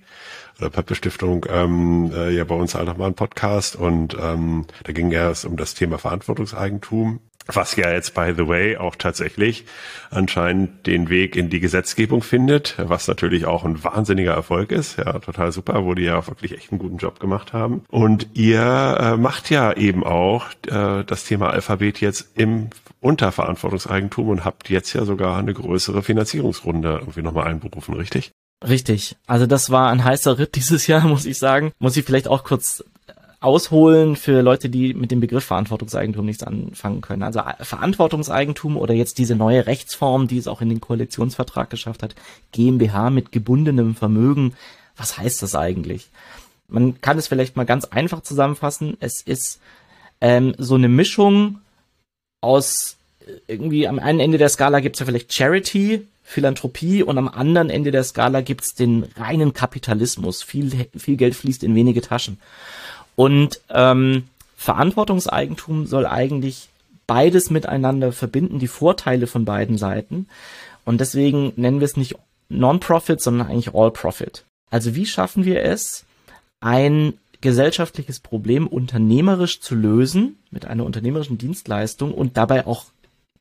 oder 0.58 0.72
Purpose 0.72 0.96
Stiftung 0.96 1.46
ähm, 1.48 2.12
äh, 2.12 2.32
ja 2.32 2.44
bei 2.44 2.56
uns 2.56 2.76
auch 2.76 2.84
nochmal 2.84 3.06
einen 3.06 3.16
Podcast. 3.16 3.76
Und 3.76 4.18
ähm, 4.20 4.66
da 4.86 4.92
ging 4.92 5.14
es 5.14 5.46
um 5.46 5.56
das 5.56 5.76
Thema 5.76 6.00
Verantwortungseigentum 6.00 7.20
was 7.56 7.76
ja 7.76 7.92
jetzt, 7.92 8.14
by 8.14 8.34
the 8.36 8.48
way, 8.48 8.78
auch 8.78 8.96
tatsächlich 8.96 9.66
anscheinend 10.12 10.88
den 10.88 11.10
Weg 11.10 11.36
in 11.36 11.50
die 11.50 11.60
Gesetzgebung 11.60 12.22
findet, 12.22 12.76
was 12.78 13.08
natürlich 13.08 13.46
auch 13.46 13.66
ein 13.66 13.84
wahnsinniger 13.84 14.34
Erfolg 14.34 14.72
ist. 14.72 14.98
Ja, 14.98 15.20
total 15.20 15.52
super, 15.52 15.86
wo 15.86 15.94
die 15.94 16.04
ja 16.04 16.26
wirklich 16.28 16.54
echt 16.54 16.72
einen 16.72 16.80
guten 16.80 16.98
Job 16.98 17.20
gemacht 17.20 17.54
haben. 17.54 17.84
Und 17.90 18.28
ihr 18.34 18.98
äh, 19.00 19.18
macht 19.18 19.50
ja 19.50 19.74
eben 19.74 20.04
auch 20.04 20.48
äh, 20.68 21.04
das 21.04 21.26
Thema 21.26 21.50
Alphabet 21.52 22.02
jetzt 22.02 22.38
im 22.38 22.70
Unterverantwortungseigentum 23.02 24.30
und 24.30 24.46
habt 24.46 24.70
jetzt 24.70 24.94
ja 24.94 25.06
sogar 25.06 25.38
eine 25.38 25.54
größere 25.54 26.04
Finanzierungsrunde 26.04 26.98
irgendwie 27.00 27.22
nochmal 27.22 27.48
einberufen, 27.48 27.96
richtig? 27.96 28.32
Richtig. 28.68 29.16
Also 29.26 29.46
das 29.46 29.70
war 29.70 29.90
ein 29.90 30.04
heißer 30.04 30.38
Ritt 30.38 30.56
dieses 30.56 30.88
Jahr, 30.88 31.02
muss 31.08 31.26
ich 31.26 31.38
sagen. 31.38 31.72
Muss 31.80 31.98
ich 31.98 32.06
vielleicht 32.06 32.28
auch 32.28 32.44
kurz 32.44 32.84
ausholen 33.42 34.16
für 34.16 34.42
Leute, 34.42 34.70
die 34.70 34.94
mit 34.94 35.12
dem 35.12 35.22
Begriff 35.22 35.46
Verantwortungseigentum 35.46 36.26
nichts 36.26 36.44
anfangen 36.44 37.02
können. 37.02 37.24
Also 37.24 37.40
äh, 37.40 37.64
Verantwortungseigentum 37.64 38.76
oder 38.76 38.94
jetzt 38.94 39.18
diese 39.18 39.36
neue 39.36 39.66
Rechtsform, 39.66 40.28
die 40.28 40.38
es 40.38 40.48
auch 40.48 40.62
in 40.62 40.70
den 40.70 40.82
Koalitionsvertrag 40.82 41.70
geschafft 41.70 42.04
hat, 42.04 42.16
GmbH 42.52 43.10
mit 43.10 43.32
gebundenem 43.32 43.96
Vermögen. 43.96 44.56
Was 44.98 45.18
heißt 45.18 45.42
das 45.42 45.56
eigentlich? 45.56 46.10
Man 46.68 47.00
kann 47.00 47.18
es 47.18 47.28
vielleicht 47.28 47.56
mal 47.56 47.66
ganz 47.66 47.86
einfach 47.86 48.22
zusammenfassen. 48.22 48.98
Es 49.00 49.22
ist 49.22 49.60
ähm, 50.20 50.54
so 50.58 50.76
eine 50.76 50.90
Mischung 50.90 51.60
aus 52.42 52.98
äh, 53.26 53.32
irgendwie 53.48 53.88
am 53.88 54.00
einen 54.00 54.20
Ende 54.20 54.38
der 54.38 54.50
Skala 54.50 54.82
gibt 54.82 54.98
es 54.98 55.00
ja 55.00 55.06
vielleicht 55.06 55.34
Charity, 55.34 56.06
Philanthropie 56.24 57.04
und 57.04 57.18
am 57.18 57.30
anderen 57.30 57.70
Ende 57.70 57.92
der 57.92 58.04
Skala 58.04 58.42
gibt 58.42 58.64
es 58.64 58.76
den 58.76 59.06
reinen 59.16 59.54
Kapitalismus. 59.54 60.44
Viel, 60.44 60.90
viel 60.96 61.16
Geld 61.16 61.36
fließt 61.36 61.64
in 61.64 61.74
wenige 61.74 62.02
Taschen. 62.02 62.38
Und 63.20 63.60
ähm, 63.70 64.30
Verantwortungseigentum 64.56 65.88
soll 65.88 66.06
eigentlich 66.06 66.70
beides 67.06 67.50
miteinander 67.50 68.14
verbinden, 68.14 68.60
die 68.60 68.70
Vorteile 68.70 69.28
von 69.28 69.44
beiden 69.44 69.78
Seiten. 69.78 70.28
Und 70.86 71.02
deswegen 71.02 71.52
nennen 71.58 71.82
wir 71.82 71.86
es 71.86 71.98
nicht 71.98 72.16
Non-Profit, 72.48 73.20
sondern 73.20 73.50
eigentlich 73.50 73.76
All-Profit. 73.76 74.46
Also 74.72 74.96
wie 74.96 75.06
schaffen 75.06 75.44
wir 75.44 75.64
es, 75.64 76.06
ein 76.62 77.16
gesellschaftliches 77.42 78.22
Problem 78.22 78.68
unternehmerisch 78.68 79.60
zu 79.60 79.76
lösen, 79.76 80.38
mit 80.50 80.64
einer 80.64 80.86
unternehmerischen 80.86 81.38
Dienstleistung 81.38 82.14
und 82.14 82.38
dabei 82.38 82.68
auch 82.68 82.86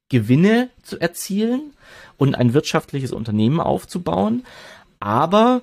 Gewinne 0.08 0.70
zu 0.82 0.98
erzielen 1.00 1.70
und 2.16 2.34
ein 2.34 2.52
wirtschaftliches 2.52 3.12
Unternehmen 3.12 3.60
aufzubauen, 3.60 4.44
aber 4.98 5.62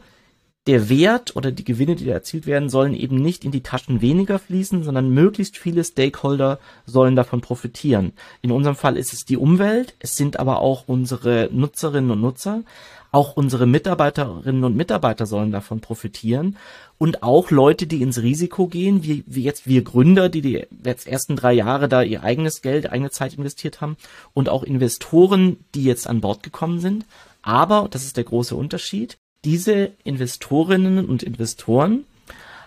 der 0.67 0.89
Wert 0.89 1.35
oder 1.35 1.51
die 1.51 1.63
Gewinne, 1.63 1.95
die 1.95 2.05
da 2.05 2.13
erzielt 2.13 2.47
werden, 2.47 2.69
sollen 2.69 2.95
eben 2.95 3.17
nicht 3.17 3.45
in 3.45 3.51
die 3.51 3.61
Taschen 3.61 4.01
weniger 4.01 4.39
fließen, 4.39 4.83
sondern 4.83 5.11
möglichst 5.11 5.57
viele 5.57 5.83
Stakeholder 5.83 6.59
sollen 6.85 7.15
davon 7.15 7.41
profitieren. 7.41 8.13
In 8.41 8.51
unserem 8.51 8.75
Fall 8.75 8.97
ist 8.97 9.13
es 9.13 9.25
die 9.25 9.37
Umwelt, 9.37 9.95
es 9.99 10.15
sind 10.15 10.39
aber 10.39 10.59
auch 10.59 10.85
unsere 10.87 11.49
Nutzerinnen 11.51 12.11
und 12.11 12.21
Nutzer, 12.21 12.63
auch 13.11 13.37
unsere 13.37 13.65
Mitarbeiterinnen 13.65 14.63
und 14.63 14.75
Mitarbeiter 14.75 15.25
sollen 15.25 15.51
davon 15.51 15.79
profitieren 15.79 16.57
und 16.97 17.23
auch 17.23 17.51
Leute, 17.51 17.87
die 17.87 18.01
ins 18.01 18.21
Risiko 18.21 18.67
gehen, 18.67 19.03
wie, 19.03 19.23
wie 19.27 19.43
jetzt 19.43 19.67
wir 19.67 19.83
Gründer, 19.83 20.29
die 20.29 20.41
die 20.41 20.65
jetzt 20.83 21.07
ersten 21.07 21.35
drei 21.35 21.53
Jahre 21.53 21.87
da 21.87 22.01
ihr 22.01 22.23
eigenes 22.23 22.61
Geld, 22.61 22.91
eigene 22.91 23.11
Zeit 23.11 23.35
investiert 23.35 23.79
haben 23.81 23.95
und 24.33 24.49
auch 24.49 24.63
Investoren, 24.63 25.63
die 25.75 25.83
jetzt 25.83 26.07
an 26.07 26.21
Bord 26.21 26.43
gekommen 26.43 26.79
sind. 26.79 27.05
Aber, 27.41 27.87
das 27.89 28.03
ist 28.03 28.17
der 28.17 28.23
große 28.25 28.55
Unterschied, 28.55 29.17
diese 29.45 29.91
Investorinnen 30.03 31.05
und 31.05 31.23
Investoren 31.23 32.03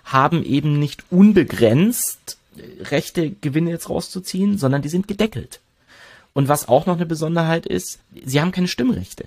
haben 0.05 0.45
eben 0.45 0.79
nicht 0.79 1.05
unbegrenzt 1.11 2.39
rechte 2.81 3.31
Gewinne 3.31 3.71
jetzt 3.71 3.91
rauszuziehen, 3.91 4.59
sondern 4.59 4.83
die 4.83 4.89
sind 4.89 5.07
gedeckelt. 5.09 5.61
Und 6.33 6.49
was 6.49 6.69
auch 6.69 6.87
noch 6.87 6.97
eine 6.97 7.07
Besonderheit 7.07 7.67
ist, 7.67 7.99
sie 8.25 8.41
haben 8.41 8.53
keine 8.53 8.69
Stimmrechte. 8.69 9.27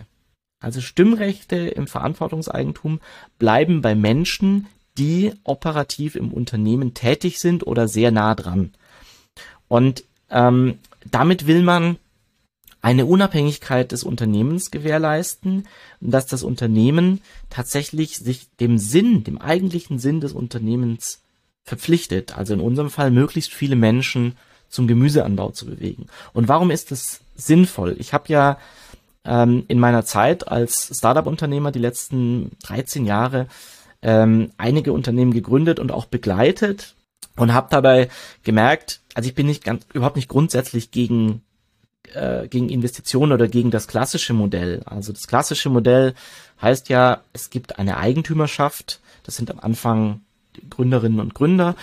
Also 0.59 0.79
Stimmrechte 0.79 1.55
im 1.55 1.87
Verantwortungseigentum 1.87 2.99
bleiben 3.39 3.81
bei 3.81 3.95
Menschen, 3.95 4.67
die 4.97 5.33
operativ 5.43 6.15
im 6.15 6.31
Unternehmen 6.31 6.93
tätig 6.93 7.39
sind 7.39 7.65
oder 7.65 7.87
sehr 7.87 8.11
nah 8.11 8.35
dran. 8.35 8.71
Und 9.67 10.03
ähm, 10.29 10.79
damit 11.09 11.47
will 11.47 11.63
man 11.63 11.97
eine 12.81 13.05
Unabhängigkeit 13.05 13.91
des 13.91 14.03
Unternehmens 14.03 14.71
gewährleisten, 14.71 15.67
dass 15.99 16.25
das 16.25 16.43
Unternehmen 16.43 17.21
tatsächlich 17.49 18.17
sich 18.17 18.49
dem 18.59 18.77
Sinn, 18.77 19.23
dem 19.23 19.39
eigentlichen 19.39 19.99
Sinn 19.99 20.19
des 20.19 20.33
Unternehmens 20.33 21.21
verpflichtet, 21.63 22.37
also 22.37 22.53
in 22.53 22.59
unserem 22.59 22.89
Fall 22.89 23.11
möglichst 23.11 23.53
viele 23.53 23.75
Menschen 23.75 24.35
zum 24.67 24.87
Gemüseanbau 24.87 25.51
zu 25.51 25.65
bewegen. 25.67 26.07
Und 26.33 26.47
warum 26.47 26.71
ist 26.71 26.91
das 26.91 27.21
sinnvoll? 27.35 27.95
Ich 27.99 28.13
habe 28.13 28.25
ja 28.27 28.57
ähm, 29.25 29.65
in 29.67 29.79
meiner 29.79 30.05
Zeit 30.05 30.47
als 30.47 30.97
Startup-Unternehmer 30.97 31.71
die 31.71 31.79
letzten 31.79 32.51
13 32.63 33.05
Jahre 33.05 33.47
ähm, 34.01 34.51
einige 34.57 34.93
Unternehmen 34.93 35.33
gegründet 35.33 35.79
und 35.79 35.91
auch 35.91 36.05
begleitet 36.05 36.95
und 37.35 37.53
habe 37.53 37.67
dabei 37.69 38.09
gemerkt, 38.43 39.01
also 39.13 39.29
ich 39.29 39.35
bin 39.35 39.45
nicht 39.45 39.63
ganz 39.63 39.85
überhaupt 39.93 40.15
nicht 40.15 40.29
grundsätzlich 40.29 40.89
gegen 40.89 41.43
äh, 42.13 42.47
gegen 42.47 42.69
Investitionen 42.69 43.31
oder 43.31 43.47
gegen 43.47 43.71
das 43.71 43.87
klassische 43.87 44.33
Modell. 44.33 44.81
Also 44.85 45.13
das 45.13 45.27
klassische 45.27 45.69
Modell 45.69 46.13
heißt 46.61 46.89
ja, 46.89 47.21
es 47.33 47.49
gibt 47.49 47.79
eine 47.79 47.97
Eigentümerschaft, 47.97 48.99
das 49.23 49.35
sind 49.35 49.51
am 49.51 49.59
Anfang 49.59 50.21
Gründerinnen 50.69 51.19
und 51.19 51.33
Gründer 51.33 51.75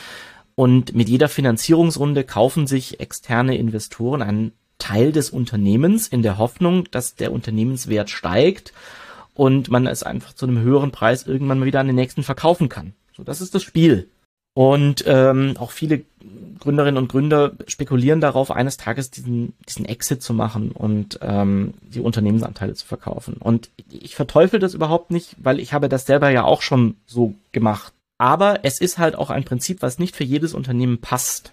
und 0.55 0.95
mit 0.95 1.09
jeder 1.09 1.29
Finanzierungsrunde 1.29 2.25
kaufen 2.25 2.67
sich 2.67 3.01
externe 3.01 3.57
Investoren 3.57 4.23
einen 4.23 4.53
Teil 4.79 5.13
des 5.13 5.31
Unternehmens 5.31 6.09
in 6.09 6.23
der 6.23 6.39
Hoffnung, 6.39 6.85
dass 6.91 7.15
der 7.15 7.33
Unternehmenswert 7.33 8.11
steigt 8.11 8.73
und 9.35 9.71
man 9.71 9.87
es 9.87 10.03
einfach 10.03 10.33
zu 10.33 10.47
einem 10.47 10.61
höheren 10.61 10.91
Preis 10.91 11.27
irgendwann 11.27 11.61
mal 11.61 11.67
wieder 11.67 11.81
an 11.81 11.87
den 11.87 11.97
nächsten 11.97 12.23
verkaufen 12.23 12.69
kann. 12.69 12.93
So, 13.17 13.25
das 13.25 13.41
ist 13.41 13.55
das 13.55 13.63
Spiel. 13.63 14.09
Und 14.59 15.05
ähm, 15.07 15.55
auch 15.57 15.71
viele 15.71 16.03
Gründerinnen 16.59 16.97
und 16.97 17.09
Gründer 17.09 17.53
spekulieren 17.69 18.21
darauf, 18.21 18.51
eines 18.51 18.77
Tages 18.77 19.09
diesen, 19.09 19.53
diesen 19.69 19.85
Exit 19.85 20.21
zu 20.21 20.35
machen 20.35 20.73
und 20.73 21.21
ähm, 21.23 21.75
die 21.83 22.01
Unternehmensanteile 22.01 22.75
zu 22.75 22.85
verkaufen. 22.85 23.35
Und 23.35 23.71
ich 23.89 24.17
verteufel 24.17 24.59
das 24.59 24.75
überhaupt 24.75 25.13
nicht, 25.13 25.37
weil 25.39 25.61
ich 25.61 25.75
habe 25.75 25.89
das 25.89 26.07
selber 26.07 26.31
ja 26.31 26.43
auch 26.43 26.63
schon 26.63 26.97
so 27.07 27.35
gemacht. 27.53 27.93
Aber 28.19 28.65
es 28.65 28.81
ist 28.81 28.99
halt 28.99 29.15
auch 29.15 29.31
ein 29.31 29.45
Prinzip, 29.45 29.81
was 29.81 30.01
nicht 30.01 30.17
für 30.17 30.25
jedes 30.25 30.55
Unternehmen 30.55 30.99
passt. 30.99 31.53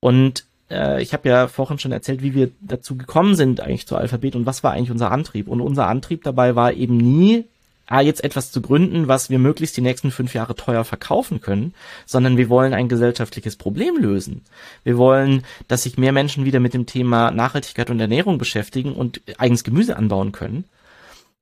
Und 0.00 0.46
äh, 0.70 1.02
ich 1.02 1.12
habe 1.12 1.28
ja 1.28 1.48
vorhin 1.48 1.78
schon 1.78 1.92
erzählt, 1.92 2.22
wie 2.22 2.32
wir 2.32 2.50
dazu 2.62 2.96
gekommen 2.96 3.34
sind 3.34 3.60
eigentlich 3.60 3.86
zu 3.86 3.98
Alphabet 3.98 4.36
und 4.36 4.46
was 4.46 4.64
war 4.64 4.72
eigentlich 4.72 4.90
unser 4.90 5.10
Antrieb. 5.10 5.48
Und 5.48 5.60
unser 5.60 5.86
Antrieb 5.86 6.24
dabei 6.24 6.56
war 6.56 6.72
eben 6.72 6.96
nie 6.96 7.44
ah, 7.86 8.00
jetzt 8.00 8.24
etwas 8.24 8.50
zu 8.50 8.60
gründen, 8.60 9.08
was 9.08 9.30
wir 9.30 9.38
möglichst 9.38 9.76
die 9.76 9.82
nächsten 9.82 10.10
fünf 10.10 10.34
Jahre 10.34 10.54
teuer 10.54 10.84
verkaufen 10.84 11.40
können, 11.40 11.74
sondern 12.06 12.36
wir 12.36 12.48
wollen 12.48 12.74
ein 12.74 12.88
gesellschaftliches 12.88 13.56
Problem 13.56 13.96
lösen. 13.96 14.42
Wir 14.84 14.96
wollen, 14.96 15.44
dass 15.68 15.82
sich 15.82 15.98
mehr 15.98 16.12
Menschen 16.12 16.44
wieder 16.44 16.60
mit 16.60 16.74
dem 16.74 16.86
Thema 16.86 17.30
Nachhaltigkeit 17.30 17.90
und 17.90 18.00
Ernährung 18.00 18.38
beschäftigen 18.38 18.92
und 18.92 19.20
eigenes 19.38 19.64
Gemüse 19.64 19.96
anbauen 19.96 20.32
können. 20.32 20.64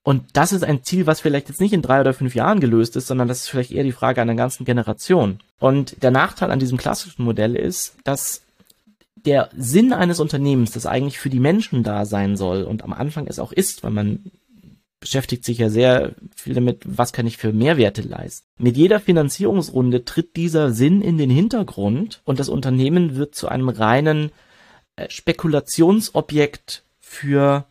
Und 0.04 0.24
das 0.32 0.52
ist 0.52 0.64
ein 0.64 0.82
Ziel, 0.82 1.06
was 1.06 1.20
vielleicht 1.20 1.48
jetzt 1.48 1.60
nicht 1.60 1.72
in 1.72 1.82
drei 1.82 2.00
oder 2.00 2.12
fünf 2.12 2.34
Jahren 2.34 2.58
gelöst 2.58 2.96
ist, 2.96 3.06
sondern 3.06 3.28
das 3.28 3.42
ist 3.42 3.48
vielleicht 3.48 3.70
eher 3.70 3.84
die 3.84 3.92
Frage 3.92 4.20
einer 4.20 4.34
ganzen 4.34 4.64
Generation. 4.64 5.38
Und 5.60 6.02
der 6.02 6.10
Nachteil 6.10 6.50
an 6.50 6.58
diesem 6.58 6.76
klassischen 6.76 7.24
Modell 7.24 7.54
ist, 7.54 7.94
dass 8.02 8.42
der 9.24 9.48
Sinn 9.56 9.92
eines 9.92 10.18
Unternehmens, 10.18 10.72
das 10.72 10.86
eigentlich 10.86 11.20
für 11.20 11.30
die 11.30 11.38
Menschen 11.38 11.84
da 11.84 12.04
sein 12.04 12.36
soll 12.36 12.64
und 12.64 12.82
am 12.82 12.92
Anfang 12.92 13.28
es 13.28 13.38
auch 13.38 13.52
ist, 13.52 13.84
weil 13.84 13.92
man 13.92 14.32
beschäftigt 15.02 15.44
sich 15.44 15.58
ja 15.58 15.68
sehr 15.68 16.12
viel 16.34 16.54
damit, 16.54 16.82
was 16.84 17.12
kann 17.12 17.26
ich 17.26 17.36
für 17.36 17.52
Mehrwerte 17.52 18.02
leisten. 18.02 18.46
Mit 18.56 18.76
jeder 18.76 19.00
Finanzierungsrunde 19.00 20.04
tritt 20.04 20.36
dieser 20.36 20.72
Sinn 20.72 21.02
in 21.02 21.18
den 21.18 21.28
Hintergrund 21.28 22.22
und 22.24 22.38
das 22.38 22.48
Unternehmen 22.48 23.16
wird 23.16 23.34
zu 23.34 23.48
einem 23.48 23.68
reinen 23.68 24.30
äh, 24.96 25.10
Spekulationsobjekt 25.10 26.84
für 27.00 27.66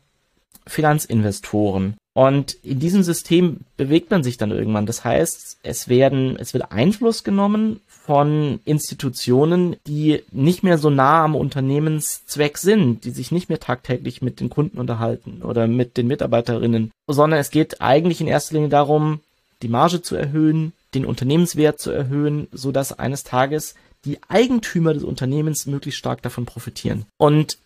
Finanzinvestoren. 0.67 1.95
Und 2.13 2.53
in 2.63 2.79
diesem 2.79 3.03
System 3.03 3.61
bewegt 3.77 4.11
man 4.11 4.23
sich 4.23 4.37
dann 4.37 4.51
irgendwann. 4.51 4.85
Das 4.85 5.05
heißt, 5.05 5.59
es 5.63 5.87
werden, 5.87 6.35
es 6.37 6.53
wird 6.53 6.71
Einfluss 6.71 7.23
genommen 7.23 7.79
von 8.05 8.59
Institutionen, 8.65 9.75
die 9.85 10.23
nicht 10.31 10.63
mehr 10.63 10.77
so 10.77 10.89
nah 10.89 11.23
am 11.23 11.35
Unternehmenszweck 11.35 12.57
sind, 12.57 13.05
die 13.05 13.11
sich 13.11 13.31
nicht 13.31 13.49
mehr 13.49 13.59
tagtäglich 13.59 14.21
mit 14.21 14.39
den 14.39 14.49
Kunden 14.49 14.79
unterhalten 14.79 15.43
oder 15.43 15.67
mit 15.67 15.97
den 15.97 16.07
Mitarbeiterinnen, 16.07 16.91
sondern 17.07 17.39
es 17.39 17.51
geht 17.51 17.79
eigentlich 17.79 18.19
in 18.19 18.27
erster 18.27 18.55
Linie 18.55 18.69
darum, 18.69 19.19
die 19.61 19.67
Marge 19.67 20.01
zu 20.01 20.15
erhöhen, 20.15 20.73
den 20.95 21.05
Unternehmenswert 21.05 21.79
zu 21.79 21.91
erhöhen, 21.91 22.47
so 22.51 22.71
dass 22.71 22.97
eines 22.97 23.23
Tages 23.23 23.75
die 24.03 24.17
Eigentümer 24.27 24.95
des 24.95 25.03
Unternehmens 25.03 25.67
möglichst 25.67 25.99
stark 25.99 26.23
davon 26.23 26.45
profitieren. 26.47 27.05
Und 27.17 27.59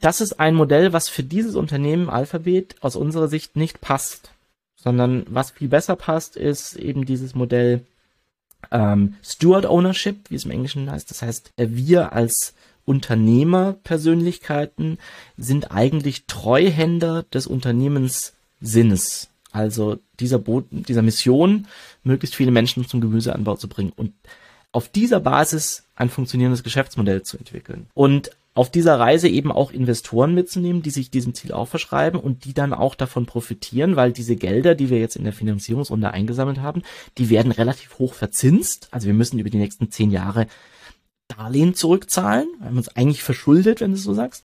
das 0.00 0.20
ist 0.20 0.38
ein 0.38 0.54
Modell, 0.54 0.92
was 0.92 1.08
für 1.08 1.24
dieses 1.24 1.56
Unternehmen 1.56 2.08
Alphabet 2.08 2.76
aus 2.80 2.94
unserer 2.94 3.26
Sicht 3.26 3.56
nicht 3.56 3.80
passt, 3.80 4.30
sondern 4.76 5.26
was 5.28 5.50
viel 5.50 5.68
besser 5.68 5.96
passt, 5.96 6.36
ist 6.36 6.76
eben 6.76 7.04
dieses 7.06 7.34
Modell 7.34 7.84
ähm, 8.70 9.14
Steward 9.22 9.66
Ownership, 9.66 10.30
wie 10.30 10.36
es 10.36 10.44
im 10.44 10.50
Englischen 10.50 10.90
heißt. 10.90 11.10
Das 11.10 11.22
heißt, 11.22 11.52
wir 11.56 12.12
als 12.12 12.54
Unternehmerpersönlichkeiten 12.84 14.98
sind 15.36 15.70
eigentlich 15.70 16.26
Treuhänder 16.26 17.22
des 17.24 17.46
Unternehmenssinnes. 17.46 19.28
Also 19.52 19.98
dieser, 20.18 20.38
Bo 20.38 20.62
dieser 20.70 21.02
Mission, 21.02 21.66
möglichst 22.04 22.36
viele 22.36 22.50
Menschen 22.50 22.86
zum 22.86 23.00
Gemüseanbau 23.00 23.56
zu 23.56 23.68
bringen 23.68 23.92
und 23.94 24.12
auf 24.72 24.88
dieser 24.88 25.20
Basis 25.20 25.84
ein 25.96 26.10
funktionierendes 26.10 26.62
Geschäftsmodell 26.62 27.22
zu 27.22 27.38
entwickeln. 27.38 27.88
Und 27.94 28.30
auf 28.54 28.70
dieser 28.70 28.98
Reise 28.98 29.28
eben 29.28 29.52
auch 29.52 29.70
Investoren 29.70 30.34
mitzunehmen, 30.34 30.82
die 30.82 30.90
sich 30.90 31.10
diesem 31.10 31.34
Ziel 31.34 31.52
auch 31.52 31.68
verschreiben 31.68 32.18
und 32.18 32.44
die 32.44 32.52
dann 32.52 32.74
auch 32.74 32.94
davon 32.94 33.26
profitieren, 33.26 33.94
weil 33.94 34.12
diese 34.12 34.34
Gelder, 34.36 34.74
die 34.74 34.90
wir 34.90 34.98
jetzt 34.98 35.16
in 35.16 35.24
der 35.24 35.32
Finanzierungsrunde 35.32 36.10
eingesammelt 36.10 36.58
haben, 36.58 36.82
die 37.16 37.30
werden 37.30 37.52
relativ 37.52 37.98
hoch 37.98 38.14
verzinst. 38.14 38.88
Also 38.90 39.06
wir 39.06 39.14
müssen 39.14 39.38
über 39.38 39.50
die 39.50 39.58
nächsten 39.58 39.90
zehn 39.90 40.10
Jahre 40.10 40.46
Darlehen 41.28 41.74
zurückzahlen. 41.74 42.48
Wir 42.58 42.66
haben 42.66 42.76
uns 42.76 42.94
eigentlich 42.96 43.22
verschuldet, 43.22 43.80
wenn 43.80 43.92
du 43.92 43.96
es 43.96 44.02
so 44.02 44.14
sagst. 44.14 44.44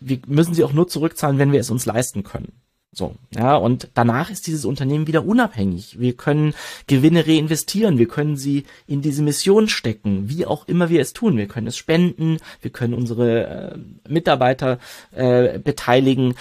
Wir 0.00 0.20
müssen 0.26 0.54
sie 0.54 0.64
auch 0.64 0.72
nur 0.72 0.88
zurückzahlen, 0.88 1.38
wenn 1.38 1.52
wir 1.52 1.60
es 1.60 1.70
uns 1.70 1.84
leisten 1.84 2.22
können. 2.22 2.52
So, 2.90 3.14
ja, 3.34 3.54
und 3.54 3.88
danach 3.94 4.30
ist 4.30 4.46
dieses 4.46 4.64
Unternehmen 4.64 5.06
wieder 5.06 5.24
unabhängig. 5.24 6.00
Wir 6.00 6.14
können 6.14 6.54
Gewinne 6.86 7.26
reinvestieren, 7.26 7.98
wir 7.98 8.08
können 8.08 8.36
sie 8.36 8.64
in 8.86 9.02
diese 9.02 9.22
Mission 9.22 9.68
stecken, 9.68 10.30
wie 10.30 10.46
auch 10.46 10.66
immer 10.66 10.88
wir 10.88 11.02
es 11.02 11.12
tun. 11.12 11.36
Wir 11.36 11.48
können 11.48 11.66
es 11.66 11.76
spenden, 11.76 12.38
wir 12.62 12.70
können 12.70 12.94
unsere 12.94 13.74
äh, 13.74 13.78
Mitarbeiter 14.08 14.78
äh, 15.12 15.58
beteiligen, 15.58 16.34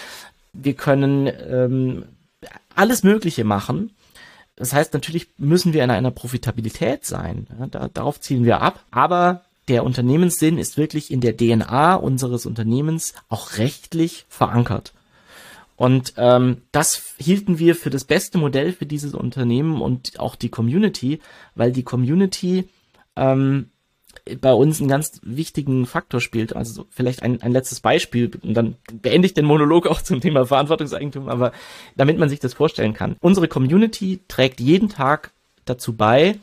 wir 0.53 0.73
können 0.73 1.27
ähm, 1.27 2.05
alles 2.73 3.03
Mögliche 3.03 3.43
machen. 3.43 3.91
Das 4.55 4.73
heißt, 4.73 4.93
natürlich 4.93 5.27
müssen 5.37 5.73
wir 5.73 5.83
in 5.83 5.91
einer 5.91 6.11
Profitabilität 6.11 7.05
sein. 7.05 7.47
Ja, 7.59 7.67
da, 7.67 7.87
darauf 7.93 8.19
zielen 8.21 8.45
wir 8.45 8.61
ab. 8.61 8.83
Aber 8.89 9.43
der 9.67 9.83
Unternehmenssinn 9.83 10.57
ist 10.57 10.77
wirklich 10.77 11.11
in 11.11 11.21
der 11.21 11.35
DNA 11.35 11.95
unseres 11.95 12.45
Unternehmens 12.45 13.13
auch 13.27 13.57
rechtlich 13.57 14.25
verankert. 14.29 14.93
Und 15.77 16.15
ähm, 16.17 16.63
das 16.71 17.13
hielten 17.17 17.59
wir 17.59 17.75
für 17.75 17.91
das 17.91 18.03
beste 18.03 18.39
Modell 18.39 18.73
für 18.73 18.87
dieses 18.87 19.13
Unternehmen 19.13 19.79
und 19.79 20.19
auch 20.19 20.35
die 20.35 20.49
Community, 20.49 21.19
weil 21.53 21.71
die 21.71 21.83
Community 21.83 22.67
ähm, 23.15 23.69
bei 24.41 24.51
uns 24.53 24.79
einen 24.79 24.89
ganz 24.89 25.21
wichtigen 25.23 25.85
Faktor 25.85 26.19
spielt. 26.19 26.55
Also 26.55 26.87
vielleicht 26.89 27.21
ein, 27.21 27.43
ein 27.43 27.51
letztes 27.51 27.79
Beispiel 27.79 28.31
und 28.41 28.55
dann 28.55 28.75
beende 28.91 29.27
ich 29.27 29.35
den 29.35 29.45
Monolog 29.45 29.85
auch 29.85 30.01
zum 30.01 30.19
Thema 30.19 30.47
Verantwortungseigentum, 30.47 31.29
aber 31.29 31.51
damit 31.95 32.17
man 32.17 32.29
sich 32.29 32.39
das 32.39 32.55
vorstellen 32.55 32.95
kann. 32.95 33.15
Unsere 33.21 33.47
Community 33.47 34.19
trägt 34.27 34.59
jeden 34.59 34.89
Tag 34.89 35.31
dazu 35.65 35.93
bei, 35.93 36.39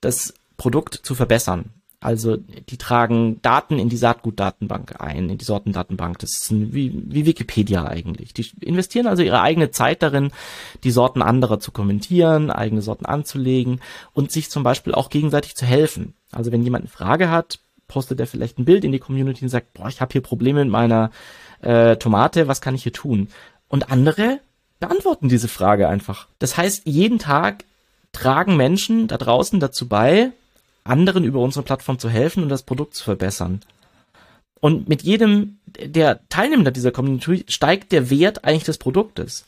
das 0.00 0.32
Produkt 0.56 0.94
zu 0.94 1.16
verbessern. 1.16 1.70
Also 2.00 2.36
die 2.36 2.76
tragen 2.76 3.40
Daten 3.42 3.78
in 3.78 3.88
die 3.88 3.96
Saatgutdatenbank 3.96 5.00
ein, 5.00 5.30
in 5.30 5.38
die 5.38 5.44
Sortendatenbank. 5.44 6.18
Das 6.18 6.30
ist 6.32 6.52
wie, 6.52 6.92
wie 6.94 7.26
Wikipedia 7.26 7.86
eigentlich. 7.86 8.34
Die 8.34 8.46
investieren 8.60 9.06
also 9.06 9.22
ihre 9.22 9.40
eigene 9.40 9.70
Zeit 9.70 10.02
darin, 10.02 10.30
die 10.84 10.90
Sorten 10.90 11.22
anderer 11.22 11.58
zu 11.58 11.72
kommentieren, 11.72 12.50
eigene 12.50 12.82
Sorten 12.82 13.06
anzulegen 13.06 13.80
und 14.12 14.30
sich 14.30 14.50
zum 14.50 14.62
Beispiel 14.62 14.94
auch 14.94 15.08
gegenseitig 15.08 15.56
zu 15.56 15.64
helfen. 15.64 16.14
Also 16.32 16.52
wenn 16.52 16.62
jemand 16.62 16.82
eine 16.82 16.90
Frage 16.90 17.30
hat, 17.30 17.60
postet 17.88 18.20
er 18.20 18.26
vielleicht 18.26 18.58
ein 18.58 18.64
Bild 18.64 18.84
in 18.84 18.92
die 18.92 18.98
Community 18.98 19.44
und 19.44 19.48
sagt, 19.48 19.72
boah, 19.74 19.88
ich 19.88 20.00
habe 20.00 20.12
hier 20.12 20.20
Probleme 20.20 20.64
mit 20.64 20.72
meiner 20.72 21.10
äh, 21.62 21.96
Tomate, 21.96 22.46
was 22.48 22.60
kann 22.60 22.74
ich 22.74 22.82
hier 22.82 22.92
tun? 22.92 23.28
Und 23.68 23.90
andere 23.90 24.40
beantworten 24.80 25.28
diese 25.28 25.48
Frage 25.48 25.88
einfach. 25.88 26.28
Das 26.38 26.56
heißt, 26.56 26.82
jeden 26.84 27.18
Tag 27.18 27.64
tragen 28.12 28.56
Menschen 28.56 29.08
da 29.08 29.16
draußen 29.16 29.60
dazu 29.60 29.88
bei, 29.88 30.32
anderen 30.88 31.24
über 31.24 31.40
unsere 31.40 31.64
Plattform 31.64 31.98
zu 31.98 32.08
helfen 32.08 32.42
und 32.42 32.48
das 32.48 32.62
Produkt 32.62 32.94
zu 32.94 33.04
verbessern. 33.04 33.60
Und 34.60 34.88
mit 34.88 35.02
jedem 35.02 35.58
der 35.66 36.20
Teilnehmer 36.28 36.70
dieser 36.70 36.90
Community 36.90 37.44
steigt 37.48 37.92
der 37.92 38.10
Wert 38.10 38.44
eigentlich 38.44 38.64
des 38.64 38.78
Produktes. 38.78 39.44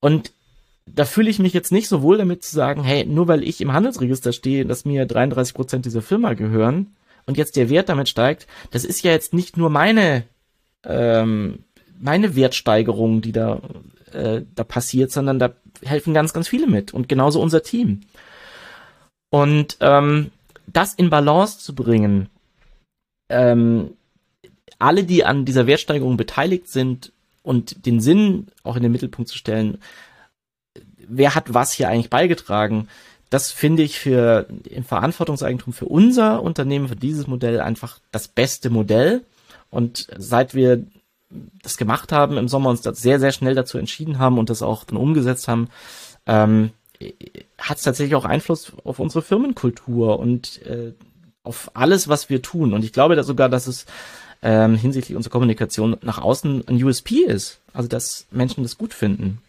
Und 0.00 0.32
da 0.86 1.04
fühle 1.04 1.28
ich 1.30 1.38
mich 1.38 1.52
jetzt 1.52 1.72
nicht 1.72 1.88
so 1.88 2.02
wohl 2.02 2.16
damit 2.18 2.42
zu 2.42 2.54
sagen, 2.54 2.82
hey, 2.82 3.04
nur 3.04 3.28
weil 3.28 3.42
ich 3.42 3.60
im 3.60 3.72
Handelsregister 3.72 4.32
stehe, 4.32 4.64
dass 4.64 4.84
mir 4.84 5.06
33 5.06 5.54
Prozent 5.54 5.84
dieser 5.84 6.02
Firma 6.02 6.32
gehören 6.34 6.94
und 7.26 7.36
jetzt 7.36 7.56
der 7.56 7.68
Wert 7.68 7.88
damit 7.88 8.08
steigt, 8.08 8.46
das 8.70 8.84
ist 8.84 9.02
ja 9.02 9.12
jetzt 9.12 9.34
nicht 9.34 9.56
nur 9.56 9.70
meine 9.70 10.24
ähm, 10.84 11.64
meine 12.00 12.36
Wertsteigerung, 12.36 13.20
die 13.20 13.32
da 13.32 13.60
äh, 14.12 14.42
da 14.54 14.64
passiert, 14.64 15.10
sondern 15.10 15.38
da 15.38 15.52
helfen 15.84 16.14
ganz 16.14 16.32
ganz 16.32 16.48
viele 16.48 16.66
mit 16.66 16.94
und 16.94 17.08
genauso 17.08 17.40
unser 17.40 17.62
Team. 17.62 18.00
Und 19.30 19.76
ähm, 19.80 20.30
das 20.66 20.94
in 20.94 21.10
Balance 21.10 21.58
zu 21.58 21.74
bringen, 21.74 22.28
ähm, 23.28 23.90
alle, 24.78 25.04
die 25.04 25.24
an 25.24 25.44
dieser 25.44 25.66
Wertsteigerung 25.66 26.16
beteiligt 26.16 26.68
sind 26.68 27.12
und 27.42 27.86
den 27.86 28.00
Sinn 28.00 28.48
auch 28.62 28.76
in 28.76 28.82
den 28.82 28.92
Mittelpunkt 28.92 29.28
zu 29.28 29.36
stellen, 29.36 29.78
wer 31.08 31.34
hat 31.34 31.52
was 31.52 31.72
hier 31.72 31.88
eigentlich 31.88 32.10
beigetragen, 32.10 32.88
das 33.30 33.50
finde 33.50 33.82
ich 33.82 33.98
für 33.98 34.46
im 34.64 34.84
Verantwortungseigentum 34.84 35.72
für 35.72 35.86
unser 35.86 36.42
Unternehmen, 36.42 36.88
für 36.88 36.96
dieses 36.96 37.26
Modell 37.26 37.60
einfach 37.60 37.98
das 38.10 38.28
beste 38.28 38.70
Modell. 38.70 39.22
Und 39.70 40.08
seit 40.16 40.54
wir 40.54 40.82
das 41.62 41.76
gemacht 41.76 42.10
haben 42.10 42.38
im 42.38 42.48
Sommer 42.48 42.70
uns 42.70 42.80
das 42.80 43.02
sehr, 43.02 43.20
sehr 43.20 43.32
schnell 43.32 43.54
dazu 43.54 43.76
entschieden 43.76 44.18
haben 44.18 44.38
und 44.38 44.48
das 44.48 44.62
auch 44.62 44.84
dann 44.84 44.96
umgesetzt 44.96 45.46
haben, 45.46 45.68
ähm, 46.26 46.70
hat 47.58 47.78
es 47.78 47.82
tatsächlich 47.82 48.14
auch 48.14 48.24
Einfluss 48.24 48.72
auf 48.84 48.98
unsere 48.98 49.22
Firmenkultur 49.22 50.18
und 50.18 50.62
äh, 50.62 50.92
auf 51.42 51.70
alles, 51.74 52.08
was 52.08 52.28
wir 52.28 52.42
tun. 52.42 52.72
Und 52.72 52.84
ich 52.84 52.92
glaube 52.92 53.16
da 53.16 53.22
sogar, 53.22 53.48
dass 53.48 53.66
es 53.66 53.86
ähm, 54.42 54.76
hinsichtlich 54.76 55.16
unserer 55.16 55.32
Kommunikation 55.32 55.96
nach 56.02 56.18
außen 56.18 56.66
ein 56.68 56.82
USP 56.82 57.24
ist. 57.24 57.60
Also 57.72 57.88
dass 57.88 58.26
Menschen 58.30 58.62
das 58.62 58.78
gut 58.78 58.94
finden. 58.94 59.40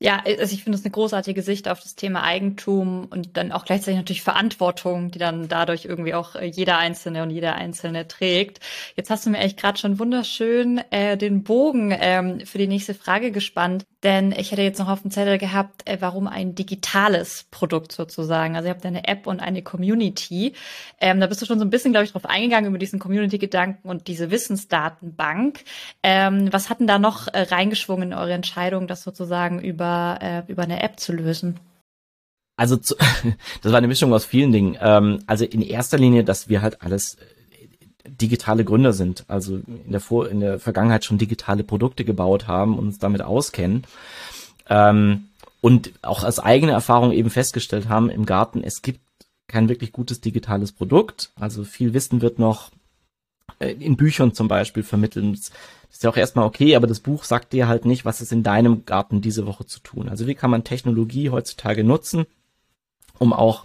Ja, 0.00 0.22
also 0.24 0.54
ich 0.54 0.62
finde 0.62 0.78
es 0.78 0.84
eine 0.84 0.92
großartige 0.92 1.42
Sicht 1.42 1.66
auf 1.68 1.80
das 1.80 1.96
Thema 1.96 2.22
Eigentum 2.22 3.08
und 3.10 3.36
dann 3.36 3.50
auch 3.50 3.64
gleichzeitig 3.64 3.96
natürlich 3.96 4.22
Verantwortung, 4.22 5.10
die 5.10 5.18
dann 5.18 5.48
dadurch 5.48 5.86
irgendwie 5.86 6.14
auch 6.14 6.36
äh, 6.36 6.44
jeder 6.44 6.78
Einzelne 6.78 7.24
und 7.24 7.30
jeder 7.30 7.56
Einzelne 7.56 8.06
trägt. 8.06 8.60
Jetzt 8.94 9.10
hast 9.10 9.26
du 9.26 9.30
mir 9.30 9.38
echt 9.38 9.58
gerade 9.58 9.76
schon 9.76 9.98
wunderschön 9.98 10.80
äh, 10.90 11.16
den 11.16 11.42
Bogen 11.42 11.92
ähm, 11.98 12.46
für 12.46 12.58
die 12.58 12.68
nächste 12.68 12.94
Frage 12.94 13.32
gespannt, 13.32 13.86
denn 14.04 14.30
ich 14.30 14.52
hätte 14.52 14.62
jetzt 14.62 14.78
noch 14.78 14.88
auf 14.88 15.02
dem 15.02 15.10
Zettel 15.10 15.36
gehabt, 15.36 15.88
äh, 15.88 15.96
warum 15.98 16.28
ein 16.28 16.54
digitales 16.54 17.46
Produkt 17.50 17.90
sozusagen. 17.90 18.54
Also 18.54 18.68
ihr 18.68 18.74
habt 18.74 18.86
eine 18.86 19.08
App 19.08 19.26
und 19.26 19.40
eine 19.40 19.62
Community. 19.62 20.52
Ähm, 21.00 21.18
da 21.18 21.26
bist 21.26 21.42
du 21.42 21.46
schon 21.46 21.58
so 21.58 21.64
ein 21.64 21.70
bisschen, 21.70 21.90
glaube 21.90 22.04
ich, 22.04 22.12
drauf 22.12 22.26
eingegangen 22.26 22.68
über 22.68 22.78
diesen 22.78 23.00
Community-Gedanken 23.00 23.88
und 23.88 24.06
diese 24.06 24.30
Wissensdatenbank. 24.30 25.64
Ähm, 26.04 26.52
was 26.52 26.70
hatten 26.70 26.86
da 26.86 27.00
noch 27.00 27.26
äh, 27.26 27.40
reingeschwungen 27.42 28.12
in 28.12 28.16
eure 28.16 28.34
Entscheidung, 28.34 28.86
das 28.86 29.02
sozusagen 29.02 29.58
über 29.58 29.87
über, 29.88 30.18
äh, 30.20 30.42
über 30.50 30.62
eine 30.62 30.82
App 30.82 31.00
zu 31.00 31.12
lösen? 31.12 31.58
Also 32.56 32.76
zu, 32.76 32.96
das 33.62 33.72
war 33.72 33.78
eine 33.78 33.88
Mischung 33.88 34.12
aus 34.12 34.24
vielen 34.24 34.52
Dingen. 34.52 34.76
Ähm, 34.80 35.20
also 35.26 35.44
in 35.44 35.62
erster 35.62 35.98
Linie, 35.98 36.24
dass 36.24 36.48
wir 36.48 36.62
halt 36.62 36.82
alles 36.82 37.14
äh, 37.14 38.08
digitale 38.08 38.64
Gründer 38.64 38.92
sind, 38.92 39.24
also 39.28 39.56
in 39.56 39.92
der, 39.92 40.00
Vor 40.00 40.28
in 40.28 40.40
der 40.40 40.58
Vergangenheit 40.58 41.04
schon 41.04 41.18
digitale 41.18 41.64
Produkte 41.64 42.04
gebaut 42.04 42.46
haben 42.46 42.78
und 42.78 42.86
uns 42.86 42.98
damit 42.98 43.22
auskennen. 43.22 43.84
Ähm, 44.68 45.28
und 45.60 45.92
auch 46.02 46.24
als 46.24 46.38
eigene 46.38 46.72
Erfahrung 46.72 47.12
eben 47.12 47.30
festgestellt 47.30 47.88
haben 47.88 48.10
im 48.10 48.26
Garten, 48.26 48.62
es 48.62 48.82
gibt 48.82 49.00
kein 49.48 49.68
wirklich 49.68 49.92
gutes 49.92 50.20
digitales 50.20 50.72
Produkt. 50.72 51.30
Also 51.36 51.64
viel 51.64 51.94
Wissen 51.94 52.20
wird 52.20 52.38
noch 52.38 52.70
in 53.58 53.96
Büchern 53.96 54.34
zum 54.34 54.48
Beispiel 54.48 54.82
vermittelt 54.82 55.50
ist 55.90 56.04
ja 56.04 56.10
auch 56.10 56.16
erstmal 56.16 56.44
okay, 56.44 56.76
aber 56.76 56.86
das 56.86 57.00
Buch 57.00 57.24
sagt 57.24 57.52
dir 57.52 57.66
halt 57.66 57.84
nicht, 57.84 58.04
was 58.04 58.20
ist 58.20 58.32
in 58.32 58.42
deinem 58.42 58.84
Garten 58.84 59.20
diese 59.20 59.46
Woche 59.46 59.66
zu 59.66 59.80
tun. 59.80 60.08
Also 60.08 60.26
wie 60.26 60.34
kann 60.34 60.50
man 60.50 60.64
Technologie 60.64 61.30
heutzutage 61.30 61.82
nutzen, 61.82 62.26
um 63.18 63.32
auch 63.32 63.64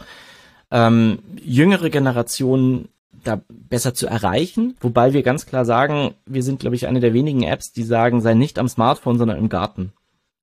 ähm, 0.72 1.20
jüngere 1.44 1.90
Generationen 1.90 2.90
da 3.24 3.42
besser 3.50 3.94
zu 3.94 4.08
erreichen. 4.08 4.76
Wobei 4.82 5.14
wir 5.14 5.24
ganz 5.24 5.46
klar 5.46 5.66
sagen, 5.66 6.16
wir 6.26 6.44
sind, 6.44 6.60
glaube 6.60 6.76
ich, 6.76 6.88
eine 6.88 7.00
der 7.00 7.14
wenigen 7.14 7.44
Apps, 7.44 7.72
die 7.72 7.84
sagen, 7.84 8.22
sei 8.22 8.34
nicht 8.34 8.58
am 8.60 8.68
Smartphone, 8.68 9.18
sondern 9.18 9.38
im 9.38 9.50
Garten. 9.50 9.94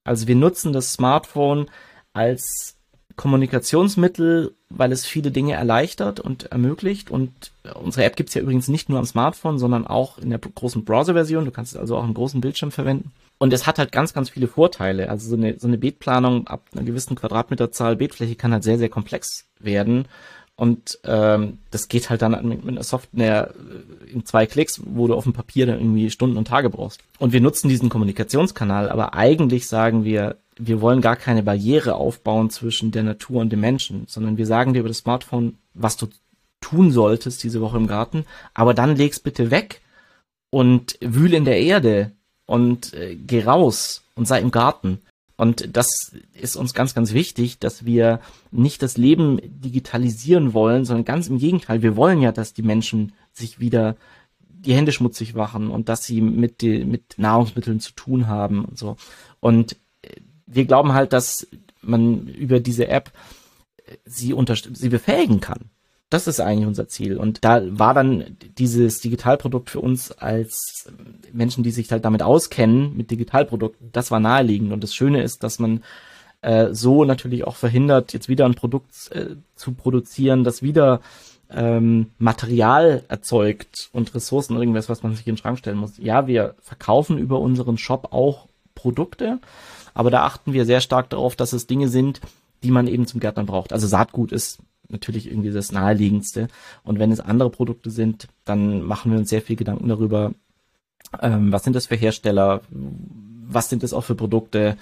Also 0.05 0.29
wir 0.29 0.37
nutzen 0.37 0.73
das 0.73 0.93
Smartphone 0.93 1.69
als 2.13 2.77
Kommunikationsmittel, 3.17 4.55
weil 4.69 4.93
es 4.93 5.07
viele 5.07 5.31
Dinge 5.31 5.55
erleichtert 5.55 6.21
und 6.21 6.45
ermöglicht. 6.53 7.11
Und 7.11 7.53
unsere 7.75 8.05
App 8.05 8.17
gibt's 8.17 8.35
ja 8.35 8.43
übrigens 8.43 8.69
nicht 8.69 8.89
nur 8.89 8.99
am 8.99 9.07
Smartphone, 9.07 9.59
sondern 9.59 9.87
auch 9.87 10.19
in 10.19 10.31
der 10.31 10.39
großen 10.39 10.85
Browser-Version. 10.85 11.45
Du 11.45 11.51
kannst 11.51 11.75
es 11.75 11.81
also 11.81 11.97
auch 11.97 12.05
im 12.05 12.15
großen 12.15 12.41
Bildschirm 12.41 12.71
verwenden. 12.71 13.13
Und 13.39 13.53
es 13.53 13.67
hat 13.67 13.79
halt 13.79 13.91
ganz, 13.91 14.13
ganz 14.13 14.31
viele 14.31 14.49
Vorteile. 14.49 15.09
Also 15.09 15.31
so 15.31 15.37
eine, 15.37 15.59
so 15.59 15.67
eine 15.67 15.79
Beetplanung 15.79 16.47
ab 16.47 16.67
einer 16.73 16.85
gewissen 16.85 17.17
Quadratmeterzahl 17.17 17.97
Beetfläche 17.97 18.37
kann 18.37 18.53
halt 18.53 18.65
sehr, 18.65 18.79
sehr 18.79 18.91
komplex 18.91 19.47
werden. 19.59 20.07
Und 20.57 20.99
ähm, 21.05 21.57
das 21.71 21.89
geht 21.89 22.11
halt 22.11 22.21
dann 22.21 22.33
mit, 22.47 22.67
mit 22.67 22.75
einer 22.75 22.83
Software 22.83 23.55
in 24.13 24.27
zwei 24.27 24.45
Klicks, 24.45 24.83
wo 24.85 25.07
du 25.07 25.15
auf 25.15 25.25
dem 25.25 25.33
Papier 25.33 25.65
dann 25.65 25.79
irgendwie 25.79 26.11
Stunden 26.11 26.37
und 26.37 26.49
Tage 26.49 26.69
brauchst. 26.69 27.01
Und 27.19 27.33
wir 27.33 27.41
nutzen 27.41 27.71
diesen 27.71 27.89
Kommunikationskanal, 27.89 28.91
aber 28.91 29.15
eigentlich 29.15 29.67
sagen 29.69 30.05
wir, 30.05 30.37
wir 30.61 30.81
wollen 30.81 31.01
gar 31.01 31.17
keine 31.17 31.43
Barriere 31.43 31.95
aufbauen 31.95 32.51
zwischen 32.51 32.91
der 32.91 33.03
Natur 33.03 33.41
und 33.41 33.51
dem 33.51 33.61
Menschen, 33.61 34.05
sondern 34.07 34.37
wir 34.37 34.47
sagen 34.47 34.73
dir 34.73 34.81
über 34.81 34.89
das 34.89 34.99
Smartphone, 34.99 35.59
was 35.75 35.97
du 35.97 36.09
tun 36.61 36.93
solltest 36.93 37.43
diese 37.43 37.61
Woche 37.61 37.79
im 37.79 37.87
Garten, 37.87 38.27
aber 38.53 38.75
dann 38.75 38.97
leg's 38.97 39.19
bitte 39.19 39.51
weg 39.51 39.81
und 40.51 40.99
wühl 41.01 41.33
in 41.33 41.45
der 41.45 41.61
Erde 41.61 42.13
und 42.47 42.93
äh, 42.95 43.15
geh 43.15 43.43
raus 43.43 44.03
und 44.15 44.27
sei 44.27 44.41
im 44.41 44.51
Garten. 44.51 45.01
Und 45.37 45.75
das 45.75 45.89
ist 46.35 46.57
uns 46.57 46.75
ganz, 46.75 46.95
ganz 46.95 47.15
wichtig, 47.15 47.59
dass 47.59 47.87
wir 47.87 48.21
nicht 48.51 48.83
das 48.83 48.99
Leben 48.99 49.41
digitalisieren 49.43 50.53
wollen, 50.53 50.85
sondern 50.85 51.07
ganz 51.07 51.29
im 51.29 51.39
Gegenteil. 51.39 51.81
Wir 51.81 51.97
wollen 51.97 52.21
ja, 52.21 52.31
dass 52.31 52.53
die 52.53 52.63
Menschen 52.63 53.13
sich 53.33 53.59
wieder 53.59 53.97
die 54.51 54.75
Hände 54.75 54.93
schmutzig 54.93 55.35
machen 55.35 55.71
und 55.71 55.89
dass 55.89 56.05
sie 56.05 56.21
mit, 56.21 56.61
die, 56.61 56.85
mit 56.85 57.15
Nahrungsmitteln 57.17 57.81
zu 57.81 57.93
tun 57.93 58.27
haben 58.27 58.67
und 58.67 58.79
so. 58.79 58.97
Und 59.41 59.77
wir 60.51 60.65
glauben 60.65 60.93
halt, 60.93 61.13
dass 61.13 61.47
man 61.81 62.27
über 62.27 62.61
diese 62.61 62.89
App 62.89 63.11
äh, 63.87 63.97
sie 64.05 64.35
sie 64.73 64.89
befähigen 64.89 65.41
kann. 65.41 65.71
Das 66.11 66.27
ist 66.27 66.41
eigentlich 66.41 66.67
unser 66.67 66.89
Ziel. 66.89 67.17
Und 67.19 67.45
da 67.45 67.63
war 67.79 67.95
dann 67.95 68.37
dieses 68.59 69.01
Digitalprodukt 69.01 69.71
für 69.71 69.79
uns 69.79 70.11
als 70.11 70.91
Menschen, 71.33 71.63
die 71.63 71.71
sich 71.71 71.91
halt 71.93 72.05
damit 72.05 72.23
auskennen, 72.23 72.97
mit 72.97 73.13
Digitalprodukten, 73.13 73.91
das 73.93 74.11
war 74.11 74.19
naheliegend. 74.19 74.73
Und 74.73 74.83
das 74.83 74.93
Schöne 74.93 75.23
ist, 75.23 75.45
dass 75.45 75.61
man 75.61 75.85
äh, 76.43 76.73
so 76.73 77.05
natürlich 77.05 77.47
auch 77.47 77.55
verhindert, 77.55 78.13
jetzt 78.13 78.29
wieder 78.29 78.45
ein 78.45 78.55
Produkt 78.55 79.13
äh, 79.13 79.37
zu 79.55 79.73
produzieren, 79.73 80.43
das 80.43 80.63
wieder 80.63 81.01
ähm, 81.49 82.11
Material 82.19 83.05
erzeugt 83.09 83.91
und 83.93 84.13
Ressourcen, 84.15 84.57
irgendwas, 84.57 84.89
was 84.89 85.05
man 85.05 85.15
sich 85.15 85.27
in 85.27 85.35
den 85.35 85.39
Schrank 85.39 85.59
stellen 85.59 85.79
muss. 85.79 85.99
Ja, 85.99 86.27
wir 86.27 86.55
verkaufen 86.61 87.19
über 87.19 87.39
unseren 87.39 87.79
Shop 87.79 88.09
auch 88.13 88.49
Produkte, 88.75 89.39
aber 89.95 90.11
da 90.11 90.25
achten 90.25 90.53
wir 90.53 90.65
sehr 90.65 90.81
stark 90.81 91.11
darauf, 91.11 91.37
dass 91.37 91.53
es 91.53 91.67
Dinge 91.67 91.89
sind, 91.89 92.21
die 92.63 92.71
man 92.71 92.87
eben 92.87 93.07
zum 93.07 93.21
Gärtnern 93.21 93.47
braucht. 93.47 93.73
Also 93.73 93.87
Saatgut 93.87 94.33
ist 94.33 94.59
natürlich 94.89 95.29
irgendwie 95.29 95.51
das 95.51 95.73
naheliegendste. 95.73 96.49
Und 96.83 96.99
wenn 96.99 97.13
es 97.13 97.21
andere 97.21 97.51
Produkte 97.51 97.91
sind, 97.91 98.29
dann 98.45 98.83
machen 98.83 99.13
wir 99.13 99.19
uns 99.19 99.31
sehr 99.31 99.43
viel 99.43 99.57
Gedanken 99.57 99.89
darüber, 99.89 100.33
ähm, 101.21 101.53
was 101.53 101.65
sind 101.65 101.75
das 101.75 101.87
für 101.87 101.97
Hersteller, 101.97 102.63
was 102.71 103.69
sind 103.69 103.83
das 103.83 103.93
auch 103.93 104.05
für 104.05 104.15
Produkte 104.15 104.77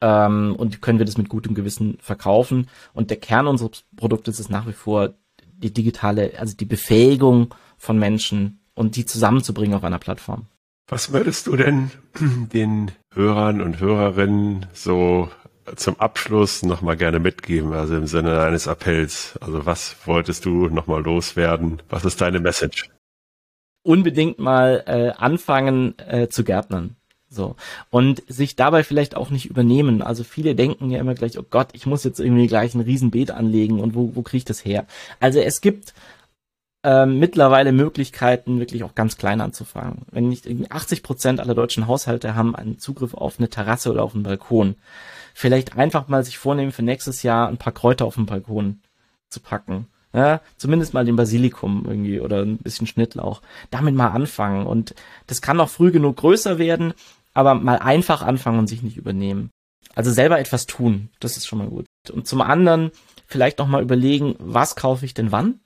ähm, 0.00 0.54
und 0.56 0.82
können 0.82 0.98
wir 0.98 1.06
das 1.06 1.18
mit 1.18 1.28
gutem 1.28 1.54
Gewissen 1.54 1.98
verkaufen. 2.00 2.68
Und 2.92 3.10
der 3.10 3.18
Kern 3.18 3.46
unseres 3.46 3.84
Produktes 3.96 4.40
ist 4.40 4.50
nach 4.50 4.66
wie 4.66 4.72
vor 4.72 5.14
die 5.56 5.72
digitale, 5.72 6.32
also 6.38 6.56
die 6.56 6.64
Befähigung 6.64 7.54
von 7.78 7.98
Menschen 7.98 8.60
und 8.74 8.96
die 8.96 9.06
zusammenzubringen 9.06 9.76
auf 9.76 9.84
einer 9.84 9.98
Plattform. 9.98 10.46
Was 10.88 11.12
würdest 11.12 11.46
du 11.46 11.56
denn 11.56 11.90
den 12.52 12.90
Hörern 13.12 13.60
und 13.60 13.80
Hörerinnen 13.80 14.66
so 14.72 15.30
zum 15.76 15.98
Abschluss 15.98 16.62
nochmal 16.62 16.96
gerne 16.96 17.18
mitgeben, 17.18 17.72
also 17.72 17.96
im 17.96 18.06
Sinne 18.06 18.42
eines 18.42 18.68
Appells? 18.68 19.38
Also 19.40 19.64
was 19.64 19.96
wolltest 20.04 20.44
du 20.44 20.68
nochmal 20.68 21.02
loswerden? 21.02 21.82
Was 21.88 22.04
ist 22.04 22.20
deine 22.20 22.40
Message? 22.40 22.90
Unbedingt 23.82 24.38
mal 24.38 24.84
äh, 24.86 25.10
anfangen 25.16 25.98
äh, 25.98 26.28
zu 26.28 26.44
gärtnern. 26.44 26.96
So. 27.28 27.56
Und 27.90 28.22
sich 28.28 28.54
dabei 28.54 28.84
vielleicht 28.84 29.16
auch 29.16 29.30
nicht 29.30 29.46
übernehmen. 29.46 30.02
Also 30.02 30.22
viele 30.22 30.54
denken 30.54 30.90
ja 30.90 31.00
immer 31.00 31.14
gleich, 31.14 31.38
oh 31.38 31.44
Gott, 31.48 31.70
ich 31.72 31.86
muss 31.86 32.04
jetzt 32.04 32.20
irgendwie 32.20 32.46
gleich 32.46 32.74
ein 32.74 32.80
Riesenbeet 32.80 33.30
anlegen 33.30 33.80
und 33.80 33.94
wo, 33.94 34.14
wo 34.14 34.22
kriege 34.22 34.38
ich 34.38 34.44
das 34.44 34.64
her? 34.64 34.86
Also 35.20 35.40
es 35.40 35.60
gibt 35.60 35.94
äh, 36.84 37.06
mittlerweile 37.06 37.72
Möglichkeiten, 37.72 38.60
wirklich 38.60 38.84
auch 38.84 38.94
ganz 38.94 39.16
klein 39.16 39.40
anzufangen. 39.40 40.02
Wenn 40.10 40.28
nicht 40.28 40.46
80 40.70 41.02
Prozent 41.02 41.40
aller 41.40 41.54
deutschen 41.54 41.88
Haushalte 41.88 42.34
haben 42.34 42.54
einen 42.54 42.78
Zugriff 42.78 43.14
auf 43.14 43.38
eine 43.38 43.48
Terrasse 43.48 43.90
oder 43.90 44.04
auf 44.04 44.14
einen 44.14 44.22
Balkon 44.22 44.76
vielleicht 45.34 45.76
einfach 45.76 46.08
mal 46.08 46.24
sich 46.24 46.38
vornehmen, 46.38 46.72
für 46.72 46.82
nächstes 46.82 47.22
Jahr 47.22 47.48
ein 47.48 47.58
paar 47.58 47.72
Kräuter 47.72 48.06
auf 48.06 48.14
dem 48.14 48.26
Balkon 48.26 48.80
zu 49.28 49.40
packen. 49.40 49.88
Ja, 50.12 50.40
zumindest 50.56 50.94
mal 50.94 51.04
den 51.04 51.16
Basilikum 51.16 51.84
irgendwie 51.88 52.20
oder 52.20 52.42
ein 52.42 52.58
bisschen 52.58 52.86
Schnittlauch. 52.86 53.42
Damit 53.72 53.96
mal 53.96 54.10
anfangen. 54.10 54.64
Und 54.64 54.94
das 55.26 55.42
kann 55.42 55.58
auch 55.58 55.68
früh 55.68 55.90
genug 55.90 56.18
größer 56.18 56.58
werden, 56.58 56.94
aber 57.34 57.54
mal 57.54 57.78
einfach 57.78 58.22
anfangen 58.22 58.60
und 58.60 58.68
sich 58.68 58.84
nicht 58.84 58.96
übernehmen. 58.96 59.50
Also 59.96 60.12
selber 60.12 60.38
etwas 60.38 60.66
tun, 60.66 61.10
das 61.18 61.36
ist 61.36 61.46
schon 61.46 61.58
mal 61.58 61.68
gut. 61.68 61.86
Und 62.12 62.28
zum 62.28 62.42
anderen 62.42 62.92
vielleicht 63.26 63.58
noch 63.58 63.66
mal 63.66 63.82
überlegen, 63.82 64.36
was 64.38 64.76
kaufe 64.76 65.04
ich 65.04 65.14
denn 65.14 65.32
wann? 65.32 65.58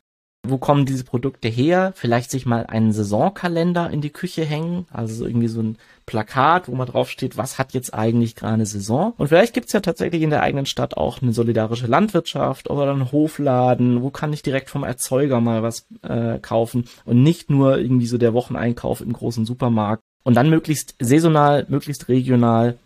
Wo 0.47 0.59
kommen 0.59 0.87
diese 0.87 1.05
Produkte 1.05 1.49
her? 1.49 1.93
Vielleicht 1.95 2.31
sich 2.31 2.47
mal 2.47 2.67
einen 2.67 2.93
Saisonkalender 2.93 3.91
in 3.91 4.01
die 4.01 4.11
Küche 4.11 4.45
hängen, 4.45 4.87
also 4.93 5.27
irgendwie 5.27 5.49
so 5.49 5.61
ein 5.61 5.79
Plakat, 6.07 6.69
wo 6.69 6.75
man 6.75 6.87
drauf 6.87 7.11
steht, 7.11 7.37
was 7.37 7.59
hat 7.59 7.75
jetzt 7.75 7.93
eigentlich 7.93 8.35
gerade 8.35 8.65
Saison? 8.65 9.13
Und 9.19 9.29
vielleicht 9.29 9.53
gibt's 9.53 9.73
ja 9.73 9.81
tatsächlich 9.81 10.23
in 10.23 10.31
der 10.31 10.43
eigenen 10.43 10.67
Stadt 10.67 10.97
auch 10.97 11.21
eine 11.21 11.33
solidarische 11.33 11.87
Landwirtschaft 11.87 12.71
oder 12.71 12.91
einen 12.91 13.13
Hofladen, 13.13 14.03
wo 14.03 14.11
kann 14.11 14.33
ich 14.33 14.43
direkt 14.43 14.71
vom 14.71 14.85
Erzeuger 14.85 15.41
mal 15.41 15.63
was 15.63 15.87
äh, 16.03 16.39
kaufen 16.39 16.89
und 17.05 17.23
nicht 17.23 17.51
nur 17.51 17.79
irgendwie 17.79 18.07
so 18.07 18.17
der 18.17 18.33
Wocheneinkauf 18.33 19.01
im 19.01 19.13
großen 19.13 19.45
Supermarkt. 19.45 20.03
Und 20.25 20.35
dann 20.35 20.51
möglichst 20.51 20.95
saisonal, 20.99 21.67
möglichst 21.69 22.09
regional 22.09 22.79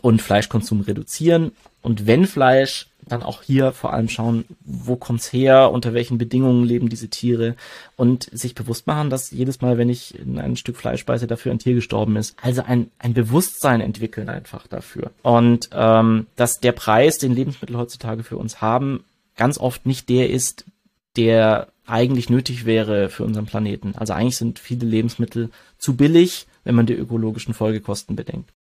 und 0.00 0.22
Fleischkonsum 0.22 0.80
reduzieren. 0.80 1.52
Und 1.82 2.06
wenn 2.06 2.26
Fleisch, 2.26 2.88
dann 3.06 3.22
auch 3.22 3.42
hier 3.42 3.72
vor 3.72 3.92
allem 3.92 4.08
schauen, 4.08 4.44
wo 4.64 4.96
kommt's 4.96 5.32
her, 5.32 5.70
unter 5.70 5.94
welchen 5.94 6.18
Bedingungen 6.18 6.64
leben 6.64 6.88
diese 6.88 7.08
Tiere 7.08 7.56
und 7.96 8.28
sich 8.32 8.54
bewusst 8.54 8.86
machen, 8.86 9.10
dass 9.10 9.30
jedes 9.30 9.60
Mal, 9.60 9.78
wenn 9.78 9.88
ich 9.88 10.18
in 10.18 10.38
ein 10.38 10.56
Stück 10.56 10.76
Fleisch 10.76 11.04
beiße, 11.04 11.26
dafür 11.26 11.52
ein 11.52 11.58
Tier 11.58 11.74
gestorben 11.74 12.16
ist. 12.16 12.36
Also 12.42 12.62
ein, 12.62 12.90
ein 12.98 13.14
Bewusstsein 13.14 13.80
entwickeln 13.80 14.28
einfach 14.28 14.66
dafür. 14.66 15.10
Und 15.22 15.70
ähm, 15.72 16.26
dass 16.36 16.60
der 16.60 16.72
Preis, 16.72 17.18
den 17.18 17.34
Lebensmittel 17.34 17.76
heutzutage 17.76 18.22
für 18.22 18.36
uns 18.36 18.60
haben, 18.60 19.04
ganz 19.36 19.58
oft 19.58 19.86
nicht 19.86 20.08
der 20.08 20.30
ist, 20.30 20.64
der 21.16 21.68
eigentlich 21.86 22.30
nötig 22.30 22.64
wäre 22.64 23.10
für 23.10 23.24
unseren 23.24 23.46
Planeten. 23.46 23.94
Also 23.96 24.14
eigentlich 24.14 24.36
sind 24.36 24.58
viele 24.58 24.86
Lebensmittel 24.86 25.50
zu 25.78 25.96
billig, 25.96 26.46
wenn 26.64 26.74
man 26.74 26.86
die 26.86 26.94
ökologischen 26.94 27.52
Folgekosten 27.52 28.16
bedenkt. 28.16 28.53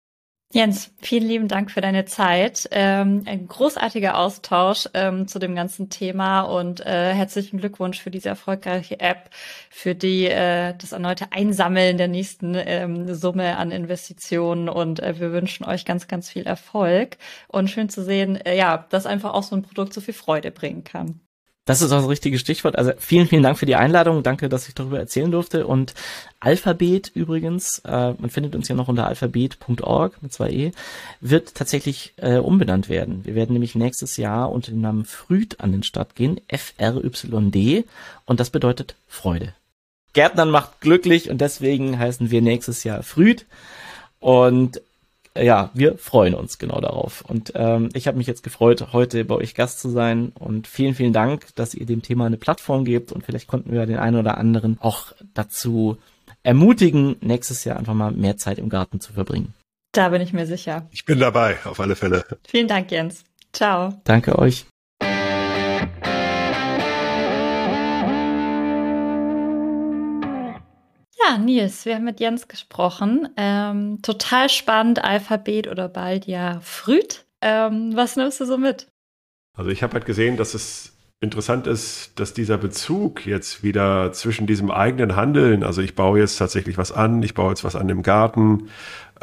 Jens, 0.53 0.91
vielen 1.01 1.27
lieben 1.29 1.47
Dank 1.47 1.71
für 1.71 1.79
deine 1.79 2.03
Zeit. 2.03 2.67
Ähm, 2.71 3.23
ein 3.25 3.47
großartiger 3.47 4.17
Austausch 4.17 4.89
ähm, 4.93 5.25
zu 5.25 5.39
dem 5.39 5.55
ganzen 5.55 5.89
Thema 5.89 6.41
und 6.41 6.81
äh, 6.85 7.13
herzlichen 7.13 7.57
Glückwunsch 7.57 8.01
für 8.01 8.11
diese 8.11 8.27
erfolgreiche 8.27 8.99
App, 8.99 9.29
für 9.69 9.95
die 9.95 10.25
äh, 10.25 10.73
das 10.77 10.91
erneute 10.91 11.31
Einsammeln 11.31 11.97
der 11.97 12.09
nächsten 12.09 12.55
ähm, 12.55 13.13
Summe 13.13 13.55
an 13.55 13.71
Investitionen 13.71 14.67
und 14.67 14.99
äh, 14.99 15.17
wir 15.21 15.31
wünschen 15.31 15.65
euch 15.65 15.85
ganz, 15.85 16.09
ganz 16.09 16.29
viel 16.29 16.43
Erfolg 16.43 17.17
und 17.47 17.69
schön 17.69 17.87
zu 17.87 18.03
sehen, 18.03 18.35
äh, 18.35 18.57
ja, 18.57 18.85
dass 18.89 19.05
einfach 19.05 19.33
auch 19.33 19.43
so 19.43 19.55
ein 19.55 19.61
Produkt 19.61 19.93
so 19.93 20.01
viel 20.01 20.13
Freude 20.13 20.51
bringen 20.51 20.83
kann. 20.83 21.21
Das 21.65 21.83
ist 21.83 21.91
auch 21.91 21.99
das 21.99 22.09
richtige 22.09 22.39
Stichwort. 22.39 22.75
Also 22.75 22.91
vielen, 22.97 23.27
vielen 23.27 23.43
Dank 23.43 23.57
für 23.57 23.67
die 23.67 23.75
Einladung. 23.75 24.23
Danke, 24.23 24.49
dass 24.49 24.67
ich 24.67 24.73
darüber 24.73 24.97
erzählen 24.97 25.29
durfte. 25.29 25.67
Und 25.67 25.93
Alphabet 26.39 27.11
übrigens, 27.13 27.79
äh, 27.85 28.13
man 28.17 28.31
findet 28.31 28.55
uns 28.55 28.67
ja 28.67 28.75
noch 28.75 28.87
unter 28.87 29.05
alphabet.org 29.05 30.23
mit 30.23 30.33
zwei 30.33 30.49
E, 30.49 30.71
wird 31.19 31.53
tatsächlich 31.53 32.13
äh, 32.17 32.37
umbenannt 32.37 32.89
werden. 32.89 33.23
Wir 33.25 33.35
werden 33.35 33.53
nämlich 33.53 33.75
nächstes 33.75 34.17
Jahr 34.17 34.51
unter 34.51 34.71
dem 34.71 34.81
Namen 34.81 35.05
Früd 35.05 35.59
an 35.59 35.71
den 35.71 35.83
Start 35.83 36.15
gehen, 36.15 36.41
F-R-Y-D, 36.47 37.85
und 38.25 38.39
das 38.39 38.49
bedeutet 38.49 38.95
Freude. 39.07 39.53
Gärtnern 40.13 40.49
macht 40.49 40.81
glücklich 40.81 41.29
und 41.29 41.39
deswegen 41.41 41.99
heißen 41.99 42.31
wir 42.31 42.41
nächstes 42.41 42.83
Jahr 42.83 43.03
Früd. 43.03 43.45
Und 44.19 44.81
ja, 45.37 45.71
wir 45.73 45.97
freuen 45.97 46.33
uns 46.33 46.57
genau 46.57 46.81
darauf. 46.81 47.21
Und 47.21 47.53
ähm, 47.55 47.89
ich 47.93 48.07
habe 48.07 48.17
mich 48.17 48.27
jetzt 48.27 48.43
gefreut, 48.43 48.87
heute 48.91 49.23
bei 49.25 49.35
euch 49.35 49.55
Gast 49.55 49.79
zu 49.79 49.89
sein. 49.89 50.31
Und 50.37 50.67
vielen, 50.67 50.93
vielen 50.93 51.13
Dank, 51.13 51.47
dass 51.55 51.73
ihr 51.73 51.85
dem 51.85 52.01
Thema 52.01 52.25
eine 52.25 52.37
Plattform 52.37 52.85
gebt. 52.85 53.11
Und 53.11 53.25
vielleicht 53.25 53.47
konnten 53.47 53.71
wir 53.71 53.85
den 53.85 53.97
einen 53.97 54.17
oder 54.17 54.37
anderen 54.37 54.77
auch 54.81 55.13
dazu 55.33 55.97
ermutigen, 56.43 57.15
nächstes 57.21 57.63
Jahr 57.63 57.77
einfach 57.77 57.93
mal 57.93 58.11
mehr 58.11 58.37
Zeit 58.37 58.57
im 58.57 58.69
Garten 58.69 58.99
zu 58.99 59.13
verbringen. 59.13 59.53
Da 59.93 60.09
bin 60.09 60.21
ich 60.21 60.33
mir 60.33 60.45
sicher. 60.45 60.87
Ich 60.91 61.05
bin 61.05 61.19
dabei, 61.19 61.57
auf 61.65 61.79
alle 61.79 61.95
Fälle. 61.95 62.25
Vielen 62.47 62.67
Dank, 62.67 62.91
Jens. 62.91 63.23
Ciao. 63.53 63.93
Danke 64.05 64.39
euch. 64.39 64.65
Ja, 71.25 71.37
Nils, 71.37 71.85
wir 71.85 71.95
haben 71.95 72.05
mit 72.05 72.19
Jens 72.19 72.47
gesprochen. 72.47 73.29
Ähm, 73.37 73.99
total 74.01 74.49
spannend, 74.49 75.03
Alphabet 75.03 75.67
oder 75.67 75.87
bald 75.87 76.25
ja 76.25 76.59
Früd. 76.61 77.25
Ähm, 77.41 77.95
was 77.95 78.15
nimmst 78.15 78.39
du 78.39 78.45
so 78.45 78.57
mit? 78.57 78.87
Also 79.57 79.69
ich 79.69 79.83
habe 79.83 79.93
halt 79.93 80.05
gesehen, 80.05 80.37
dass 80.37 80.53
es 80.53 80.93
interessant 81.19 81.67
ist, 81.67 82.19
dass 82.19 82.33
dieser 82.33 82.57
Bezug 82.57 83.25
jetzt 83.27 83.63
wieder 83.63 84.11
zwischen 84.11 84.47
diesem 84.47 84.71
eigenen 84.71 85.15
Handeln, 85.15 85.63
also 85.63 85.81
ich 85.81 85.95
baue 85.95 86.19
jetzt 86.19 86.37
tatsächlich 86.37 86.77
was 86.77 86.91
an, 86.91 87.21
ich 87.21 87.35
baue 87.35 87.49
jetzt 87.49 87.63
was 87.63 87.75
an 87.75 87.89
im 87.89 88.01
Garten, 88.01 88.69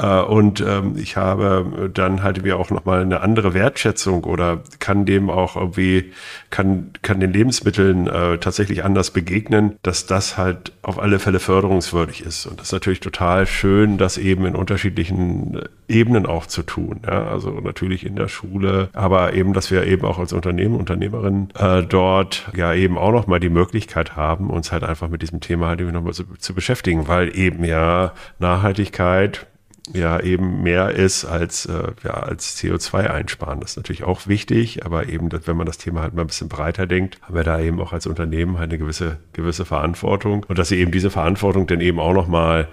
und 0.05 0.61
ähm, 0.61 0.97
ich 0.97 1.17
habe 1.17 1.91
dann 1.93 2.23
halt 2.23 2.43
mir 2.43 2.57
auch 2.57 2.71
nochmal 2.71 3.03
eine 3.03 3.21
andere 3.21 3.53
Wertschätzung 3.53 4.25
oder 4.25 4.63
kann 4.79 5.05
dem 5.07 5.29
auch 5.29 5.57
irgendwie, 5.57 6.13
kann, 6.51 6.91
kann 7.03 7.21
den 7.21 7.33
Lebensmitteln 7.33 8.07
äh, 8.07 8.39
tatsächlich 8.39 8.85
anders 8.85 9.11
begegnen, 9.11 9.77
dass 9.83 10.07
das 10.07 10.37
halt 10.37 10.73
auf 10.83 11.01
alle 11.01 11.19
Fälle 11.19 11.41
förderungswürdig 11.41 12.25
ist. 12.25 12.47
Und 12.47 12.61
das 12.61 12.69
ist 12.69 12.73
natürlich 12.73 13.01
total 13.01 13.47
schön, 13.47 13.99
das 13.99 14.19
eben 14.19 14.47
in 14.47 14.55
unterschiedlichen 14.55 15.63
Ebenen 15.89 16.27
auch 16.27 16.47
zu 16.47 16.63
tun. 16.63 17.01
Ja? 17.05 17.29
Also 17.29 17.51
natürlich 17.51 18.07
in 18.07 18.15
der 18.15 18.29
Schule, 18.29 18.91
aber 18.93 19.33
eben, 19.33 19.53
dass 19.53 19.71
wir 19.71 19.85
eben 19.85 20.05
auch 20.05 20.19
als 20.19 20.33
Unternehmen, 20.33 20.77
Unternehmerinnen 20.77 21.53
äh, 21.59 21.83
dort 21.83 22.51
ja 22.55 22.73
eben 22.73 22.99
auch 22.99 23.13
nochmal 23.13 23.41
die 23.41 23.51
Möglichkeit 23.51 24.15
haben, 24.15 24.51
uns 24.51 24.71
halt 24.71 24.85
einfach 24.85 25.09
mit 25.09 25.23
diesem 25.23 25.41
Thema 25.41 25.69
halt 25.69 25.81
irgendwie 25.81 25.97
nochmal 25.97 26.13
zu, 26.13 26.25
zu 26.39 26.55
beschäftigen, 26.55 27.09
weil 27.09 27.37
eben 27.37 27.65
ja 27.65 28.13
Nachhaltigkeit 28.39 29.47
ja 29.95 30.21
eben 30.21 30.63
mehr 30.63 30.91
ist 30.91 31.25
als, 31.25 31.67
äh, 31.67 31.93
ja, 32.05 32.15
als 32.15 32.57
CO2 32.59 33.09
einsparen. 33.09 33.61
Das 33.61 33.73
ist 33.73 33.77
natürlich 33.77 34.05
auch 34.05 34.27
wichtig, 34.27 34.85
aber 34.85 35.09
eben, 35.09 35.29
wenn 35.47 35.57
man 35.57 35.67
das 35.67 35.79
Thema 35.79 36.03
halt 36.03 36.15
mal 36.15 36.23
ein 36.23 36.27
bisschen 36.27 36.49
breiter 36.49 36.87
denkt, 36.87 37.19
haben 37.23 37.35
wir 37.35 37.45
da 37.45 37.61
eben 37.61 37.81
auch 37.81 37.93
als 37.93 38.07
Unternehmen 38.07 38.59
halt 38.59 38.71
eine 38.71 38.79
gewisse, 38.79 39.19
gewisse 39.33 39.65
Verantwortung 39.65 40.45
und 40.49 40.59
dass 40.59 40.69
sie 40.69 40.79
eben 40.79 40.93
diese 40.93 41.11
Verantwortung 41.11 41.67
dann 41.67 41.81
eben 41.81 41.99
auch 41.99 42.13
nochmal 42.13 42.69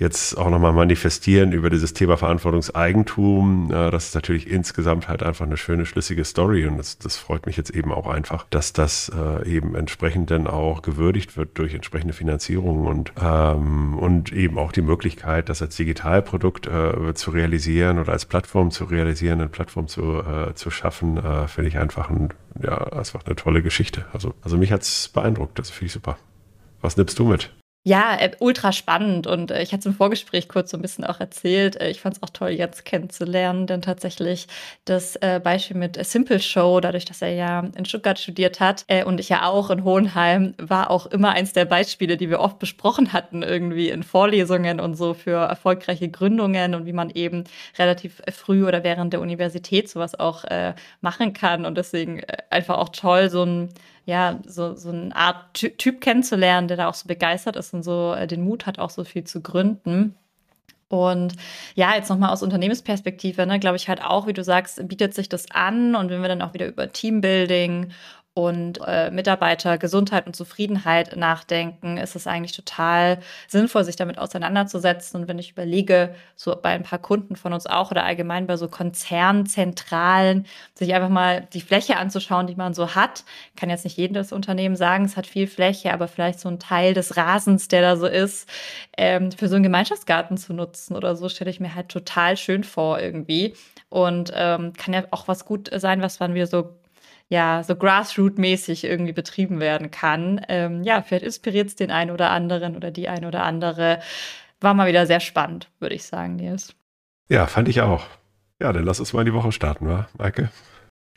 jetzt 0.00 0.38
auch 0.38 0.48
nochmal 0.48 0.72
manifestieren 0.72 1.52
über 1.52 1.68
dieses 1.68 1.92
Thema 1.92 2.16
Verantwortungseigentum. 2.16 3.68
Das 3.68 4.08
ist 4.08 4.14
natürlich 4.14 4.50
insgesamt 4.50 5.08
halt 5.08 5.22
einfach 5.22 5.44
eine 5.44 5.58
schöne, 5.58 5.84
schlüssige 5.84 6.24
Story 6.24 6.66
und 6.66 6.78
das, 6.78 6.98
das 6.98 7.18
freut 7.18 7.44
mich 7.44 7.58
jetzt 7.58 7.70
eben 7.70 7.92
auch 7.92 8.06
einfach, 8.06 8.46
dass 8.48 8.72
das 8.72 9.12
äh, 9.14 9.46
eben 9.46 9.74
entsprechend 9.74 10.30
dann 10.30 10.46
auch 10.46 10.80
gewürdigt 10.80 11.36
wird 11.36 11.50
durch 11.58 11.74
entsprechende 11.74 12.14
Finanzierungen 12.14 12.86
und, 12.86 13.12
ähm, 13.22 13.98
und 13.98 14.32
eben 14.32 14.58
auch 14.58 14.72
die 14.72 14.80
Möglichkeit, 14.80 15.50
das 15.50 15.60
als 15.60 15.76
Digitalprodukt 15.76 16.59
äh, 16.66 17.14
zu 17.14 17.30
realisieren 17.30 17.98
oder 17.98 18.12
als 18.12 18.26
Plattform 18.26 18.70
zu 18.70 18.84
realisieren, 18.84 19.40
eine 19.40 19.48
Plattform 19.48 19.88
zu, 19.88 20.20
äh, 20.20 20.54
zu 20.54 20.70
schaffen, 20.70 21.16
äh, 21.18 21.48
finde 21.48 21.68
ich 21.68 21.78
einfach, 21.78 22.10
ein, 22.10 22.30
ja, 22.62 22.76
einfach 22.92 23.24
eine 23.24 23.36
tolle 23.36 23.62
Geschichte. 23.62 24.06
Also, 24.12 24.34
also 24.42 24.56
mich 24.56 24.72
hat's 24.72 25.08
beeindruckt, 25.08 25.58
das 25.58 25.70
finde 25.70 25.86
ich 25.86 25.92
super. 25.92 26.18
Was 26.80 26.96
nimmst 26.96 27.18
du 27.18 27.26
mit? 27.26 27.52
Ja, 27.82 28.14
äh, 28.20 28.30
ultra 28.40 28.72
spannend. 28.72 29.26
Und 29.26 29.50
äh, 29.50 29.62
ich 29.62 29.72
hatte 29.72 29.80
es 29.80 29.86
im 29.86 29.94
Vorgespräch 29.94 30.48
kurz 30.48 30.70
so 30.70 30.76
ein 30.76 30.82
bisschen 30.82 31.02
auch 31.04 31.18
erzählt. 31.18 31.80
Äh, 31.80 31.88
ich 31.88 32.02
fand 32.02 32.16
es 32.16 32.22
auch 32.22 32.28
toll, 32.28 32.50
jetzt 32.50 32.84
kennenzulernen, 32.84 33.66
denn 33.66 33.80
tatsächlich 33.80 34.48
das 34.84 35.18
Beispiel 35.42 35.76
mit 35.76 36.04
Simple 36.04 36.40
Show, 36.40 36.80
dadurch, 36.80 37.04
dass 37.04 37.22
er 37.22 37.32
ja 37.32 37.60
in 37.76 37.84
Stuttgart 37.84 38.18
studiert 38.18 38.60
hat 38.60 38.84
und 39.06 39.20
ich 39.20 39.28
ja 39.28 39.46
auch 39.46 39.70
in 39.70 39.84
Hohenheim, 39.84 40.54
war 40.58 40.90
auch 40.90 41.06
immer 41.06 41.30
eins 41.30 41.52
der 41.52 41.64
Beispiele, 41.64 42.16
die 42.16 42.28
wir 42.30 42.40
oft 42.40 42.58
besprochen 42.58 43.12
hatten, 43.12 43.42
irgendwie 43.42 43.88
in 43.90 44.02
Vorlesungen 44.02 44.80
und 44.80 44.94
so 44.96 45.14
für 45.14 45.36
erfolgreiche 45.46 46.08
Gründungen 46.08 46.74
und 46.74 46.86
wie 46.86 46.92
man 46.92 47.10
eben 47.10 47.44
relativ 47.78 48.20
früh 48.32 48.66
oder 48.66 48.82
während 48.84 49.12
der 49.12 49.20
Universität 49.20 49.88
sowas 49.88 50.18
auch 50.18 50.44
machen 51.00 51.32
kann. 51.32 51.64
Und 51.66 51.76
deswegen 51.76 52.22
einfach 52.50 52.78
auch 52.78 52.90
toll, 52.90 53.30
so 53.30 53.44
ein 53.44 53.68
ja, 54.06 54.40
so, 54.46 54.74
so 54.74 54.90
eine 54.90 55.14
Art 55.14 55.54
Typ 55.54 56.00
kennenzulernen, 56.00 56.68
der 56.68 56.76
da 56.76 56.88
auch 56.88 56.94
so 56.94 57.06
begeistert 57.06 57.56
ist 57.56 57.74
und 57.74 57.82
so 57.82 58.14
äh, 58.14 58.26
den 58.26 58.42
Mut 58.42 58.66
hat, 58.66 58.78
auch 58.78 58.90
so 58.90 59.04
viel 59.04 59.24
zu 59.24 59.40
gründen. 59.40 60.14
Und 60.88 61.34
ja, 61.76 61.94
jetzt 61.94 62.10
nochmal 62.10 62.30
aus 62.30 62.42
Unternehmensperspektive, 62.42 63.46
ne, 63.46 63.60
glaube 63.60 63.76
ich 63.76 63.88
halt 63.88 64.02
auch, 64.02 64.26
wie 64.26 64.32
du 64.32 64.42
sagst, 64.42 64.88
bietet 64.88 65.14
sich 65.14 65.28
das 65.28 65.50
an. 65.52 65.94
Und 65.94 66.10
wenn 66.10 66.20
wir 66.20 66.28
dann 66.28 66.42
auch 66.42 66.52
wieder 66.52 66.66
über 66.66 66.90
Teambuilding 66.90 67.92
und 68.46 68.80
äh, 68.86 69.10
Mitarbeiter 69.10 69.78
Gesundheit 69.78 70.26
und 70.26 70.34
Zufriedenheit 70.34 71.16
nachdenken, 71.16 71.96
ist 71.96 72.16
es 72.16 72.26
eigentlich 72.26 72.52
total 72.52 73.18
sinnvoll, 73.48 73.84
sich 73.84 73.96
damit 73.96 74.18
auseinanderzusetzen. 74.18 75.20
Und 75.20 75.28
wenn 75.28 75.38
ich 75.38 75.52
überlege, 75.52 76.14
so 76.36 76.56
bei 76.60 76.70
ein 76.70 76.82
paar 76.82 76.98
Kunden 76.98 77.36
von 77.36 77.52
uns 77.52 77.66
auch 77.66 77.90
oder 77.90 78.04
allgemein 78.04 78.46
bei 78.46 78.56
so 78.56 78.68
Konzernzentralen, 78.68 80.46
sich 80.74 80.94
einfach 80.94 81.08
mal 81.08 81.46
die 81.52 81.60
Fläche 81.60 81.96
anzuschauen, 81.96 82.46
die 82.46 82.56
man 82.56 82.74
so 82.74 82.94
hat, 82.94 83.24
kann 83.56 83.70
jetzt 83.70 83.84
nicht 83.84 83.96
jedes 83.96 84.32
Unternehmen 84.32 84.76
sagen, 84.76 85.04
es 85.04 85.16
hat 85.16 85.26
viel 85.26 85.46
Fläche, 85.46 85.92
aber 85.92 86.08
vielleicht 86.08 86.40
so 86.40 86.48
ein 86.48 86.58
Teil 86.58 86.94
des 86.94 87.16
Rasens, 87.16 87.68
der 87.68 87.82
da 87.82 87.96
so 87.96 88.06
ist, 88.06 88.48
ähm, 88.96 89.32
für 89.32 89.48
so 89.48 89.54
einen 89.54 89.64
Gemeinschaftsgarten 89.64 90.36
zu 90.36 90.52
nutzen 90.52 90.96
oder 90.96 91.16
so, 91.16 91.28
stelle 91.28 91.50
ich 91.50 91.60
mir 91.60 91.74
halt 91.74 91.88
total 91.88 92.36
schön 92.36 92.64
vor 92.64 93.00
irgendwie. 93.00 93.54
Und 93.88 94.32
ähm, 94.34 94.72
kann 94.74 94.94
ja 94.94 95.04
auch 95.10 95.26
was 95.26 95.44
gut 95.44 95.68
sein, 95.74 96.00
was 96.00 96.20
man 96.20 96.34
wieder 96.34 96.46
so 96.46 96.79
ja, 97.30 97.62
so 97.62 97.74
Grassroot-mäßig 97.74 98.84
irgendwie 98.84 99.12
betrieben 99.12 99.60
werden 99.60 99.90
kann. 99.90 100.44
Ähm, 100.48 100.82
ja, 100.82 101.00
vielleicht 101.00 101.24
inspiriert 101.24 101.68
es 101.68 101.76
den 101.76 101.92
einen 101.92 102.10
oder 102.10 102.30
anderen 102.30 102.76
oder 102.76 102.90
die 102.90 103.08
ein 103.08 103.24
oder 103.24 103.44
andere. 103.44 104.00
War 104.60 104.74
mal 104.74 104.88
wieder 104.88 105.06
sehr 105.06 105.20
spannend, 105.20 105.68
würde 105.78 105.94
ich 105.94 106.04
sagen, 106.04 106.36
Nils. 106.36 106.74
Ja, 107.28 107.46
fand 107.46 107.68
ich 107.68 107.80
auch. 107.80 108.04
Ja, 108.60 108.72
dann 108.72 108.84
lass 108.84 109.00
uns 109.00 109.12
mal 109.12 109.20
in 109.20 109.26
die 109.26 109.32
Woche 109.32 109.52
starten, 109.52 109.88
wa, 109.88 110.08
Maike? 110.18 110.50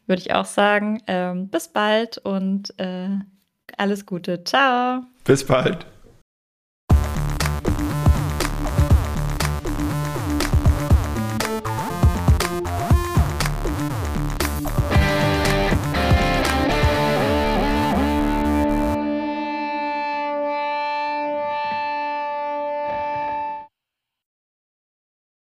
Würde 0.05 0.21
ich 0.21 0.33
auch 0.33 0.45
sagen. 0.45 1.01
Ähm, 1.07 1.49
bis 1.49 1.67
bald 1.67 2.19
und 2.19 2.79
äh, 2.79 3.09
alles 3.77 4.05
Gute. 4.05 4.43
Ciao. 4.43 5.01
Bis 5.23 5.43
bald. 5.43 5.87